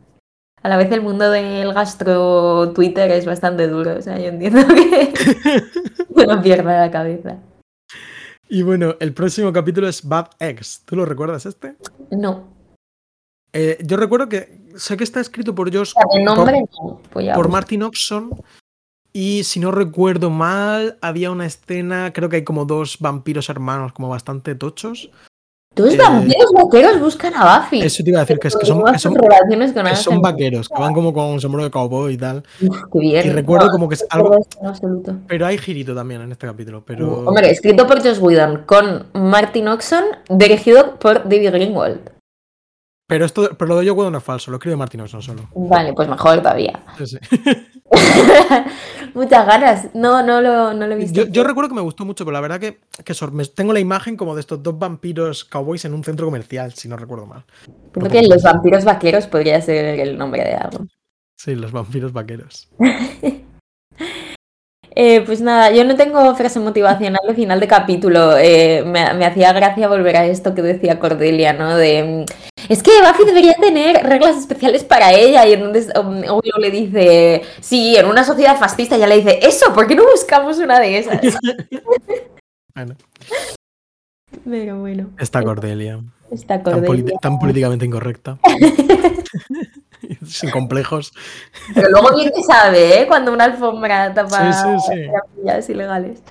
A 0.62 0.68
la 0.68 0.76
vez 0.76 0.90
el 0.92 1.00
mundo 1.00 1.30
del 1.30 1.72
gastro 1.72 2.72
Twitter 2.74 3.10
es 3.10 3.24
bastante 3.24 3.68
duro, 3.68 3.96
o 3.98 4.02
sea, 4.02 4.18
yo 4.18 4.26
entiendo 4.28 4.66
que 4.66 5.12
uno 6.10 6.42
pierda 6.42 6.80
la 6.80 6.90
cabeza. 6.90 7.38
Y 8.48 8.62
bueno, 8.62 8.94
el 9.00 9.12
próximo 9.12 9.52
capítulo 9.52 9.88
es 9.88 10.06
Bad 10.06 10.30
Eggs. 10.38 10.82
¿Tú 10.84 10.96
lo 10.96 11.04
recuerdas 11.04 11.46
este? 11.46 11.76
No, 12.10 12.54
Eh, 13.52 13.78
yo 13.84 13.96
recuerdo 13.96 14.28
que 14.28 14.60
sé 14.76 14.96
que 14.96 15.04
está 15.04 15.20
escrito 15.20 15.54
por 15.54 15.74
Josh, 15.74 15.92
por, 15.94 16.20
nombre 16.20 16.60
no. 16.60 17.00
Pues 17.10 17.26
por 17.28 17.36
busco. 17.36 17.52
Martin 17.52 17.82
Oxon. 17.84 18.30
Y 19.12 19.44
si 19.44 19.60
no 19.60 19.70
recuerdo 19.70 20.28
mal, 20.28 20.98
había 21.00 21.30
una 21.30 21.46
escena, 21.46 22.12
creo 22.12 22.28
que 22.28 22.36
hay 22.36 22.44
como 22.44 22.66
dos 22.66 22.98
vampiros 23.00 23.48
hermanos, 23.48 23.94
como 23.94 24.10
bastante 24.10 24.54
tochos. 24.54 25.10
Dos 25.76 25.92
eh, 25.92 25.98
vampiros 25.98 26.50
vaqueros 26.54 26.98
buscan 27.00 27.34
a 27.34 27.58
Buffy. 27.60 27.82
Eso 27.82 28.02
te 28.02 28.08
iba 28.08 28.20
a 28.20 28.22
decir, 28.22 28.38
que 28.38 28.48
es 28.48 28.56
que 28.56 28.64
son, 28.64 28.78
que 28.82 29.20
relaciones 29.20 29.72
con 29.74 29.84
que 29.84 29.96
son 29.96 30.22
vaqueros, 30.22 30.68
que 30.70 30.80
van 30.80 30.94
como 30.94 31.12
con 31.12 31.26
un 31.26 31.40
sombrero 31.40 31.64
de 31.64 31.70
cowboy 31.70 32.14
y 32.14 32.16
tal. 32.16 32.42
Uf, 32.62 32.84
qué 32.90 32.98
bien. 32.98 33.26
Y 33.26 33.30
recuerdo 33.30 33.66
No, 33.66 33.72
como 33.72 33.88
que 33.88 33.96
es 33.96 34.06
algo. 34.08 34.38
absoluto. 34.64 35.16
Pero 35.28 35.44
hay 35.44 35.58
girito 35.58 35.94
también 35.94 36.22
en 36.22 36.32
este 36.32 36.46
capítulo. 36.46 36.82
Pero. 36.84 37.24
Hombre, 37.26 37.50
escrito 37.50 37.86
por 37.86 38.02
Josh 38.02 38.18
Whedon 38.18 38.62
con 38.64 39.06
Martin 39.12 39.68
Oxon, 39.68 40.04
dirigido 40.30 40.94
por 40.98 41.24
David 41.28 41.50
Greenwald. 41.50 42.00
Pero 43.08 43.24
esto, 43.24 43.50
pero 43.56 43.68
lo 43.68 43.80
de 43.80 43.88
Joe 43.88 44.10
no 44.10 44.18
es 44.18 44.24
falso, 44.24 44.50
lo 44.50 44.56
escribe 44.56 44.76
Martin 44.76 45.02
Oxon 45.02 45.22
solo. 45.22 45.42
Vale, 45.54 45.92
pues 45.92 46.08
mejor 46.08 46.38
todavía. 46.38 46.82
Sí, 46.98 47.06
sí. 47.06 47.18
Muchas 49.16 49.46
ganas. 49.46 49.94
No, 49.94 50.22
no 50.22 50.42
lo, 50.42 50.74
no 50.74 50.86
lo 50.86 50.92
he 50.92 50.96
visto. 50.98 51.22
Yo, 51.22 51.26
yo 51.28 51.42
recuerdo 51.42 51.70
que 51.70 51.74
me 51.74 51.80
gustó 51.80 52.04
mucho, 52.04 52.26
pero 52.26 52.34
la 52.34 52.40
verdad 52.42 52.60
que, 52.60 52.80
que 53.02 53.14
tengo 53.54 53.72
la 53.72 53.80
imagen 53.80 54.14
como 54.14 54.34
de 54.34 54.42
estos 54.42 54.62
dos 54.62 54.78
vampiros 54.78 55.42
cowboys 55.46 55.86
en 55.86 55.94
un 55.94 56.04
centro 56.04 56.26
comercial, 56.26 56.74
si 56.74 56.86
no 56.86 56.98
recuerdo 56.98 57.24
mal. 57.24 57.42
Creo 57.92 58.10
que 58.10 58.22
los 58.28 58.42
vampiros 58.42 58.84
vaqueros 58.84 59.26
podría 59.26 59.58
ser 59.62 59.98
el 60.00 60.18
nombre 60.18 60.44
de 60.44 60.52
algo. 60.52 60.86
Sí, 61.34 61.54
los 61.54 61.72
vampiros 61.72 62.12
vaqueros. 62.12 62.68
Eh, 64.98 65.20
pues 65.26 65.42
nada, 65.42 65.72
yo 65.72 65.84
no 65.84 65.94
tengo 65.94 66.34
frase 66.36 66.58
motivacional 66.58 67.20
de 67.28 67.34
final 67.34 67.60
de 67.60 67.68
capítulo. 67.68 68.34
Eh, 68.38 68.82
me, 68.82 69.12
me 69.12 69.26
hacía 69.26 69.52
gracia 69.52 69.88
volver 69.88 70.16
a 70.16 70.24
esto 70.24 70.54
que 70.54 70.62
decía 70.62 70.98
Cordelia, 70.98 71.52
¿no? 71.52 71.76
De 71.76 72.24
es 72.68 72.82
que 72.82 72.90
Buffy 73.00 73.24
debería 73.24 73.54
tener 73.54 74.02
reglas 74.04 74.36
especiales 74.36 74.84
para 74.84 75.12
ella. 75.12 75.46
Y 75.46 75.52
entonces 75.54 75.92
um, 75.98 76.18
Willow 76.18 76.58
le 76.60 76.70
dice, 76.70 77.42
sí, 77.60 77.96
en 77.96 78.06
una 78.06 78.24
sociedad 78.24 78.56
fascista, 78.58 78.96
ya 78.96 79.06
le 79.06 79.16
dice, 79.16 79.38
eso, 79.42 79.72
¿por 79.74 79.86
qué 79.86 79.94
no 79.94 80.04
buscamos 80.10 80.58
una 80.58 80.80
de 80.80 80.98
esas? 80.98 81.20
Bueno, 82.74 82.94
Pero 84.44 84.78
bueno, 84.80 85.08
esta 85.18 85.42
Cordelia. 85.42 85.98
está 86.30 86.62
Tan, 86.62 86.74
Cordelia. 86.82 86.88
politi- 86.88 87.20
tan 87.22 87.38
políticamente 87.38 87.86
incorrecta. 87.86 88.38
Sin 90.26 90.50
complejos. 90.50 91.12
Pero 91.74 91.88
luego 91.88 92.14
bien 92.14 92.30
que 92.34 92.42
sabe, 92.42 93.00
¿eh? 93.00 93.06
Cuando 93.06 93.32
una 93.32 93.44
alfombra 93.44 94.12
tapa 94.12 94.52
Sí, 94.52 94.68
sí, 94.86 95.02
sí. 95.62 95.72
ilegales. 95.72 96.22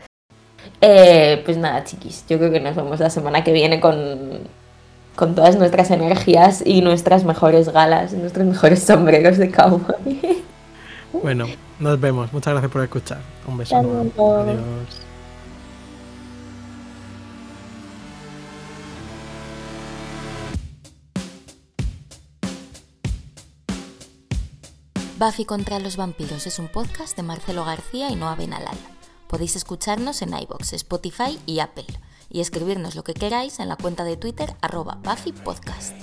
Eh, 0.81 1.41
pues 1.45 1.57
nada, 1.57 1.83
chiquis, 1.83 2.25
yo 2.29 2.37
creo 2.37 2.51
que 2.51 2.59
nos 2.59 2.75
vemos 2.75 2.99
la 2.99 3.09
semana 3.09 3.43
que 3.43 3.51
viene 3.51 3.79
con, 3.79 4.41
con 5.15 5.33
todas 5.33 5.55
nuestras 5.55 5.91
energías 5.91 6.61
y 6.65 6.81
nuestras 6.81 7.23
mejores 7.23 7.69
galas, 7.69 8.13
nuestros 8.13 8.45
mejores 8.45 8.83
sombreros 8.83 9.37
de 9.37 9.51
cowboy. 9.51 10.43
Bueno, 11.23 11.45
nos 11.79 11.97
vemos. 11.97 12.33
Muchas 12.33 12.51
gracias 12.51 12.71
por 12.73 12.83
escuchar. 12.83 13.19
Un 13.47 13.57
beso. 13.57 13.77
Adiós. 13.77 14.59
Buffy 25.17 25.45
contra 25.45 25.79
los 25.79 25.95
vampiros 25.95 26.45
es 26.45 26.59
un 26.59 26.67
podcast 26.67 27.15
de 27.15 27.23
Marcelo 27.23 27.63
García 27.63 28.09
y 28.09 28.15
Noa 28.17 28.35
Benalal. 28.35 28.77
Podéis 29.29 29.55
escucharnos 29.55 30.21
en 30.21 30.37
iBox, 30.37 30.73
Spotify 30.73 31.39
y 31.45 31.59
Apple 31.59 31.85
y 32.35 32.41
escribirnos 32.41 32.95
lo 32.95 33.03
que 33.05 33.13
queráis 33.13 33.61
en 33.61 33.69
la 33.69 33.77
cuenta 33.77 34.03
de 34.03 34.17
Twitter 34.17 34.57
arroba 34.59 34.97
Buffy 35.01 35.31
Podcast. 35.31 35.95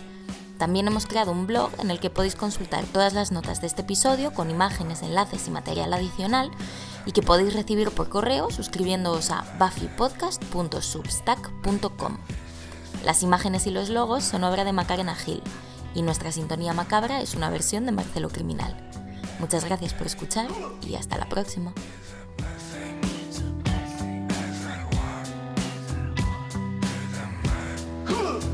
También 0.56 0.86
hemos 0.86 1.04
creado 1.04 1.30
un 1.30 1.46
blog 1.46 1.70
en 1.78 1.90
el 1.90 2.00
que 2.00 2.08
podéis 2.08 2.36
consultar 2.36 2.86
todas 2.86 3.12
las 3.12 3.32
notas 3.32 3.60
de 3.60 3.66
este 3.66 3.82
episodio 3.82 4.32
con 4.32 4.50
imágenes, 4.50 5.02
enlaces 5.02 5.46
y 5.46 5.50
material 5.50 5.92
adicional 5.92 6.50
y 7.04 7.12
que 7.12 7.20
podéis 7.20 7.52
recibir 7.52 7.90
por 7.90 8.08
correo 8.08 8.50
suscribiéndoos 8.50 9.30
a 9.30 9.44
buffypodcast.substack.com. 9.58 12.16
Las 13.04 13.22
imágenes 13.22 13.66
y 13.66 13.70
los 13.70 13.90
logos 13.90 14.24
son 14.24 14.44
obra 14.44 14.64
de 14.64 14.72
Macarena 14.72 15.14
Gil 15.14 15.42
y 15.94 16.00
nuestra 16.00 16.32
sintonía 16.32 16.72
macabra 16.72 17.20
es 17.20 17.34
una 17.34 17.50
versión 17.50 17.84
de 17.84 17.92
Marcelo 17.92 18.30
Criminal. 18.30 18.74
Muchas 19.38 19.66
gracias 19.66 19.92
por 19.92 20.06
escuchar 20.06 20.48
y 20.88 20.94
hasta 20.94 21.18
la 21.18 21.28
próxima. 21.28 21.74
Good. 28.12 28.51